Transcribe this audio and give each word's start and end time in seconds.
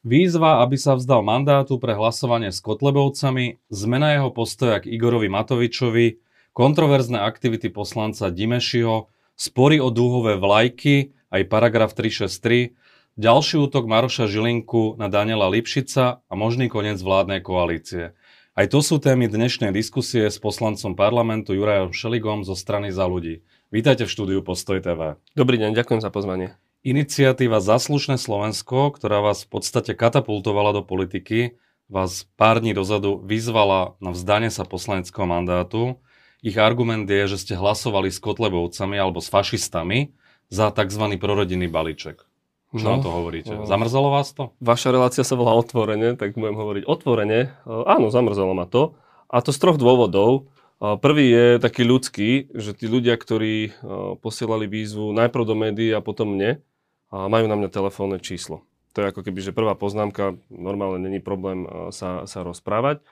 Výzva, 0.00 0.64
aby 0.64 0.80
sa 0.80 0.96
vzdal 0.96 1.20
mandátu 1.20 1.76
pre 1.76 1.92
hlasovanie 1.92 2.48
s 2.48 2.64
Kotlebovcami, 2.64 3.60
zmena 3.68 4.16
jeho 4.16 4.32
postoja 4.32 4.80
k 4.80 4.88
Igorovi 4.88 5.28
Matovičovi, 5.28 6.24
kontroverzné 6.56 7.20
aktivity 7.20 7.68
poslanca 7.68 8.32
Dimešiho, 8.32 9.12
spory 9.36 9.76
o 9.76 9.92
dúhové 9.92 10.40
vlajky, 10.40 11.12
aj 11.28 11.52
paragraf 11.52 11.92
363, 11.92 12.72
ďalší 13.20 13.60
útok 13.60 13.84
Maroša 13.84 14.24
Žilinku 14.24 14.96
na 14.96 15.12
Daniela 15.12 15.52
Lipšica 15.52 16.24
a 16.24 16.32
možný 16.32 16.72
koniec 16.72 16.96
vládnej 16.96 17.44
koalície. 17.44 18.16
Aj 18.56 18.66
to 18.72 18.80
sú 18.80 19.04
témy 19.04 19.28
dnešnej 19.28 19.68
diskusie 19.68 20.32
s 20.32 20.40
poslancom 20.40 20.96
parlamentu 20.96 21.52
Jurajom 21.52 21.92
Šeligom 21.92 22.40
zo 22.48 22.56
strany 22.56 22.88
za 22.88 23.04
ľudí. 23.04 23.44
Vítajte 23.68 24.08
v 24.08 24.12
štúdiu 24.16 24.40
Postoj 24.40 24.80
TV. 24.80 25.20
Dobrý 25.36 25.60
deň, 25.60 25.76
ďakujem 25.76 26.00
za 26.00 26.08
pozvanie. 26.08 26.56
Iniciatíva 26.80 27.60
Zaslušné 27.60 28.16
Slovensko, 28.16 28.88
ktorá 28.96 29.20
vás 29.20 29.44
v 29.44 29.52
podstate 29.52 29.92
katapultovala 29.92 30.72
do 30.72 30.80
politiky, 30.80 31.60
vás 31.92 32.24
pár 32.40 32.64
dní 32.64 32.72
dozadu 32.72 33.20
vyzvala 33.20 34.00
na 34.00 34.16
vzdanie 34.16 34.48
sa 34.48 34.64
poslaneckého 34.64 35.28
mandátu. 35.28 36.00
Ich 36.40 36.56
argument 36.56 37.04
je, 37.04 37.36
že 37.36 37.36
ste 37.36 37.52
hlasovali 37.60 38.08
s 38.08 38.16
Kotlebovcami 38.16 38.96
alebo 38.96 39.20
s 39.20 39.28
fašistami 39.28 40.16
za 40.48 40.72
tzv. 40.72 41.20
prorodinný 41.20 41.68
balíček. 41.68 42.24
Čo 42.72 42.84
no, 42.88 42.96
na 42.96 42.98
to 43.04 43.12
hovoríte? 43.12 43.52
No. 43.60 43.68
Zamrzalo 43.68 44.08
vás 44.08 44.32
to? 44.32 44.56
Vaša 44.64 44.88
relácia 44.88 45.20
sa 45.20 45.36
volá 45.36 45.52
otvorene, 45.60 46.16
tak 46.16 46.32
budem 46.32 46.56
hovoriť 46.56 46.88
otvorene. 46.88 47.60
Áno, 47.68 48.08
zamrzalo 48.08 48.56
ma 48.56 48.64
to. 48.64 48.96
A 49.28 49.44
to 49.44 49.52
z 49.52 49.60
troch 49.60 49.76
dôvodov. 49.76 50.48
Prvý 50.80 51.28
je 51.28 51.46
taký 51.60 51.84
ľudský, 51.84 52.56
že 52.56 52.72
tí 52.72 52.88
ľudia, 52.88 53.20
ktorí 53.20 53.76
posielali 54.24 54.64
výzvu 54.64 55.12
najprv 55.12 55.44
do 55.44 55.52
médií 55.52 55.92
a 55.92 56.00
potom 56.00 56.32
mne, 56.32 56.64
a 57.10 57.26
majú 57.26 57.46
na 57.50 57.58
mňa 57.58 57.70
telefónne 57.70 58.18
číslo. 58.22 58.62
To 58.94 59.02
je 59.02 59.10
ako 59.10 59.22
keby, 59.22 59.38
že 59.38 59.54
prvá 59.54 59.78
poznámka, 59.78 60.34
normálne 60.50 60.98
není 60.98 61.22
problém 61.22 61.62
sa, 61.94 62.26
sa 62.26 62.42
rozprávať. 62.42 63.02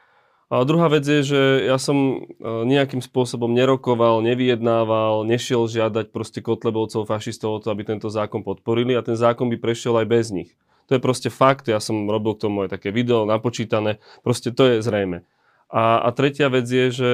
A 0.48 0.64
druhá 0.64 0.88
vec 0.88 1.04
je, 1.04 1.20
že 1.22 1.40
ja 1.68 1.76
som 1.76 2.24
nejakým 2.40 3.04
spôsobom 3.04 3.52
nerokoval, 3.52 4.24
nevyjednával, 4.24 5.28
nešiel 5.28 5.68
žiadať 5.68 6.08
proste 6.08 6.40
kotlebovcov, 6.40 7.04
fašistov 7.04 7.50
o 7.52 7.60
to, 7.60 7.68
aby 7.68 7.84
tento 7.84 8.08
zákon 8.08 8.40
podporili 8.40 8.96
a 8.96 9.04
ten 9.04 9.12
zákon 9.12 9.52
by 9.52 9.60
prešiel 9.60 10.00
aj 10.00 10.06
bez 10.08 10.32
nich. 10.32 10.50
To 10.88 10.96
je 10.96 11.04
proste 11.04 11.28
fakt, 11.28 11.68
ja 11.68 11.84
som 11.84 12.08
robil 12.08 12.32
k 12.32 12.48
tomu 12.48 12.64
aj 12.64 12.80
také 12.80 12.88
video 12.88 13.28
napočítané, 13.28 14.00
proste 14.24 14.48
to 14.48 14.64
je 14.64 14.76
zrejme. 14.80 15.20
A, 15.68 16.00
a 16.00 16.08
tretia 16.16 16.48
vec 16.48 16.64
je, 16.64 16.86
že 16.88 17.10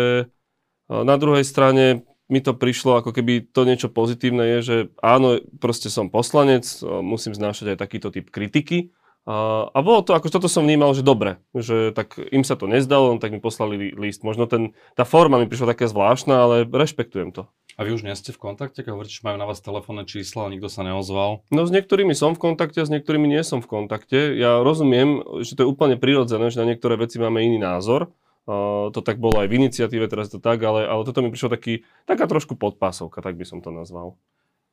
na 0.86 1.19
druhej 1.19 1.42
strane 1.42 2.06
mi 2.28 2.41
to 2.41 2.56
prišlo 2.56 3.05
ako 3.05 3.12
keby 3.12 3.44
to 3.53 3.69
niečo 3.69 3.92
pozitívne 3.92 4.56
je, 4.56 4.58
že 4.64 4.77
áno, 5.05 5.41
proste 5.61 5.92
som 5.92 6.08
poslanec, 6.08 6.64
musím 6.83 7.36
znášať 7.36 7.77
aj 7.77 7.78
takýto 7.81 8.08
typ 8.08 8.33
kritiky. 8.33 8.92
A, 9.25 9.69
a 9.72 9.78
bolo 9.81 10.05
to, 10.05 10.12
ako 10.12 10.28
toto 10.28 10.53
som 10.53 10.69
vnímal, 10.69 10.92
že 10.92 11.00
dobre, 11.00 11.41
že 11.56 11.97
tak 11.97 12.20
im 12.20 12.44
sa 12.44 12.61
to 12.61 12.69
nezdalo, 12.69 13.16
tak 13.16 13.33
mi 13.33 13.41
poslali 13.41 13.97
list. 13.97 14.20
Možno 14.20 14.44
ten, 14.44 14.77
tá 14.92 15.08
forma 15.08 15.41
mi 15.41 15.48
prišla 15.48 15.72
taká 15.72 15.89
zvláštna, 15.89 16.34
ale 16.44 16.56
rešpektujem 16.69 17.33
to. 17.33 17.48
A 17.75 17.83
vy 17.83 17.97
už 17.97 18.06
nie 18.06 18.14
ste 18.14 18.31
v 18.31 18.38
kontakte, 18.38 18.84
keď 18.84 18.92
hovoríte, 18.94 19.19
že 19.19 19.27
majú 19.27 19.41
na 19.41 19.48
vás 19.48 19.64
telefónne 19.64 20.06
čísla 20.06 20.47
a 20.47 20.53
nikto 20.53 20.70
sa 20.70 20.86
neozval? 20.86 21.42
No 21.50 21.66
s 21.66 21.75
niektorými 21.75 22.14
som 22.14 22.36
v 22.36 22.53
kontakte 22.53 22.84
a 22.84 22.86
s 22.86 22.92
niektorými 22.92 23.27
nie 23.27 23.42
som 23.42 23.64
v 23.64 23.66
kontakte. 23.66 24.36
Ja 24.36 24.62
rozumiem, 24.62 25.25
že 25.42 25.59
to 25.59 25.66
je 25.66 25.70
úplne 25.72 25.98
prirodzené, 25.98 26.55
že 26.55 26.61
na 26.62 26.69
niektoré 26.70 26.94
veci 26.94 27.19
máme 27.19 27.42
iný 27.42 27.59
názor 27.59 28.14
to 28.45 29.00
tak 29.00 29.17
bolo 29.17 29.41
aj 29.41 29.48
v 29.48 29.56
iniciatíve, 29.56 30.05
teraz 30.05 30.28
to 30.28 30.37
tak, 30.37 30.61
ale, 30.61 30.84
ale 30.84 31.03
toto 31.09 31.25
mi 31.25 31.33
prišlo 31.33 31.48
taký, 31.56 31.89
taká 32.05 32.28
trošku 32.28 32.61
podpásovka, 32.61 33.25
tak 33.25 33.41
by 33.41 33.45
som 33.48 33.64
to 33.64 33.73
nazval. 33.73 34.20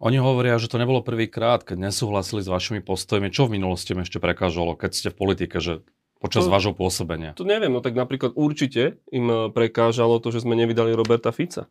Oni 0.02 0.18
hovoria, 0.18 0.58
že 0.58 0.68
to 0.68 0.82
nebolo 0.82 1.06
prvýkrát, 1.06 1.62
keď 1.62 1.88
nesúhlasili 1.94 2.42
s 2.42 2.50
vašimi 2.50 2.82
postojmi. 2.82 3.30
Čo 3.30 3.46
v 3.46 3.62
minulosti 3.62 3.94
im 3.94 4.02
ešte 4.02 4.18
prekážalo, 4.18 4.74
keď 4.74 4.92
ste 4.98 5.10
v 5.14 5.20
politike, 5.22 5.62
že 5.62 5.86
počas 6.18 6.50
to, 6.50 6.52
vášho 6.52 6.74
pôsobenia? 6.74 7.38
To 7.38 7.46
neviem, 7.46 7.70
no 7.70 7.86
tak 7.86 7.94
napríklad 7.94 8.34
určite 8.34 8.98
im 9.14 9.30
e, 9.30 9.38
prekážalo 9.54 10.18
to, 10.18 10.34
že 10.34 10.42
sme 10.42 10.58
nevydali 10.58 10.98
Roberta 10.98 11.30
Fica. 11.30 11.70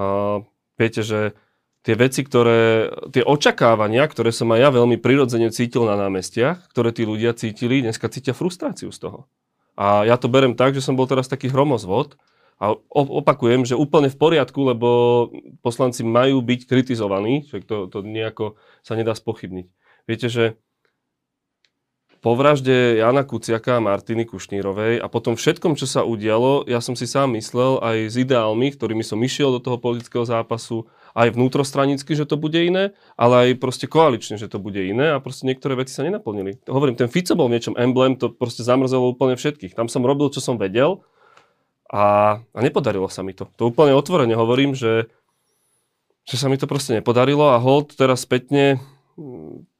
A 0.00 0.40
viete, 0.80 1.04
že 1.04 1.36
tie 1.84 1.92
veci, 1.92 2.24
ktoré, 2.24 2.88
tie 3.12 3.20
očakávania, 3.20 4.08
ktoré 4.08 4.32
som 4.32 4.48
aj 4.56 4.60
ja 4.64 4.70
veľmi 4.72 4.96
prirodzene 4.96 5.52
cítil 5.52 5.84
na 5.84 6.00
námestiach, 6.00 6.72
ktoré 6.72 6.88
tí 6.96 7.04
ľudia 7.04 7.36
cítili, 7.36 7.84
dneska 7.84 8.08
cítia 8.08 8.32
frustráciu 8.32 8.88
z 8.88 8.98
toho. 9.04 9.28
A 9.74 10.06
ja 10.06 10.14
to 10.14 10.30
berem 10.30 10.54
tak, 10.54 10.74
že 10.74 10.82
som 10.82 10.94
bol 10.94 11.10
teraz 11.10 11.26
taký 11.26 11.50
hromozvod 11.50 12.14
a 12.62 12.78
opakujem, 12.94 13.66
že 13.66 13.74
úplne 13.74 14.06
v 14.06 14.16
poriadku, 14.16 14.60
lebo 14.62 14.88
poslanci 15.60 16.06
majú 16.06 16.38
byť 16.38 16.60
kritizovaní, 16.70 17.50
že 17.50 17.66
to, 17.66 17.90
to 17.90 18.06
nejako 18.06 18.54
sa 18.86 18.94
nedá 18.94 19.10
spochybniť. 19.12 19.66
Viete, 20.06 20.30
že 20.30 20.44
po 22.24 22.32
vražde 22.32 22.96
Jana 22.96 23.20
Kuciaka 23.20 23.76
a 23.76 23.84
Martiny 23.84 24.24
Kušnírovej 24.24 24.96
a 24.96 25.06
potom 25.12 25.36
všetkom, 25.36 25.76
čo 25.76 25.84
sa 25.84 26.08
udialo, 26.08 26.64
ja 26.64 26.80
som 26.80 26.96
si 26.96 27.04
sám 27.04 27.36
myslel 27.36 27.84
aj 27.84 27.96
s 28.08 28.14
ideálmi, 28.16 28.72
ktorými 28.72 29.04
som 29.04 29.20
išiel 29.20 29.52
do 29.52 29.60
toho 29.60 29.76
politického 29.76 30.24
zápasu, 30.24 30.88
aj 31.14 31.30
vnútrostranicky, 31.30 32.18
že 32.18 32.26
to 32.26 32.34
bude 32.34 32.58
iné, 32.58 32.90
ale 33.14 33.34
aj 33.54 33.62
proste 33.62 33.86
koalične, 33.86 34.34
že 34.34 34.50
to 34.50 34.58
bude 34.58 34.82
iné 34.82 35.14
a 35.14 35.22
proste 35.22 35.46
niektoré 35.46 35.78
veci 35.78 35.94
sa 35.94 36.02
nenaplnili. 36.02 36.66
Hovorím, 36.66 36.98
ten 36.98 37.06
Fico 37.06 37.38
bol 37.38 37.46
v 37.46 37.56
niečom 37.58 37.78
emblém, 37.78 38.18
to 38.18 38.34
proste 38.34 38.66
zamrzelo 38.66 39.14
úplne 39.14 39.38
všetkých. 39.38 39.78
Tam 39.78 39.86
som 39.86 40.02
robil, 40.02 40.26
čo 40.34 40.42
som 40.42 40.58
vedel 40.58 41.06
a, 41.86 42.38
a 42.42 42.58
nepodarilo 42.58 43.06
sa 43.06 43.22
mi 43.22 43.30
to. 43.30 43.46
To 43.62 43.70
úplne 43.70 43.94
otvorene 43.94 44.34
hovorím, 44.34 44.74
že, 44.74 45.06
že 46.26 46.36
sa 46.36 46.50
mi 46.50 46.58
to 46.58 46.66
proste 46.66 46.98
nepodarilo 46.98 47.54
a 47.54 47.62
hold 47.62 47.94
teraz 47.94 48.26
spätne 48.26 48.82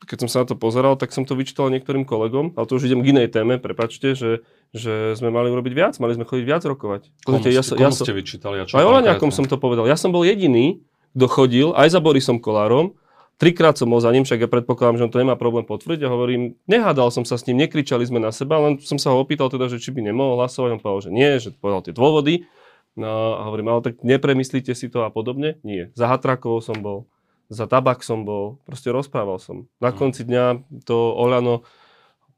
keď 0.05 0.17
som 0.25 0.29
sa 0.31 0.39
na 0.45 0.47
to 0.47 0.55
pozeral, 0.55 0.95
tak 0.95 1.11
som 1.11 1.27
to 1.27 1.35
vyčítal 1.35 1.67
niektorým 1.67 2.07
kolegom, 2.07 2.55
ale 2.55 2.65
to 2.71 2.79
už 2.79 2.87
idem 2.87 3.03
k 3.03 3.11
inej 3.11 3.35
téme, 3.35 3.59
prepačte, 3.59 4.15
že, 4.15 4.47
že 4.71 5.19
sme 5.19 5.35
mali 5.35 5.51
urobiť 5.51 5.73
viac, 5.75 5.95
mali 5.99 6.15
sme 6.15 6.23
chodiť 6.23 6.45
viac 6.47 6.63
rokovať. 6.63 7.11
Komu, 7.27 7.43
ja, 7.43 7.63
komu 7.67 7.83
ja 7.83 7.91
ste 7.91 8.15
vyčítali? 8.15 8.63
A 8.63 8.65
čo 8.69 8.79
aj 8.79 8.87
Olaňakom 8.87 9.35
som 9.35 9.43
to 9.43 9.59
povedal. 9.59 9.91
Ja 9.91 9.99
som 9.99 10.15
bol 10.15 10.23
jediný, 10.23 10.79
kto 11.15 11.27
chodil 11.31 11.69
aj 11.79 11.95
za 11.95 12.01
Borisom 12.03 12.43
Kolárom, 12.43 12.99
trikrát 13.39 13.75
som 13.79 13.91
bol 13.91 14.03
za 14.03 14.11
ním, 14.11 14.27
však 14.27 14.47
ja 14.47 14.49
predpokladám, 14.51 14.99
že 14.99 15.05
on 15.07 15.13
to 15.15 15.23
nemá 15.23 15.35
problém 15.35 15.67
potvrdiť 15.67 16.07
a 16.07 16.13
hovorím, 16.13 16.59
nehádal 16.67 17.11
som 17.11 17.27
sa 17.27 17.39
s 17.39 17.47
ním, 17.47 17.63
nekričali 17.67 18.07
sme 18.07 18.23
na 18.23 18.31
seba, 18.31 18.59
len 18.63 18.79
som 18.83 18.99
sa 18.99 19.15
ho 19.15 19.23
opýtal 19.23 19.51
teda, 19.51 19.71
že 19.71 19.83
či 19.83 19.91
by 19.95 20.03
nemohol 20.03 20.43
hlasovať, 20.43 20.79
on 20.79 20.83
povedal, 20.83 21.03
že 21.07 21.11
nie, 21.15 21.31
že 21.39 21.51
povedal 21.55 21.83
tie 21.87 21.95
dôvody. 21.95 22.47
No 22.95 23.35
a 23.39 23.51
hovorím, 23.51 23.75
ale 23.75 23.91
tak 23.91 24.07
nepremyslíte 24.07 24.71
si 24.71 24.87
to 24.87 25.03
a 25.03 25.11
podobne? 25.11 25.59
Nie. 25.67 25.91
Za 25.99 26.07
Hatrakovou 26.07 26.63
som 26.63 26.79
bol, 26.79 27.11
za 27.51 27.67
tabak 27.67 28.07
som 28.07 28.23
bol, 28.23 28.63
proste 28.63 28.95
rozprával 28.95 29.43
som. 29.43 29.67
Na 29.83 29.91
hm. 29.91 29.97
konci 29.99 30.23
dňa 30.23 30.45
to 30.87 30.95
Oľano 30.95 31.67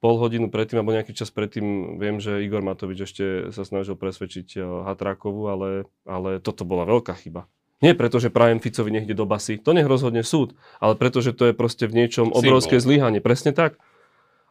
pol 0.01 0.17
hodinu 0.21 0.49
predtým, 0.49 0.81
alebo 0.81 0.97
nejaký 0.97 1.13
čas 1.17 1.33
predtým, 1.33 1.97
viem, 2.01 2.21
že 2.21 2.45
Igor 2.45 2.65
Matovič 2.65 3.05
ešte 3.05 3.53
sa 3.53 3.65
snažil 3.65 3.97
presvedčiť 3.97 4.61
Hatrakovu, 4.61 5.43
ale, 5.49 5.69
ale 6.09 6.41
toto 6.41 6.65
bola 6.69 6.89
veľká 6.89 7.17
chyba. 7.17 7.49
Nie 7.85 7.93
preto, 7.93 8.17
že 8.17 8.33
prajem 8.33 8.57
Ficovi 8.57 8.89
niekde 8.89 9.13
do 9.13 9.29
basy, 9.29 9.61
to 9.61 9.77
nech 9.77 9.85
rozhodne 9.85 10.25
súd, 10.25 10.57
ale 10.81 10.97
preto, 10.97 11.21
že 11.21 11.37
to 11.37 11.53
je 11.53 11.55
proste 11.55 11.85
v 11.85 11.93
niečom 11.93 12.33
obrovské 12.33 12.81
zlyhanie. 12.81 13.21
Presne 13.21 13.53
tak. 13.53 13.77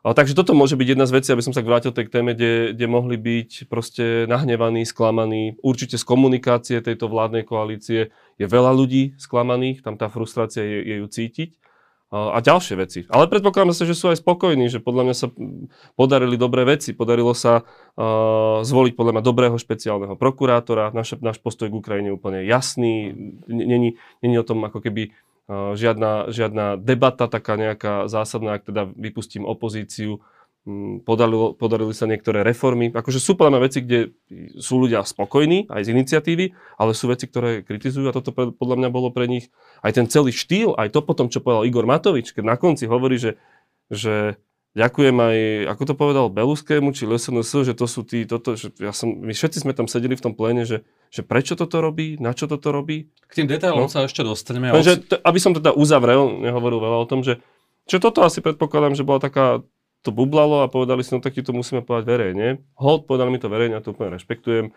Ale 0.05 0.13
takže 0.13 0.37
toto 0.37 0.53
môže 0.53 0.77
byť 0.77 0.87
jedna 0.93 1.09
z 1.09 1.15
vecí, 1.17 1.33
aby 1.33 1.41
som 1.41 1.49
sa 1.49 1.65
vrátil 1.65 1.89
tej 1.89 2.05
téme, 2.13 2.37
kde, 2.37 2.77
kde 2.77 2.85
mohli 2.85 3.17
byť 3.17 3.65
proste 3.65 4.29
nahnevaní, 4.29 4.85
sklamaní. 4.85 5.57
Určite 5.65 5.97
z 5.97 6.05
komunikácie 6.05 6.77
tejto 6.77 7.09
vládnej 7.09 7.41
koalície 7.41 8.13
je 8.37 8.45
veľa 8.45 8.69
ľudí 8.69 9.17
sklamaných, 9.17 9.81
tam 9.81 9.97
tá 9.97 10.05
frustrácia 10.05 10.61
je, 10.61 10.85
je 10.85 10.95
ju 11.01 11.07
cítiť 11.09 11.49
a 12.13 12.37
ďalšie 12.37 12.75
veci. 12.77 12.99
Ale 13.09 13.25
predpokladám 13.25 13.73
sa, 13.73 13.83
že 13.83 13.97
sú 13.97 14.13
aj 14.13 14.21
spokojní, 14.21 14.69
že 14.69 14.77
podľa 14.77 15.03
mňa 15.09 15.15
sa 15.17 15.27
podarili 15.97 16.37
dobré 16.37 16.61
veci. 16.63 16.93
Podarilo 16.93 17.33
sa 17.33 17.65
uh, 17.65 18.61
zvoliť 18.61 18.93
podľa 18.93 19.11
mňa 19.17 19.23
dobrého 19.25 19.57
špeciálneho 19.57 20.13
prokurátora. 20.13 20.93
Naš, 20.93 21.17
náš 21.19 21.41
postoj 21.41 21.67
k 21.73 21.79
Ukrajine 21.81 22.13
je 22.13 22.17
úplne 22.17 22.39
jasný. 22.45 23.11
Není, 23.49 23.97
není 24.21 24.35
o 24.37 24.45
tom 24.45 24.61
ako 24.63 24.85
keby 24.85 25.11
uh, 25.49 25.73
žiadna, 25.73 26.29
žiadna 26.29 26.77
debata 26.77 27.25
taká 27.25 27.57
nejaká 27.57 28.05
zásadná, 28.05 28.61
ak 28.61 28.69
teda 28.69 28.85
vypustím 28.85 29.43
opozíciu 29.43 30.21
Mm, 30.21 30.34
podarilo, 31.05 31.53
podarili 31.53 31.93
sa 31.93 32.09
niektoré 32.09 32.41
reformy. 32.41 32.89
Akože 32.89 33.21
sú 33.21 33.37
podľa 33.37 33.69
veci, 33.69 33.85
kde 33.85 34.17
sú 34.57 34.81
ľudia 34.81 35.05
spokojní 35.05 35.69
aj 35.69 35.85
z 35.85 35.93
iniciatívy, 35.93 36.45
ale 36.81 36.91
sú 36.97 37.05
veci, 37.05 37.29
ktoré 37.29 37.61
kritizujú 37.61 38.09
a 38.09 38.15
toto 38.17 38.33
podľa 38.33 38.75
mňa 38.81 38.89
bolo 38.89 39.13
pre 39.13 39.29
nich 39.29 39.53
aj 39.85 40.01
ten 40.01 40.05
celý 40.09 40.33
štýl, 40.33 40.73
aj 40.73 40.89
to 40.89 41.05
potom, 41.05 41.29
čo 41.29 41.45
povedal 41.45 41.69
Igor 41.69 41.85
Matovič, 41.85 42.33
keď 42.33 42.43
na 42.49 42.57
konci 42.57 42.89
hovorí, 42.89 43.21
že, 43.21 43.37
že 43.93 44.41
ďakujem 44.73 45.13
aj, 45.13 45.37
ako 45.77 45.83
to 45.85 45.93
povedal 45.93 46.25
Beluskému 46.33 46.97
či 46.97 47.05
LSNS, 47.05 47.69
že 47.69 47.73
to 47.77 47.85
sú 47.85 48.01
tí, 48.01 48.25
toto, 48.25 48.57
že 48.57 48.73
ja 48.81 48.89
som, 48.89 49.13
my 49.13 49.37
všetci 49.37 49.61
sme 49.61 49.77
tam 49.77 49.85
sedeli 49.85 50.17
v 50.17 50.25
tom 50.25 50.33
pléne, 50.33 50.65
že, 50.65 50.81
že 51.13 51.21
prečo 51.21 51.53
toto 51.53 51.77
robí, 51.77 52.17
na 52.17 52.33
čo 52.33 52.49
toto 52.49 52.73
robí. 52.73 53.13
K 53.29 53.45
tým 53.45 53.47
detailom 53.47 53.85
no. 53.85 53.91
sa 53.93 54.09
ešte 54.09 54.25
dostaneme. 54.25 54.73
Takže, 54.73 55.13
aby 55.21 55.37
som 55.37 55.53
teda 55.53 55.77
uzavrel, 55.77 56.41
nehovoril 56.41 56.81
veľa 56.81 56.97
o 57.05 57.09
tom, 57.09 57.21
že 57.21 57.37
čo 57.85 58.01
toto 58.01 58.25
asi 58.25 58.41
predpokladám, 58.41 58.97
že 58.97 59.05
bola 59.05 59.21
taká 59.21 59.61
to 60.05 60.13
bublalo 60.13 60.61
a 60.61 60.69
povedali 60.69 61.01
si, 61.01 61.09
no 61.09 61.19
tak 61.19 61.33
ti 61.33 61.41
to 61.41 61.49
musíme 61.49 61.81
povedať 61.81 62.05
verejne. 62.05 62.61
Hold, 62.77 63.09
povedali 63.09 63.33
mi 63.33 63.41
to 63.41 63.49
verejne, 63.49 63.73
ja 63.73 63.81
to 63.81 63.97
úplne 63.97 64.13
rešpektujem. 64.13 64.69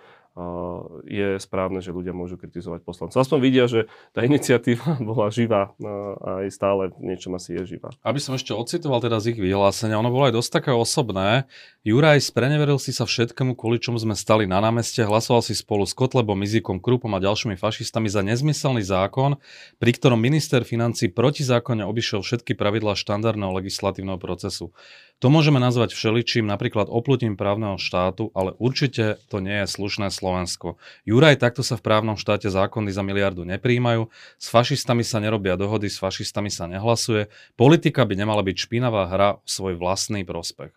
Je 1.09 1.41
správne, 1.43 1.83
že 1.83 1.91
ľudia 1.91 2.15
môžu 2.15 2.39
kritizovať 2.39 2.87
poslancov. 2.87 3.19
Aspoň 3.19 3.39
vidia, 3.43 3.65
že 3.67 3.91
tá 4.15 4.23
iniciatíva 4.23 4.99
bola 5.09 5.29
živá 5.35 5.75
a 5.83 6.47
aj 6.47 6.49
stále 6.55 6.83
v 6.95 7.15
niečom 7.15 7.35
asi 7.35 7.59
je 7.59 7.77
živá. 7.77 7.91
Aby 8.07 8.23
som 8.23 8.39
ešte 8.39 8.55
ocitoval 8.55 9.03
teda 9.03 9.19
z 9.19 9.35
ich 9.35 9.41
vyhlásenia, 9.41 9.99
ono 9.99 10.15
bolo 10.15 10.31
aj 10.31 10.37
dosť 10.39 10.51
také 10.63 10.71
osobné. 10.71 11.51
Juraj, 11.83 12.23
spreneveril 12.23 12.79
si 12.79 12.95
sa 12.95 13.09
všetkému, 13.09 13.59
kvôli 13.59 13.83
čomu 13.83 13.99
sme 13.99 14.15
stali 14.15 14.45
na 14.47 14.63
námeste, 14.63 15.03
hlasoval 15.03 15.43
si 15.43 15.57
spolu 15.57 15.89
s 15.89 15.97
Kotlebom, 15.97 16.39
Izikom, 16.45 16.79
Krupom 16.79 17.17
a 17.17 17.23
ďalšími 17.23 17.57
fašistami 17.59 18.07
za 18.07 18.21
nezmyselný 18.23 18.85
zákon, 18.85 19.41
pri 19.81 19.91
ktorom 19.97 20.21
minister 20.21 20.63
financí 20.63 21.11
protizákonne 21.11 21.83
obišiel 21.83 22.23
všetky 22.23 22.55
pravidlá 22.55 22.95
štandardného 22.95 23.57
legislatívneho 23.59 24.21
procesu. 24.21 24.71
To 25.19 25.35
môžeme 25.35 25.59
nazvať 25.59 25.99
všeličím, 25.99 26.47
napríklad 26.47 26.87
oplutím 26.87 27.35
právneho 27.35 27.75
štátu, 27.75 28.31
ale 28.39 28.55
určite 28.55 29.19
to 29.27 29.43
nie 29.43 29.67
je 29.67 29.67
slušné 29.67 30.15
Slovensko. 30.29 30.77
Juraj, 31.09 31.41
takto 31.41 31.65
sa 31.65 31.81
v 31.81 31.89
právnom 31.89 32.21
štáte 32.21 32.53
zákony 32.53 32.93
za 32.93 33.01
miliardu 33.01 33.49
nepríjmajú, 33.49 34.13
s 34.37 34.47
fašistami 34.53 35.01
sa 35.01 35.25
nerobia 35.25 35.57
dohody, 35.57 35.89
s 35.89 35.97
fašistami 35.97 36.53
sa 36.53 36.69
nehlasuje, 36.69 37.33
politika 37.57 38.05
by 38.05 38.13
nemala 38.13 38.45
byť 38.45 38.57
špinavá 38.69 39.09
hra 39.09 39.41
o 39.41 39.49
svoj 39.49 39.81
vlastný 39.81 40.29
prospech. 40.29 40.77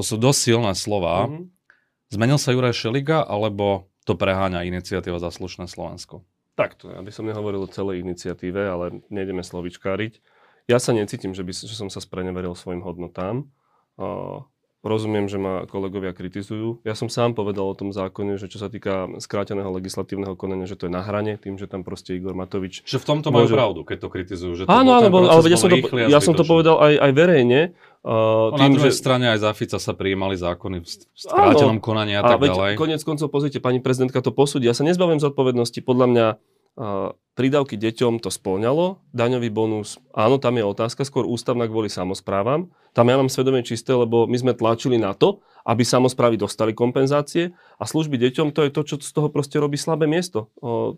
sú 0.00 0.16
dosť 0.16 0.40
silné 0.40 0.72
slova. 0.72 1.28
Mm-hmm. 1.28 1.44
Zmenil 2.16 2.40
sa 2.40 2.56
Juraj 2.56 2.72
Šeliga, 2.72 3.20
alebo 3.20 3.92
to 4.08 4.16
preháňa 4.16 4.64
iniciatíva 4.64 5.20
za 5.20 5.28
slušné 5.28 5.68
Slovensko? 5.68 6.24
Takto, 6.56 6.88
aby 6.88 7.12
som 7.12 7.28
nehovoril 7.28 7.68
o 7.68 7.68
celej 7.68 8.00
iniciatíve, 8.00 8.64
ale 8.64 9.04
nejdeme 9.12 9.44
slovičkáriť. 9.44 10.24
Ja 10.72 10.80
sa 10.80 10.96
necítim, 10.96 11.36
že, 11.36 11.44
by, 11.44 11.52
že 11.52 11.76
som 11.76 11.92
sa 11.92 12.00
spreneveril 12.00 12.56
svojim 12.56 12.80
hodnotám. 12.80 13.52
Rozumiem, 14.86 15.26
že 15.26 15.42
ma 15.42 15.66
kolegovia 15.66 16.14
kritizujú. 16.14 16.78
Ja 16.86 16.94
som 16.94 17.10
sám 17.10 17.34
povedal 17.34 17.66
o 17.66 17.74
tom 17.74 17.90
zákone, 17.90 18.38
že 18.38 18.46
čo 18.46 18.62
sa 18.62 18.70
týka 18.70 19.10
skráteného 19.18 19.66
legislatívneho 19.74 20.38
konania, 20.38 20.70
že 20.70 20.78
to 20.78 20.86
je 20.86 20.94
na 20.94 21.02
hrane, 21.02 21.34
tým, 21.42 21.58
že 21.58 21.66
tam 21.66 21.82
proste 21.82 22.14
Igor 22.14 22.38
Matovič... 22.38 22.86
Že 22.86 23.02
v 23.02 23.06
tomto 23.10 23.34
majú 23.34 23.50
môže... 23.50 23.56
pravdu, 23.58 23.80
keď 23.82 23.98
to 23.98 24.08
kritizujú. 24.08 24.52
Že 24.54 24.62
to 24.64 24.70
áno, 24.70 24.94
áno, 24.94 25.10
ale 25.26 25.42
ja 25.50 25.58
som, 25.58 25.66
to, 25.66 25.78
ja 25.90 26.20
som 26.22 26.38
to 26.38 26.46
povedal 26.46 26.78
aj, 26.78 27.02
aj 27.02 27.10
verejne. 27.18 27.74
Uh, 28.06 28.54
tým, 28.54 28.70
na 28.70 28.78
druhej 28.78 28.94
že... 28.94 29.02
strane 29.02 29.26
aj 29.34 29.42
za 29.42 29.50
Fica 29.58 29.82
sa 29.82 29.90
prijímali 29.90 30.38
zákony 30.38 30.78
v 30.78 30.86
skrátenom 31.18 31.82
konaní 31.82 32.14
a, 32.14 32.22
a 32.22 32.38
tak 32.38 32.46
ďalej. 32.46 32.78
Konec 32.78 33.02
koncov, 33.02 33.26
pozrite, 33.34 33.58
pani 33.58 33.82
prezidentka 33.82 34.22
to 34.22 34.30
posúdi. 34.30 34.70
Ja 34.70 34.78
sa 34.78 34.86
nezbavím 34.86 35.18
zodpovednosti. 35.18 35.82
Podľa 35.82 36.06
mňa 36.06 36.26
prídavky 37.36 37.76
deťom 37.76 38.24
to 38.24 38.32
spĺňalo, 38.32 39.12
daňový 39.12 39.52
bonus, 39.52 40.00
áno, 40.16 40.40
tam 40.40 40.56
je 40.56 40.64
otázka, 40.64 41.04
skôr 41.04 41.28
ústavná 41.28 41.68
kvôli 41.68 41.92
samozprávam. 41.92 42.72
Tam 42.96 43.12
ja 43.12 43.20
mám 43.20 43.28
svedomie 43.28 43.60
čisté, 43.60 43.92
lebo 43.92 44.24
my 44.24 44.36
sme 44.40 44.52
tlačili 44.56 44.96
na 44.96 45.12
to, 45.12 45.44
aby 45.68 45.84
samozprávy 45.84 46.40
dostali 46.40 46.72
kompenzácie 46.72 47.52
a 47.76 47.84
služby 47.84 48.16
deťom, 48.16 48.56
to 48.56 48.64
je 48.64 48.70
to, 48.72 48.80
čo 48.88 48.94
z 49.04 49.12
toho 49.12 49.28
proste 49.28 49.60
robí 49.60 49.76
slabé 49.76 50.08
miesto 50.08 50.48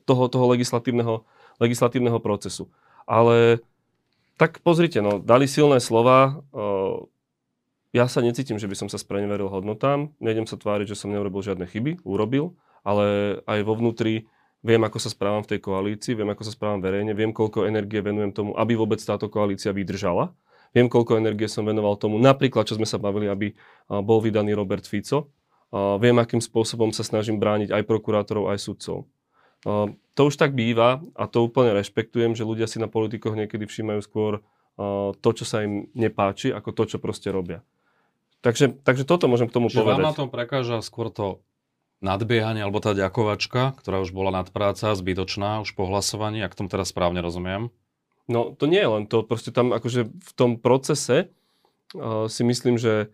toho, 0.07 0.25
toho 0.31 0.47
legislatívneho, 0.55 1.27
legislatívneho 1.59 2.23
procesu. 2.23 2.71
Ale 3.03 3.59
tak 4.39 4.63
pozrite, 4.63 5.03
no, 5.03 5.19
dali 5.19 5.51
silné 5.51 5.83
slova, 5.83 6.39
ja 7.91 8.05
sa 8.07 8.23
necítim, 8.23 8.63
že 8.63 8.71
by 8.71 8.77
som 8.79 8.89
sa 8.93 9.01
spreneveril 9.01 9.51
hodnotám, 9.51 10.15
nejdem 10.23 10.47
sa 10.47 10.55
tváriť, 10.55 10.95
že 10.95 10.99
som 11.01 11.11
neurobil 11.11 11.43
žiadne 11.43 11.67
chyby, 11.67 12.07
urobil, 12.07 12.55
ale 12.87 13.41
aj 13.49 13.59
vo 13.67 13.75
vnútri 13.75 14.31
Viem, 14.59 14.83
ako 14.83 14.99
sa 14.99 15.11
správam 15.11 15.47
v 15.47 15.55
tej 15.55 15.61
koalícii, 15.63 16.19
viem, 16.19 16.29
ako 16.35 16.43
sa 16.43 16.51
správam 16.51 16.83
verejne, 16.83 17.15
viem, 17.15 17.31
koľko 17.31 17.71
energie 17.71 18.03
venujem 18.03 18.35
tomu, 18.35 18.51
aby 18.59 18.75
vôbec 18.75 18.99
táto 18.99 19.31
koalícia 19.31 19.71
vydržala. 19.71 20.35
Viem, 20.75 20.91
koľko 20.91 21.17
energie 21.17 21.49
som 21.49 21.65
venoval 21.65 21.97
tomu, 21.97 22.21
napríklad, 22.21 22.69
čo 22.69 22.77
sme 22.77 22.85
sa 22.85 23.01
bavili, 23.01 23.31
aby 23.31 23.57
bol 23.89 24.21
vydaný 24.21 24.53
Robert 24.53 24.85
Fico. 24.85 25.33
Viem, 25.73 26.21
akým 26.21 26.43
spôsobom 26.43 26.93
sa 26.93 27.07
snažím 27.07 27.41
brániť 27.41 27.73
aj 27.73 27.83
prokurátorov, 27.89 28.53
aj 28.53 28.59
sudcov. 28.61 29.09
To 30.19 30.21
už 30.21 30.35
tak 30.37 30.53
býva 30.53 31.01
a 31.15 31.25
to 31.31 31.47
úplne 31.47 31.73
rešpektujem, 31.73 32.35
že 32.35 32.45
ľudia 32.45 32.67
si 32.67 32.83
na 32.83 32.91
politikoch 32.91 33.39
niekedy 33.39 33.65
všímajú 33.65 34.01
skôr 34.05 34.45
to, 35.19 35.29
čo 35.35 35.45
sa 35.47 35.65
im 35.65 35.89
nepáči, 35.97 36.53
ako 36.53 36.71
to, 36.75 36.83
čo 36.95 36.99
proste 37.01 37.33
robia. 37.33 37.63
Takže, 38.45 38.79
takže 38.87 39.03
toto 39.03 39.27
môžem 39.27 39.51
k 39.51 39.57
tomu 39.57 39.67
Čiže 39.67 39.83
povedať. 39.83 39.99
vám 39.99 40.11
na 40.11 40.15
tom 40.15 40.31
prekáža 40.31 40.79
skôr 40.85 41.11
to 41.11 41.43
nadbiehanie, 41.99 42.63
alebo 42.63 42.79
tá 42.79 42.95
ďakovačka, 42.95 43.75
ktorá 43.79 44.03
už 44.03 44.15
bola 44.15 44.31
nadpráca, 44.31 44.95
zbytočná 44.95 45.67
už 45.67 45.75
po 45.75 45.87
hlasovaní, 45.91 46.43
ak 46.43 46.55
tomu 46.55 46.71
teraz 46.71 46.95
správne 46.95 47.19
rozumiem? 47.19 47.75
No 48.31 48.55
to 48.55 48.69
nie 48.69 48.79
je 48.79 48.91
len 48.93 49.05
to, 49.09 49.25
proste 49.25 49.51
tam 49.51 49.73
akože 49.73 50.07
v 50.07 50.31
tom 50.37 50.61
procese 50.61 51.33
uh, 51.97 52.29
si 52.29 52.43
myslím, 52.45 52.77
že 52.77 53.11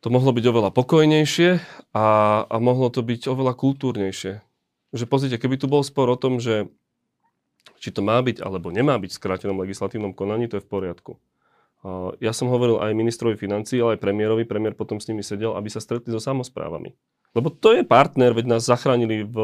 to 0.00 0.08
mohlo 0.08 0.32
byť 0.32 0.44
oveľa 0.48 0.70
pokojnejšie 0.72 1.60
a, 1.92 2.06
a 2.48 2.56
mohlo 2.56 2.88
to 2.88 3.04
byť 3.04 3.28
oveľa 3.28 3.52
kultúrnejšie. 3.52 4.40
Že 4.96 5.04
pozrite, 5.04 5.36
keby 5.36 5.60
tu 5.60 5.68
bol 5.68 5.84
spor 5.84 6.08
o 6.08 6.16
tom, 6.16 6.40
že 6.40 6.72
či 7.76 7.92
to 7.92 8.00
má 8.00 8.16
byť 8.24 8.40
alebo 8.40 8.72
nemá 8.72 8.96
byť 8.96 9.12
v 9.12 9.18
skrátenom 9.20 9.60
legislatívnom 9.60 10.16
konaní, 10.16 10.48
to 10.48 10.56
je 10.56 10.64
v 10.64 10.70
poriadku. 10.70 11.12
Uh, 11.84 12.16
ja 12.22 12.32
som 12.32 12.48
hovoril 12.48 12.80
aj 12.80 12.96
ministrovi 12.96 13.36
financí, 13.36 13.76
ale 13.76 13.98
aj 13.98 14.04
premiérovi, 14.06 14.48
premiér 14.48 14.72
potom 14.72 14.96
s 14.96 15.08
nimi 15.12 15.20
sedel, 15.20 15.52
aby 15.52 15.68
sa 15.68 15.84
stretli 15.84 16.08
so 16.08 16.22
samozprávami. 16.22 16.96
Lebo 17.36 17.48
to 17.50 17.78
je 17.78 17.82
partner, 17.86 18.34
veď 18.34 18.58
nás 18.58 18.66
zachránili 18.66 19.22
v 19.22 19.36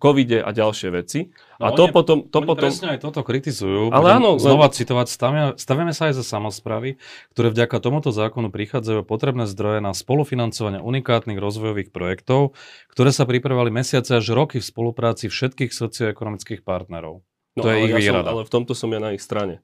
covide 0.00 0.40
a 0.40 0.50
ďalšie 0.50 0.88
veci. 0.96 1.28
No 1.60 1.68
a 1.68 1.76
to 1.76 1.86
oni, 1.86 1.92
potom... 1.92 2.24
To 2.32 2.40
oni 2.40 2.48
potom... 2.48 2.64
presne 2.64 2.96
aj 2.96 3.04
toto 3.04 3.20
kritizujú. 3.20 3.92
Ale 3.92 4.16
áno, 4.16 4.40
znova 4.40 4.72
len... 4.72 4.74
citovať, 4.74 5.06
stavia, 5.12 5.44
staviame 5.60 5.92
sa 5.92 6.08
aj 6.08 6.16
za 6.16 6.24
samozprávy, 6.24 6.96
ktoré 7.36 7.52
vďaka 7.52 7.76
tomuto 7.84 8.08
zákonu 8.08 8.48
prichádzajú 8.48 9.04
potrebné 9.04 9.44
zdroje 9.44 9.84
na 9.84 9.92
spolufinancovanie 9.92 10.80
unikátnych 10.80 11.36
rozvojových 11.36 11.92
projektov, 11.92 12.56
ktoré 12.96 13.12
sa 13.12 13.28
pripravovali 13.28 13.68
mesiace 13.68 14.16
až 14.16 14.32
roky 14.32 14.56
v 14.56 14.64
spolupráci 14.64 15.28
všetkých 15.28 15.70
socioekonomických 15.76 16.64
partnerov. 16.64 17.20
No, 17.54 17.60
to 17.60 17.68
je 17.68 17.84
ich 17.84 17.92
ja 17.92 18.00
výrada. 18.00 18.32
Som, 18.32 18.32
ale 18.32 18.42
v 18.48 18.52
tomto 18.56 18.72
som 18.72 18.88
ja 18.88 19.00
na 19.04 19.12
ich 19.12 19.20
strane. 19.20 19.60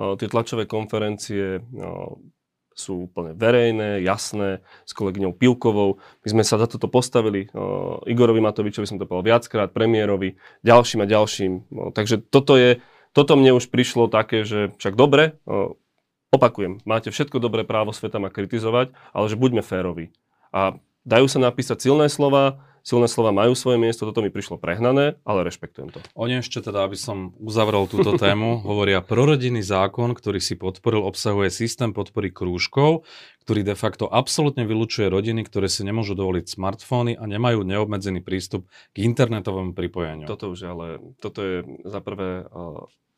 O, 0.00 0.16
tie 0.16 0.32
tlačové 0.32 0.64
konferencie, 0.64 1.60
o, 1.60 2.24
sú 2.74 3.06
úplne 3.06 3.32
verejné, 3.38 4.02
jasné, 4.02 4.60
s 4.82 4.92
kolegyňou 4.92 5.32
Pilkovou. 5.38 6.02
My 6.26 6.28
sme 6.28 6.42
sa 6.42 6.58
za 6.58 6.66
toto 6.66 6.90
postavili. 6.90 7.48
Uh, 7.54 8.02
Igorovi 8.04 8.42
Matovičovi 8.42 8.84
som 8.84 8.98
to 8.98 9.06
povedal 9.06 9.38
viackrát, 9.38 9.70
premiérovi, 9.70 10.36
ďalším 10.66 11.06
a 11.06 11.10
ďalším. 11.10 11.52
Uh, 11.70 11.90
takže 11.94 12.20
toto 12.26 12.58
je, 12.58 12.82
toto 13.14 13.38
mne 13.38 13.54
už 13.54 13.70
prišlo 13.70 14.10
také, 14.10 14.42
že 14.42 14.74
však 14.76 14.98
dobre, 14.98 15.38
uh, 15.46 15.72
opakujem, 16.34 16.82
máte 16.82 17.14
všetko 17.14 17.38
dobré 17.38 17.62
právo 17.62 17.94
sveta 17.94 18.18
ma 18.18 18.28
kritizovať, 18.28 18.90
ale 19.14 19.26
že 19.30 19.38
buďme 19.38 19.62
férovi. 19.62 20.10
A 20.50 20.74
dajú 21.06 21.30
sa 21.30 21.38
napísať 21.38 21.78
silné 21.78 22.10
slova, 22.10 22.58
silné 22.84 23.08
slova 23.08 23.32
majú 23.32 23.56
svoje 23.56 23.80
miesto, 23.80 24.04
toto 24.04 24.20
mi 24.20 24.28
prišlo 24.28 24.60
prehnané, 24.60 25.16
ale 25.24 25.48
rešpektujem 25.48 25.88
to. 25.90 25.98
Oni 26.12 26.44
ešte 26.44 26.60
teda, 26.60 26.84
aby 26.84 27.00
som 27.00 27.32
uzavrel 27.40 27.88
túto 27.88 28.14
tému, 28.20 28.60
hovoria 28.68 29.00
prorodinný 29.00 29.64
zákon, 29.64 30.12
ktorý 30.12 30.38
si 30.38 30.54
podporil, 30.54 31.00
obsahuje 31.00 31.48
systém 31.48 31.96
podpory 31.96 32.28
krúžkov, 32.28 33.08
ktorý 33.48 33.64
de 33.64 33.76
facto 33.76 34.04
absolútne 34.06 34.68
vylučuje 34.68 35.08
rodiny, 35.08 35.48
ktoré 35.48 35.72
si 35.72 35.82
nemôžu 35.82 36.12
dovoliť 36.12 36.44
smartfóny 36.54 37.16
a 37.16 37.24
nemajú 37.24 37.64
neobmedzený 37.64 38.20
prístup 38.20 38.68
k 38.92 39.08
internetovému 39.08 39.72
pripojeniu. 39.72 40.28
Toto 40.28 40.52
už 40.52 40.60
ale, 40.68 40.86
toto 41.18 41.40
je 41.40 41.56
za 41.88 42.00
prvé, 42.04 42.44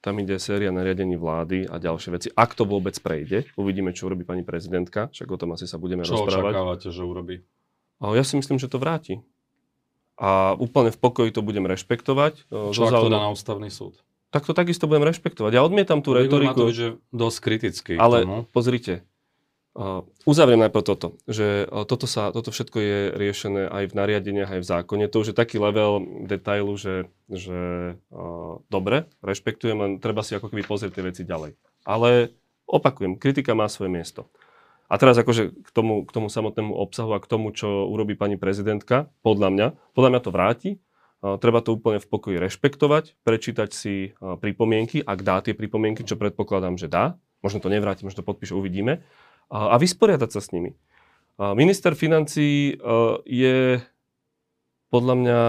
tam 0.03 0.15
ide 0.23 0.39
séria 0.39 0.71
nariadení 0.71 1.19
vlády 1.19 1.67
a 1.67 1.83
ďalšie 1.83 2.11
veci. 2.15 2.29
Ak 2.35 2.55
to 2.55 2.63
vôbec 2.63 2.95
prejde, 3.03 3.51
uvidíme, 3.59 3.91
čo 3.91 4.07
urobí 4.07 4.23
pani 4.23 4.47
prezidentka, 4.47 5.11
však 5.11 5.27
o 5.27 5.39
tom 5.39 5.55
asi 5.59 5.67
sa 5.67 5.83
budeme 5.83 6.07
čo 6.07 6.15
rozprávať. 6.15 6.31
Čo 6.31 6.47
očakávate, 6.47 6.89
že 6.95 7.03
urobí? 7.03 7.37
Ja 8.03 8.23
si 8.23 8.39
myslím, 8.39 8.59
že 8.63 8.71
to 8.71 8.79
vráti 8.79 9.23
a 10.17 10.57
úplne 10.57 10.89
v 10.89 10.99
pokoji 10.99 11.31
to 11.33 11.45
budem 11.45 11.69
rešpektovať. 11.69 12.49
Čo 12.49 12.81
ak 12.89 12.93
to 13.05 13.13
dá 13.13 13.21
na 13.21 13.31
ústavný 13.33 13.69
súd? 13.69 14.01
Tak 14.33 14.49
to 14.49 14.53
takisto 14.57 14.89
budem 14.89 15.07
rešpektovať. 15.07 15.53
Ja 15.55 15.63
odmietam 15.63 16.01
tú 16.01 16.17
retoriku. 16.17 16.67
Matovič 16.67 16.77
je 16.77 16.91
dosť 17.13 17.39
kritický. 17.41 17.95
Ale 17.97 18.25
tomu. 18.25 18.43
pozrite, 18.51 19.07
uh, 19.77 20.03
uzavriem 20.25 20.61
najprv 20.67 20.85
toto, 20.85 21.09
že 21.29 21.69
uh, 21.69 21.85
toto, 21.85 22.09
sa, 22.09 22.33
toto 22.33 22.51
všetko 22.51 22.77
je 22.81 22.99
riešené 23.13 23.69
aj 23.69 23.85
v 23.93 23.97
nariadeniach, 23.97 24.51
aj 24.57 24.61
v 24.65 24.71
zákone. 24.77 25.05
To 25.13 25.21
už 25.23 25.33
je 25.33 25.37
taký 25.37 25.61
level 25.61 26.05
detailu, 26.27 26.75
že, 26.75 27.13
že 27.29 27.61
uh, 28.11 28.61
dobre, 28.73 29.07
rešpektujem, 29.21 29.79
len 29.79 29.93
treba 30.03 30.25
si 30.25 30.35
ako 30.35 30.49
keby 30.49 30.65
pozrieť 30.65 30.97
tie 30.97 31.07
veci 31.07 31.23
ďalej. 31.23 31.55
Ale 31.87 32.35
opakujem, 32.67 33.21
kritika 33.21 33.55
má 33.55 33.71
svoje 33.71 33.95
miesto. 33.95 34.27
A 34.87 34.95
teraz 35.03 35.19
akože 35.19 35.51
k 35.51 35.71
tomu, 35.75 36.07
k 36.07 36.11
tomu 36.15 36.31
samotnému 36.31 36.71
obsahu 36.71 37.15
a 37.15 37.23
k 37.23 37.27
tomu, 37.27 37.51
čo 37.51 37.91
urobí 37.91 38.15
pani 38.15 38.39
prezidentka, 38.39 39.11
podľa 39.27 39.49
mňa, 39.51 39.67
podľa 39.99 40.11
mňa 40.15 40.21
to 40.23 40.31
vráti. 40.31 40.71
Treba 41.21 41.59
to 41.59 41.75
úplne 41.75 41.99
v 41.99 42.07
pokoji 42.07 42.37
rešpektovať, 42.39 43.19
prečítať 43.27 43.75
si 43.75 44.15
pripomienky, 44.21 45.03
ak 45.03 45.19
dá 45.27 45.43
tie 45.43 45.59
pripomienky, 45.59 46.07
čo 46.07 46.15
predpokladám, 46.15 46.79
že 46.79 46.87
dá. 46.87 47.19
Možno 47.43 47.59
to 47.59 47.67
nevráti, 47.67 48.07
možno 48.07 48.23
to 48.23 48.29
podpíše, 48.31 48.55
uvidíme. 48.55 49.03
A 49.51 49.75
vysporiadať 49.75 50.31
sa 50.31 50.39
s 50.39 50.55
nimi. 50.55 50.79
Minister 51.37 51.99
financí 51.99 52.79
je 53.27 53.83
podľa 54.89 55.15
mňa 55.19 55.41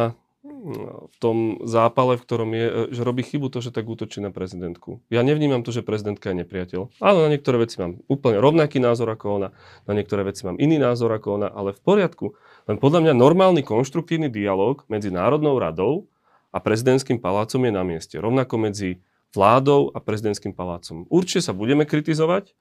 v 1.07 1.15
tom 1.19 1.61
zápale, 1.63 2.17
v 2.17 2.23
ktorom 2.23 2.49
je, 2.51 2.65
že 2.95 3.01
robí 3.05 3.23
chybu 3.23 3.47
to, 3.51 3.59
že 3.63 3.71
tak 3.71 3.87
útočí 3.87 4.19
na 4.19 4.33
prezidentku. 4.33 4.99
Ja 5.11 5.21
nevnímam 5.23 5.63
to, 5.63 5.71
že 5.71 5.85
prezidentka 5.85 6.31
je 6.31 6.43
nepriateľ. 6.43 6.99
Áno, 6.99 7.19
na 7.23 7.29
niektoré 7.31 7.61
veci 7.61 7.79
mám 7.79 8.01
úplne 8.11 8.41
rovnaký 8.41 8.81
názor 8.81 9.07
ako 9.11 9.25
ona, 9.41 9.49
na 9.85 9.93
niektoré 9.93 10.27
veci 10.27 10.43
mám 10.43 10.59
iný 10.59 10.79
názor 10.81 11.11
ako 11.13 11.41
ona, 11.41 11.47
ale 11.51 11.71
v 11.75 11.81
poriadku. 11.81 12.33
Len 12.67 12.77
podľa 12.79 13.07
mňa 13.07 13.13
normálny 13.15 13.61
konštruktívny 13.63 14.27
dialog 14.27 14.83
medzi 14.91 15.13
Národnou 15.13 15.55
radou 15.59 16.09
a 16.51 16.57
prezidentským 16.59 17.21
palácom 17.21 17.61
je 17.63 17.71
na 17.71 17.83
mieste. 17.85 18.15
Rovnako 18.17 18.55
medzi 18.59 19.03
vládou 19.35 19.91
a 19.93 19.99
prezidentským 19.99 20.55
palácom. 20.55 21.05
Určite 21.11 21.45
sa 21.45 21.53
budeme 21.53 21.83
kritizovať, 21.83 22.55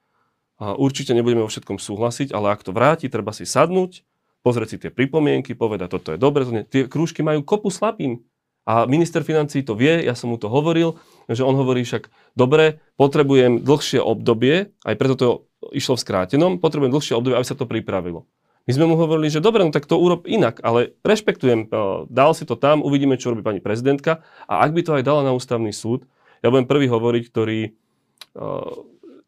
a 0.57 0.73
určite 0.73 1.13
nebudeme 1.13 1.45
vo 1.45 1.53
všetkom 1.53 1.77
súhlasiť, 1.77 2.33
ale 2.33 2.49
ak 2.49 2.65
to 2.65 2.73
vráti, 2.73 3.05
treba 3.13 3.29
si 3.29 3.45
sadnúť, 3.45 4.01
pozrieť 4.41 4.67
si 4.69 4.77
tie 4.81 4.91
pripomienky, 4.93 5.53
povedať, 5.53 5.93
toto 5.93 6.13
je 6.13 6.19
dobre, 6.19 6.45
tie 6.67 6.85
krúžky 6.85 7.21
majú 7.21 7.43
kopu 7.43 7.69
slabín. 7.69 8.25
A 8.67 8.83
minister 8.83 9.23
financí 9.23 9.63
to 9.63 9.79
vie, 9.79 10.03
ja 10.03 10.11
som 10.11 10.27
mu 10.27 10.35
to 10.35 10.51
hovoril, 10.51 10.99
že 11.31 11.39
on 11.39 11.55
hovorí 11.55 11.87
však, 11.87 12.11
dobre, 12.35 12.83
potrebujem 12.99 13.63
dlhšie 13.63 14.03
obdobie, 14.03 14.75
aj 14.83 14.95
preto 14.99 15.15
to 15.15 15.27
išlo 15.71 15.95
v 15.95 16.03
skrátenom, 16.03 16.51
potrebujem 16.59 16.91
dlhšie 16.91 17.15
obdobie, 17.15 17.39
aby 17.39 17.47
sa 17.47 17.55
to 17.55 17.63
pripravilo. 17.63 18.27
My 18.67 18.75
sme 18.75 18.91
mu 18.91 18.99
hovorili, 18.99 19.31
že 19.31 19.39
dobre, 19.39 19.63
no 19.63 19.71
tak 19.71 19.87
to 19.87 19.95
urob 19.95 20.27
inak, 20.27 20.59
ale 20.59 20.99
rešpektujem, 20.99 21.71
dal 22.11 22.31
si 22.35 22.43
to 22.43 22.59
tam, 22.59 22.83
uvidíme, 22.83 23.15
čo 23.15 23.31
robí 23.31 23.39
pani 23.39 23.63
prezidentka 23.63 24.27
a 24.43 24.67
ak 24.67 24.75
by 24.75 24.81
to 24.83 24.91
aj 24.99 25.03
dala 25.07 25.23
na 25.23 25.31
ústavný 25.31 25.71
súd, 25.71 26.03
ja 26.43 26.51
budem 26.51 26.67
prvý 26.67 26.91
hovoriť, 26.91 27.23
ktorý 27.31 27.71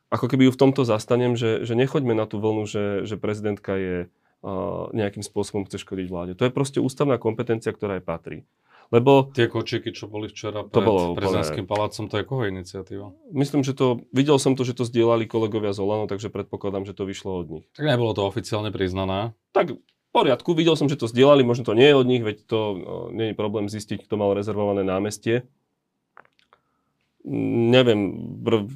ako 0.09 0.25
keby 0.27 0.49
ju 0.49 0.51
v 0.51 0.61
tomto 0.67 0.83
zastanem, 0.83 1.39
že, 1.39 1.63
že 1.63 1.79
nechoďme 1.79 2.11
na 2.11 2.27
tú 2.27 2.43
vlnu, 2.43 2.67
že, 2.67 3.07
že 3.07 3.15
prezidentka 3.15 3.79
je 3.79 3.97
nejakým 4.95 5.19
spôsobom 5.19 5.67
chce 5.67 5.83
škodiť 5.83 6.07
vláde. 6.07 6.31
To 6.39 6.47
je 6.47 6.51
proste 6.53 6.79
ústavná 6.79 7.19
kompetencia, 7.19 7.75
ktorá 7.75 7.99
jej 7.99 8.05
patrí. 8.05 8.37
Lebo... 8.89 9.29
Tie 9.37 9.45
kočíky, 9.45 9.93
čo 9.93 10.09
boli 10.09 10.25
včera 10.31 10.65
pred 10.65 10.73
to 10.73 10.81
bolo 10.81 11.13
prezidentským 11.13 11.69
palácom, 11.69 12.09
to 12.09 12.15
je 12.17 12.25
koho 12.25 12.49
iniciatíva? 12.49 13.13
Myslím, 13.29 13.61
že 13.61 13.77
to, 13.77 14.01
videl 14.09 14.41
som 14.41 14.57
to, 14.57 14.65
že 14.65 14.73
to 14.73 14.87
zdieľali 14.87 15.29
kolegovia 15.29 15.77
z 15.77 15.85
Olano, 15.85 16.09
takže 16.09 16.33
predpokladám, 16.33 16.89
že 16.89 16.97
to 16.97 17.05
vyšlo 17.05 17.45
od 17.45 17.47
nich. 17.53 17.65
Tak 17.77 17.85
nebolo 17.85 18.17
to 18.17 18.25
oficiálne 18.25 18.73
priznané? 18.73 19.37
Tak 19.53 19.77
v 19.77 20.09
poriadku, 20.09 20.57
videl 20.57 20.73
som, 20.73 20.89
že 20.89 20.97
to 20.97 21.05
zdieľali, 21.05 21.45
možno 21.45 21.69
to 21.69 21.77
nie 21.77 21.85
je 21.85 21.99
od 22.01 22.07
nich, 22.09 22.25
veď 22.25 22.37
to 22.49 22.59
no, 22.81 22.93
nie 23.13 23.29
je 23.29 23.37
problém 23.37 23.69
zistiť, 23.69 24.09
kto 24.09 24.15
mal 24.17 24.33
rezervované 24.33 24.81
námestie. 24.81 25.45
Neviem, 27.29 28.09
br- 28.41 28.73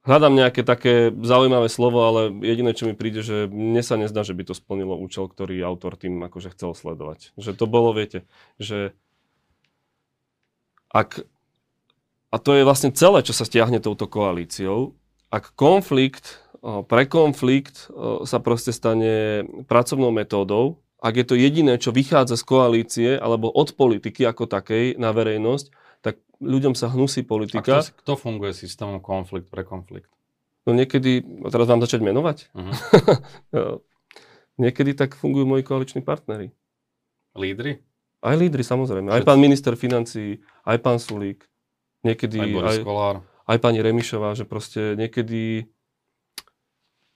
Hľadám 0.00 0.32
nejaké 0.32 0.64
také 0.64 1.12
zaujímavé 1.12 1.68
slovo, 1.68 2.00
ale 2.08 2.32
jediné, 2.40 2.72
čo 2.72 2.88
mi 2.88 2.96
príde, 2.96 3.20
že 3.20 3.44
mne 3.52 3.84
sa 3.84 4.00
nezdá, 4.00 4.24
že 4.24 4.32
by 4.32 4.48
to 4.48 4.56
splnilo 4.56 4.96
účel, 4.96 5.28
ktorý 5.28 5.60
autor 5.60 6.00
tým 6.00 6.24
akože 6.24 6.56
chcel 6.56 6.72
sledovať. 6.72 7.36
Že 7.36 7.52
to 7.52 7.64
bolo, 7.68 7.92
viete, 7.92 8.24
že 8.56 8.96
ak, 10.88 11.28
a 12.32 12.36
to 12.40 12.50
je 12.56 12.64
vlastne 12.64 12.96
celé, 12.96 13.20
čo 13.20 13.36
sa 13.36 13.44
stiahne 13.44 13.76
touto 13.76 14.08
koalíciou, 14.08 14.96
ak 15.28 15.52
konflikt, 15.52 16.40
pre 16.88 17.04
konflikt 17.04 17.92
sa 18.24 18.40
proste 18.40 18.72
stane 18.72 19.44
pracovnou 19.68 20.10
metódou, 20.10 20.80
ak 21.00 21.16
je 21.16 21.26
to 21.28 21.36
jediné, 21.36 21.76
čo 21.80 21.92
vychádza 21.92 22.40
z 22.40 22.44
koalície 22.44 23.10
alebo 23.16 23.52
od 23.52 23.72
politiky 23.72 24.24
ako 24.24 24.48
takej 24.48 24.96
na 25.00 25.12
verejnosť, 25.12 25.72
ľuďom 26.40 26.72
sa 26.72 26.88
hnusí 26.88 27.22
politika. 27.22 27.80
A 27.80 27.84
kto, 27.84 27.92
kto 28.00 28.12
funguje 28.16 28.56
systémom 28.56 28.98
konflikt 28.98 29.52
pre 29.52 29.62
konflikt? 29.62 30.08
No 30.64 30.72
niekedy, 30.72 31.24
a 31.44 31.48
teraz 31.52 31.68
vám 31.68 31.84
začať 31.84 32.00
menovať? 32.04 32.38
Uh-huh. 33.50 33.82
niekedy 34.56 34.94
tak 34.94 35.18
fungujú 35.18 35.42
moji 35.42 35.66
koaliční 35.66 36.00
partnery. 36.06 36.54
Lídry? 37.34 37.82
Aj 38.20 38.36
lídry, 38.36 38.62
samozrejme. 38.62 39.08
Všetci. 39.10 39.18
Aj 39.20 39.26
pán 39.26 39.40
minister 39.40 39.72
financí, 39.74 40.44
aj 40.68 40.78
pán 40.84 41.00
Sulík. 41.00 41.48
Niekedy 42.04 42.38
aj, 42.38 42.50
aj, 42.62 42.78
Kolár. 42.84 43.16
aj 43.48 43.58
pani 43.60 43.80
Remišová, 43.82 44.36
že 44.36 44.44
proste 44.44 44.94
niekedy 44.96 45.68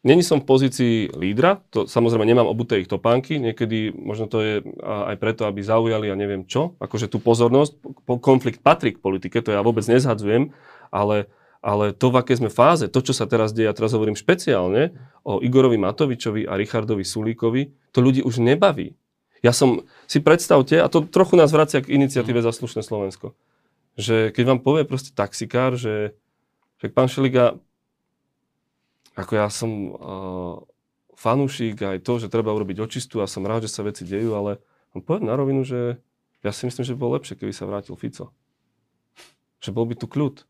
Není 0.04 0.20
som 0.20 0.44
v 0.44 0.49
pozícii 0.52 1.16
lídra, 1.16 1.64
to 1.73 1.88
samozrejme 1.88 2.28
nemám 2.28 2.44
obuté 2.44 2.84
ich 2.84 2.92
topánky, 2.92 3.40
niekedy 3.40 3.88
možno 3.88 4.28
to 4.28 4.38
je 4.44 4.54
aj 4.84 5.16
preto, 5.16 5.49
aby 5.49 5.64
zaujali 5.64 6.12
a 6.12 6.14
neviem 6.14 6.44
čo, 6.44 6.76
akože 6.76 7.08
tú 7.08 7.16
pozornosť, 7.25 7.80
konflikt 8.20 8.61
patrí 8.61 8.92
k 8.92 9.00
politike, 9.00 9.40
to 9.40 9.56
ja 9.56 9.64
vôbec 9.64 9.80
nezhadzujem, 9.88 10.52
ale, 10.92 11.32
ale 11.64 11.96
to, 11.96 12.12
v 12.12 12.20
aké 12.20 12.37
sme 12.37 12.52
fáze, 12.52 12.84
to, 12.92 13.00
čo 13.00 13.16
sa 13.16 13.25
teraz 13.25 13.56
deje, 13.56 13.64
ja 13.64 13.73
teraz 13.73 13.96
hovorím 13.96 14.12
špeciálne 14.12 14.92
o 15.25 15.40
Igorovi 15.40 15.80
Matovičovi 15.80 16.44
a 16.44 16.61
Richardovi 16.61 17.00
Sulíkovi, 17.00 17.73
to 17.88 18.04
ľudí 18.04 18.20
už 18.20 18.44
nebaví. 18.44 19.00
Ja 19.40 19.56
som, 19.56 19.88
si 20.04 20.20
predstavte, 20.20 20.84
a 20.84 20.88
to 20.92 21.08
trochu 21.08 21.40
nás 21.40 21.49
vracia 21.49 21.80
k 21.80 21.96
iniciatíve 21.96 22.44
slušné 22.44 22.84
Slovensko, 22.84 23.32
že 23.96 24.37
keď 24.37 24.44
vám 24.52 24.61
povie 24.61 24.84
proste 24.84 25.16
taxikár, 25.16 25.80
že 25.80 26.12
však 26.84 26.92
pán 26.92 27.08
Šeliga, 27.08 27.56
ako 29.14 29.33
ja 29.38 29.47
som 29.50 29.71
uh, 29.94 30.56
fanúšik 31.14 31.78
aj 31.78 32.02
to, 32.02 32.18
že 32.18 32.30
treba 32.30 32.50
urobiť 32.50 32.83
očistu 32.83 33.23
a 33.23 33.30
som 33.30 33.47
rád, 33.47 33.66
že 33.66 33.75
sa 33.75 33.87
veci 33.87 34.02
dejú, 34.02 34.35
ale 34.35 34.59
on 34.94 35.02
poviem 35.02 35.30
na 35.30 35.35
rovinu, 35.38 35.62
že 35.62 35.99
ja 36.44 36.50
si 36.52 36.66
myslím, 36.68 36.85
že 36.85 36.92
by 36.94 36.99
bolo 37.00 37.16
lepšie, 37.18 37.38
keby 37.38 37.54
sa 37.54 37.64
vrátil 37.64 37.97
Fico. 37.97 38.35
Že 39.64 39.71
bol 39.73 39.88
by 39.88 39.94
tu 39.97 40.06
kľud. 40.11 40.44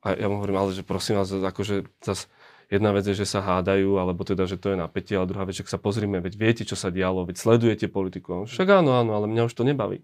A 0.00 0.16
ja 0.16 0.26
mu 0.26 0.40
hovorím, 0.40 0.58
ale 0.58 0.70
že 0.72 0.82
prosím 0.82 1.20
vás, 1.20 1.28
akože 1.30 1.86
zase 2.00 2.26
jedna 2.72 2.90
vec 2.96 3.04
je, 3.04 3.14
že 3.14 3.28
sa 3.28 3.44
hádajú, 3.44 4.00
alebo 4.00 4.24
teda, 4.24 4.48
že 4.48 4.56
to 4.56 4.72
je 4.72 4.80
napätie, 4.80 5.14
ale 5.14 5.28
druhá 5.28 5.44
vec, 5.44 5.60
že 5.60 5.68
sa 5.68 5.76
pozrime, 5.76 6.24
veď 6.24 6.34
viete, 6.40 6.62
čo 6.64 6.74
sa 6.74 6.88
dialo, 6.88 7.28
veď 7.28 7.36
sledujete 7.36 7.86
politiku. 7.92 8.48
Však 8.48 8.80
áno, 8.80 8.96
áno, 8.96 9.12
ale 9.12 9.28
mňa 9.28 9.46
už 9.46 9.54
to 9.54 9.62
nebaví. 9.62 10.00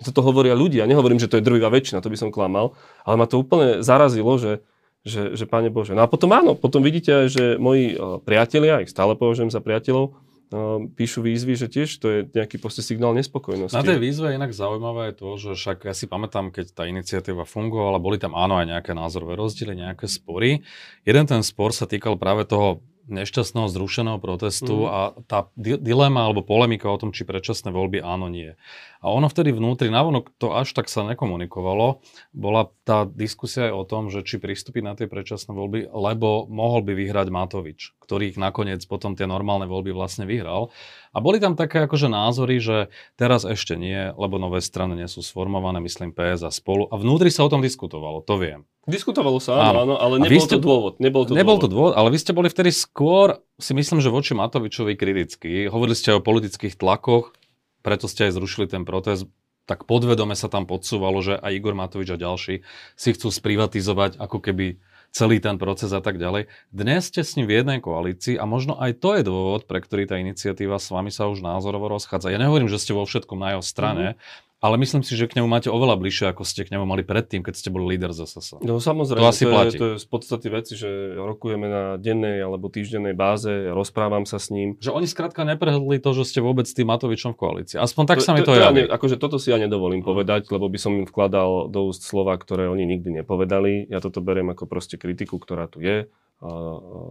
To 0.00 0.20
hovoria 0.24 0.56
ľudia, 0.56 0.88
nehovorím, 0.88 1.20
že 1.20 1.28
to 1.28 1.36
je 1.36 1.44
drvivá 1.44 1.68
väčšina, 1.68 2.00
to 2.00 2.08
by 2.08 2.16
som 2.16 2.32
klamal, 2.32 2.72
ale 3.04 3.20
ma 3.20 3.28
to 3.28 3.36
úplne 3.36 3.84
zarazilo, 3.84 4.32
že 4.40 4.64
že, 5.00 5.32
že 5.32 5.44
Pane 5.48 5.72
Bože. 5.72 5.96
No 5.96 6.04
a 6.04 6.08
potom 6.10 6.30
áno, 6.36 6.52
potom 6.52 6.84
vidíte 6.84 7.24
aj, 7.24 7.26
že 7.32 7.44
moji 7.56 7.96
uh, 7.96 8.20
priatelia, 8.20 8.84
ich 8.84 8.92
stále 8.92 9.16
považujem 9.16 9.48
za 9.48 9.64
priateľov, 9.64 10.12
uh, 10.12 10.84
píšu 10.92 11.24
výzvy, 11.24 11.56
že 11.56 11.66
tiež 11.72 11.88
to 11.96 12.06
je 12.08 12.18
nejaký 12.28 12.60
proste 12.60 12.84
signál 12.84 13.16
nespokojnosti. 13.16 13.72
Na 13.72 13.86
tej 13.86 13.96
výzve 13.96 14.36
inak 14.36 14.52
zaujímavé 14.52 15.12
je 15.12 15.14
to, 15.16 15.28
že 15.40 15.50
však 15.56 15.88
ja 15.88 15.94
si 15.96 16.04
pamätám, 16.04 16.52
keď 16.52 16.76
tá 16.76 16.84
iniciatíva 16.84 17.48
fungovala, 17.48 17.96
boli 17.96 18.20
tam 18.20 18.36
áno 18.36 18.60
aj 18.60 18.76
nejaké 18.76 18.92
názorové 18.92 19.40
rozdiely, 19.40 19.72
nejaké 19.72 20.04
spory. 20.04 20.60
Jeden 21.08 21.24
ten 21.24 21.40
spor 21.40 21.72
sa 21.72 21.88
týkal 21.88 22.20
práve 22.20 22.44
toho 22.44 22.84
nešťastného 23.10 23.68
zrušeného 23.68 24.18
protestu 24.22 24.86
mm. 24.86 24.88
a 24.88 25.00
tá 25.26 25.38
dilema 25.58 26.30
alebo 26.30 26.46
polemika 26.46 26.88
o 26.88 26.96
tom, 26.96 27.10
či 27.10 27.26
predčasné 27.26 27.74
voľby 27.74 28.00
áno, 28.00 28.30
nie. 28.30 28.54
A 29.00 29.08
ono 29.08 29.32
vtedy 29.32 29.50
vnútri, 29.50 29.88
navonok 29.88 30.30
to 30.36 30.52
až 30.52 30.76
tak 30.76 30.86
sa 30.92 31.02
nekomunikovalo, 31.08 32.04
bola 32.36 32.68
tá 32.84 33.08
diskusia 33.08 33.72
aj 33.72 33.74
o 33.74 33.84
tom, 33.88 34.02
že 34.12 34.22
či 34.22 34.36
pristúpiť 34.36 34.82
na 34.84 34.92
tie 34.92 35.08
predčasné 35.08 35.50
voľby, 35.56 35.88
lebo 35.90 36.44
mohol 36.46 36.84
by 36.84 36.92
vyhrať 36.94 37.28
Matovič, 37.32 37.80
ktorý 38.04 38.36
ich 38.36 38.38
nakoniec 38.38 38.84
potom 38.84 39.16
tie 39.16 39.24
normálne 39.24 39.64
voľby 39.64 39.90
vlastne 39.96 40.28
vyhral. 40.28 40.68
A 41.10 41.18
boli 41.18 41.42
tam 41.42 41.58
také 41.58 41.90
akože 41.90 42.06
názory, 42.06 42.62
že 42.62 42.86
teraz 43.18 43.42
ešte 43.42 43.74
nie, 43.74 44.14
lebo 44.14 44.38
nové 44.38 44.62
strany 44.62 44.94
nie 44.94 45.10
sú 45.10 45.26
sformované, 45.26 45.82
myslím 45.82 46.14
PS 46.14 46.46
a 46.46 46.50
spolu. 46.54 46.86
A 46.86 46.94
vnútri 46.94 47.34
sa 47.34 47.42
o 47.42 47.50
tom 47.50 47.58
diskutovalo, 47.58 48.22
to 48.22 48.38
viem. 48.38 48.62
Diskutovalo 48.86 49.42
sa, 49.42 49.58
áno, 49.58 49.90
áno 49.90 49.94
ale 49.98 50.22
nebol 50.22 50.38
ste, 50.38 50.54
to 50.54 50.62
dôvod. 50.62 51.02
Nebol 51.02 51.26
to 51.26 51.34
nebol 51.34 51.58
dôvod. 51.58 51.66
to 51.66 51.74
dôvod, 51.74 51.92
ale 51.98 52.14
vy 52.14 52.18
ste 52.22 52.30
boli 52.30 52.46
vtedy 52.46 52.70
skôr, 52.70 53.42
si 53.58 53.74
myslím, 53.74 53.98
že 53.98 54.06
voči 54.06 54.38
Matovičovi 54.38 54.94
kriticky. 54.94 55.66
Hovorili 55.66 55.98
ste 55.98 56.14
o 56.14 56.22
politických 56.22 56.78
tlakoch, 56.78 57.34
preto 57.82 58.06
ste 58.06 58.30
aj 58.30 58.38
zrušili 58.38 58.70
ten 58.70 58.86
protest, 58.86 59.26
tak 59.66 59.86
podvedome 59.86 60.38
sa 60.38 60.46
tam 60.46 60.66
podsúvalo, 60.66 61.22
že 61.22 61.38
aj 61.38 61.54
Igor 61.54 61.74
Matovič 61.74 62.10
a 62.14 62.18
ďalší 62.18 62.62
si 62.98 63.08
chcú 63.14 63.30
sprivatizovať 63.30 64.18
ako 64.18 64.38
keby 64.42 64.82
celý 65.10 65.42
ten 65.42 65.58
proces 65.58 65.90
a 65.90 65.98
tak 65.98 66.16
ďalej. 66.16 66.46
Dnes 66.70 67.10
ste 67.10 67.26
s 67.26 67.34
ním 67.34 67.50
v 67.50 67.62
jednej 67.62 67.78
koalícii 67.82 68.38
a 68.38 68.46
možno 68.46 68.78
aj 68.78 69.02
to 69.02 69.18
je 69.18 69.22
dôvod, 69.26 69.66
pre 69.66 69.82
ktorý 69.82 70.06
tá 70.06 70.16
iniciatíva 70.18 70.78
s 70.78 70.90
vami 70.90 71.10
sa 71.10 71.26
už 71.26 71.42
názorovo 71.42 71.90
rozchádza. 71.90 72.30
Ja 72.30 72.38
nehovorím, 72.38 72.70
že 72.70 72.78
ste 72.78 72.94
vo 72.94 73.02
všetkom 73.02 73.38
na 73.38 73.58
jeho 73.58 73.64
strane, 73.66 74.14
mm-hmm. 74.14 74.49
Ale 74.60 74.76
myslím 74.76 75.00
si, 75.00 75.16
že 75.16 75.24
k 75.24 75.40
nemu 75.40 75.48
máte 75.48 75.72
oveľa 75.72 75.96
bližšie, 75.96 76.36
ako 76.36 76.44
ste 76.44 76.68
k 76.68 76.76
nemu 76.76 76.84
mali 76.84 77.00
predtým, 77.00 77.40
keď 77.40 77.54
ste 77.56 77.72
boli 77.72 77.96
líder 77.96 78.12
ZSS. 78.12 78.60
No 78.60 78.76
samozrejme, 78.76 79.24
to, 79.24 79.32
asi 79.32 79.44
to, 79.48 79.52
platí. 79.56 79.76
Je, 79.76 79.80
to 79.80 79.86
je 79.88 79.96
z 79.96 80.06
podstaty 80.06 80.48
veci, 80.52 80.72
že 80.76 81.16
rokujeme 81.16 81.64
na 81.64 81.84
dennej 81.96 82.44
alebo 82.44 82.68
týždennej 82.68 83.16
báze, 83.16 83.48
rozprávam 83.72 84.28
sa 84.28 84.36
s 84.36 84.52
ním. 84.52 84.76
Že 84.76 84.92
oni 84.92 85.08
skrátka 85.08 85.48
neprehľadli 85.48 86.04
to, 86.04 86.12
že 86.12 86.28
ste 86.28 86.44
vôbec 86.44 86.68
s 86.68 86.76
tým 86.76 86.92
Matovičom 86.92 87.32
v 87.32 87.40
koalícii. 87.40 87.80
Aspoň 87.80 88.04
tak 88.04 88.20
to, 88.20 88.24
sa 88.28 88.36
mi 88.36 88.44
to, 88.44 88.52
to, 88.52 88.60
javí. 88.60 88.84
Ja 88.84 89.00
akože 89.00 89.16
toto 89.16 89.40
si 89.40 89.48
ja 89.48 89.56
nedovolím 89.56 90.04
povedať, 90.04 90.52
lebo 90.52 90.68
by 90.68 90.76
som 90.76 90.92
im 90.92 91.08
vkladal 91.08 91.72
do 91.72 91.88
úst 91.88 92.04
slova, 92.04 92.36
ktoré 92.36 92.68
oni 92.68 92.84
nikdy 92.84 93.24
nepovedali. 93.24 93.88
Ja 93.88 94.04
toto 94.04 94.20
beriem 94.20 94.52
ako 94.52 94.68
proste 94.68 95.00
kritiku, 95.00 95.40
ktorá 95.40 95.72
tu 95.72 95.80
je. 95.80 96.12
A, 96.44 96.48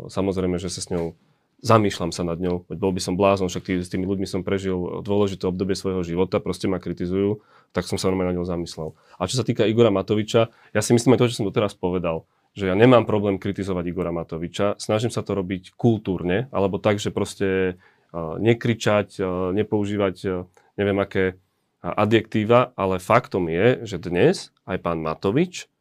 samozrejme, 0.06 0.62
že 0.62 0.70
sa 0.70 0.86
s 0.86 0.94
ňou 0.94 1.18
zamýšľam 1.59 2.11
sa 2.15 2.23
nad 2.23 2.39
ňou, 2.39 2.67
veď 2.67 2.77
bol 2.79 2.91
by 2.95 3.01
som 3.03 3.19
blázon, 3.19 3.51
však 3.51 3.63
tý, 3.63 3.73
s 3.83 3.91
tými 3.91 4.07
ľuďmi 4.07 4.27
som 4.27 4.41
prežil 4.41 5.03
dôležité 5.03 5.47
obdobie 5.47 5.75
svojho 5.75 6.03
života, 6.07 6.39
proste 6.39 6.71
ma 6.71 6.79
kritizujú, 6.79 7.43
tak 7.75 7.85
som 7.85 7.99
sa 7.99 8.07
normálne 8.07 8.33
na 8.33 8.37
ňou 8.39 8.47
zamyslel. 8.47 8.95
A 9.19 9.27
čo 9.27 9.39
sa 9.39 9.45
týka 9.45 9.67
Igora 9.67 9.91
Matoviča, 9.91 10.49
ja 10.73 10.81
si 10.81 10.95
myslím 10.95 11.15
aj 11.15 11.19
to, 11.19 11.29
čo 11.31 11.43
som 11.43 11.47
doteraz 11.47 11.75
povedal, 11.75 12.27
že 12.55 12.71
ja 12.71 12.75
nemám 12.75 13.03
problém 13.03 13.37
kritizovať 13.37 13.85
Igora 13.91 14.15
Matoviča, 14.15 14.79
snažím 14.79 15.11
sa 15.11 15.21
to 15.21 15.35
robiť 15.35 15.75
kultúrne, 15.75 16.47
alebo 16.49 16.79
tak, 16.79 16.97
že 16.97 17.11
proste 17.11 17.75
uh, 17.75 18.39
nekričať, 18.39 19.19
uh, 19.19 19.51
nepoužívať 19.51 20.15
uh, 20.25 20.47
neviem 20.79 20.99
aké 20.99 21.35
adjektíva, 21.79 22.75
ale 22.75 22.99
faktom 22.99 23.47
je, 23.47 23.87
že 23.87 24.03
dnes 24.03 24.51
aj 24.67 24.83
pán 24.83 24.99
Matovič 24.99 25.71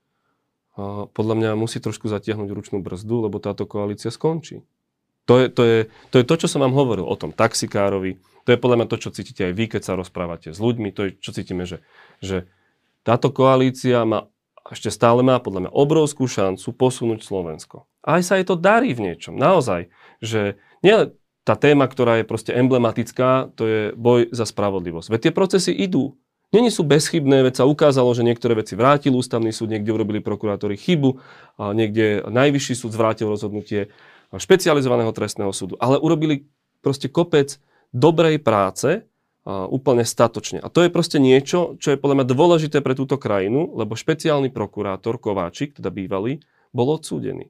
podľa 1.11 1.35
mňa 1.35 1.50
musí 1.58 1.82
trošku 1.82 2.06
zatiahnuť 2.06 2.49
ručnú 2.54 2.78
brzdu, 2.78 3.26
lebo 3.26 3.42
táto 3.42 3.66
koalícia 3.66 4.14
skončí. 4.14 4.62
To 5.28 5.35
je, 5.37 5.47
to, 5.52 5.62
je, 5.62 5.78
to 6.08 6.16
je 6.18 6.25
to, 6.25 6.35
čo 6.40 6.49
som 6.49 6.64
vám 6.64 6.73
hovoril 6.73 7.04
o 7.04 7.16
tom 7.20 7.37
taxikárovi. 7.37 8.16
To 8.49 8.56
je 8.56 8.58
podľa 8.58 8.76
mňa 8.80 8.88
to, 8.88 8.97
čo 8.97 9.12
cítite 9.12 9.44
aj 9.44 9.52
vy, 9.52 9.64
keď 9.68 9.82
sa 9.85 9.92
rozprávate 9.92 10.56
s 10.56 10.58
ľuďmi. 10.58 10.88
To 10.97 11.04
je, 11.04 11.11
čo 11.20 11.37
cítime, 11.37 11.68
že, 11.68 11.85
že 12.25 12.49
táto 13.04 13.28
koalícia 13.28 14.08
má, 14.08 14.32
ešte 14.73 14.88
stále 14.88 15.20
má 15.20 15.37
podľa 15.37 15.68
mňa 15.68 15.73
obrovskú 15.76 16.25
šancu 16.25 16.73
posunúť 16.73 17.20
Slovensko. 17.28 17.85
A 18.00 18.16
aj 18.16 18.23
sa 18.25 18.35
jej 18.40 18.49
to 18.49 18.56
darí 18.56 18.97
v 18.97 19.12
niečom. 19.12 19.37
Naozaj. 19.37 19.92
Že 20.25 20.56
nie 20.80 21.12
tá 21.44 21.56
téma, 21.61 21.88
ktorá 21.88 22.20
je 22.20 22.28
proste 22.28 22.52
emblematická, 22.56 23.52
to 23.52 23.62
je 23.64 23.80
boj 23.97 24.32
za 24.32 24.49
spravodlivosť. 24.49 25.08
Veď 25.12 25.20
tie 25.28 25.32
procesy 25.32 25.73
idú. 25.76 26.16
Není 26.49 26.73
sú 26.73 26.85
bezchybné, 26.85 27.44
veď 27.44 27.61
sa 27.61 27.68
ukázalo, 27.68 28.08
že 28.16 28.25
niektoré 28.25 28.56
veci 28.56 28.73
vrátil 28.73 29.12
ústavný 29.12 29.52
súd, 29.52 29.68
niekde 29.68 29.92
urobili 29.92 30.25
prokurátori 30.25 30.80
chybu, 30.80 31.20
a 31.61 31.76
niekde 31.76 32.25
najvyšší 32.25 32.73
súd 32.73 32.97
zvrátil 32.97 33.28
rozhodnutie 33.28 33.92
špecializovaného 34.37 35.14
trestného 35.16 35.54
súdu. 35.56 35.80
Ale 35.80 35.97
urobili 35.97 36.44
proste 36.85 37.08
kopec 37.08 37.56
dobrej 37.97 38.44
práce 38.44 39.08
úplne 39.49 40.04
statočne. 40.04 40.61
A 40.61 40.68
to 40.68 40.85
je 40.85 40.92
proste 40.92 41.16
niečo, 41.16 41.80
čo 41.80 41.97
je 41.97 42.00
podľa 42.00 42.20
mňa 42.20 42.26
dôležité 42.28 42.85
pre 42.85 42.92
túto 42.92 43.16
krajinu, 43.16 43.73
lebo 43.73 43.97
špeciálny 43.97 44.52
prokurátor 44.52 45.16
Kováčik, 45.16 45.80
teda 45.80 45.88
bývalý, 45.88 46.44
bol 46.76 46.92
odsúdený. 46.92 47.49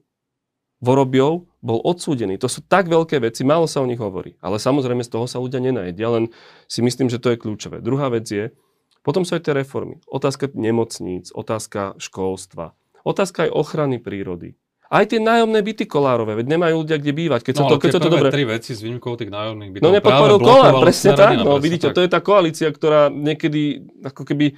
Vorobiov 0.79 1.51
bol 1.59 1.83
odsúdený. 1.83 2.39
To 2.39 2.47
sú 2.47 2.63
tak 2.63 2.87
veľké 2.87 3.19
veci, 3.19 3.43
málo 3.43 3.67
sa 3.67 3.83
o 3.83 3.89
nich 3.89 3.99
hovorí. 3.99 4.39
Ale 4.39 4.63
samozrejme 4.63 5.03
z 5.03 5.11
toho 5.11 5.27
sa 5.27 5.43
ľudia 5.43 5.59
nenajedia, 5.59 6.07
len 6.07 6.31
si 6.71 6.79
myslím, 6.79 7.11
že 7.11 7.19
to 7.19 7.35
je 7.35 7.41
kľúčové. 7.41 7.83
Druhá 7.83 8.07
vec 8.07 8.31
je, 8.31 8.55
potom 9.03 9.27
sú 9.27 9.35
aj 9.35 9.43
tie 9.43 9.51
reformy. 9.51 9.99
Otázka 10.07 10.55
nemocníc, 10.55 11.35
otázka 11.35 11.99
školstva, 11.99 12.79
otázka 13.03 13.51
aj 13.51 13.51
ochrany 13.51 13.99
prírody. 13.99 14.55
Aj 14.89 15.05
tie 15.05 15.21
nájomné 15.21 15.61
byty 15.61 15.85
kolárové, 15.85 16.33
veď 16.41 16.57
nemajú 16.57 16.81
ľudia 16.81 16.97
kde 16.97 17.13
bývať. 17.13 17.45
Keď 17.45 17.53
no, 17.53 17.59
sa 17.61 17.65
to, 17.69 17.75
keď 17.77 17.89
sa 17.93 18.01
to 18.01 18.09
dobre... 18.09 18.33
tri 18.33 18.41
veci 18.41 18.73
s 18.73 18.81
výnimkou 18.81 19.13
tých 19.21 19.29
nájomných 19.29 19.69
bytov. 19.77 19.85
No 19.85 19.93
nepodporil 19.93 20.37
kolár, 20.41 20.73
presne 20.81 21.13
tak. 21.13 21.37
No, 21.45 21.61
vidíte, 21.61 21.93
tak. 21.93 21.95
to 21.95 22.01
je 22.01 22.09
tá 22.09 22.19
koalícia, 22.25 22.73
ktorá 22.73 23.13
niekedy, 23.13 23.85
ako 24.01 24.25
keby, 24.25 24.57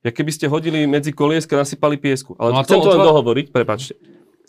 ja 0.00 0.10
keby 0.16 0.30
ste 0.32 0.48
hodili 0.48 0.88
medzi 0.88 1.12
kolieska, 1.12 1.60
nasypali 1.60 2.00
piesku. 2.00 2.32
Ale 2.40 2.56
no 2.56 2.64
chcem 2.64 2.80
to 2.80 2.88
len 2.88 3.04
otvor... 3.04 3.08
dohovoriť, 3.12 3.46
prepačte, 3.52 4.00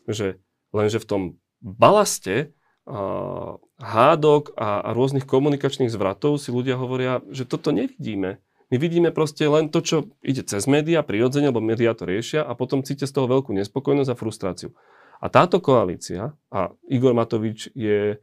že 0.07 0.39
lenže 0.71 1.03
v 1.03 1.07
tom 1.11 1.21
balaste 1.59 2.55
uh, 2.87 3.59
hádok 3.83 4.55
a, 4.55 4.79
a 4.79 4.89
rôznych 4.95 5.27
komunikačných 5.27 5.91
zvratov 5.91 6.39
si 6.39 6.55
ľudia 6.55 6.79
hovoria, 6.79 7.19
že 7.35 7.43
toto 7.43 7.75
nevidíme. 7.75 8.39
My 8.67 8.75
vidíme 8.79 9.11
proste 9.11 9.43
len 9.47 9.67
to, 9.71 9.79
čo 9.83 10.11
ide 10.23 10.43
cez 10.43 10.67
médiá, 10.71 11.03
prirodzene, 11.03 11.51
lebo 11.51 11.59
médiá 11.59 11.95
to 11.95 12.03
riešia 12.03 12.43
a 12.43 12.51
potom 12.55 12.83
cítia 12.83 13.07
z 13.07 13.15
toho 13.15 13.27
veľkú 13.27 13.51
nespokojnosť 13.55 14.11
a 14.11 14.19
frustráciu. 14.19 14.71
A 15.17 15.27
táto 15.33 15.57
koalícia, 15.57 16.37
a 16.53 16.71
Igor 16.85 17.17
Matovič 17.17 17.73
je 17.73 18.21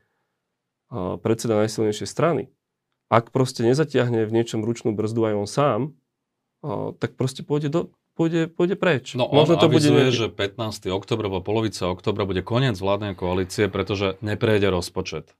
predseda 1.20 1.58
najsilnejšej 1.58 2.08
strany, 2.08 2.54
ak 3.10 3.34
proste 3.34 3.66
nezatiahne 3.66 4.26
v 4.26 4.32
niečom 4.32 4.62
ručnú 4.62 4.94
brzdu 4.94 5.30
aj 5.30 5.34
on 5.34 5.48
sám, 5.48 5.80
tak 6.98 7.18
proste 7.18 7.44
pôjde, 7.44 7.68
do, 7.68 7.80
pôjde, 8.16 8.48
pôjde 8.48 8.76
preč. 8.78 9.12
No 9.18 9.28
Možno 9.28 9.58
on 9.58 9.62
to 9.62 9.68
bude... 9.68 9.90
že 10.10 10.32
15. 10.32 10.88
oktober 10.88 11.28
alebo 11.28 11.44
polovica 11.44 11.90
oktobra 11.90 12.24
bude 12.24 12.40
koniec 12.40 12.78
vládnej 12.78 13.18
koalície, 13.18 13.68
pretože 13.68 14.16
neprejde 14.24 14.72
rozpočet. 14.72 15.34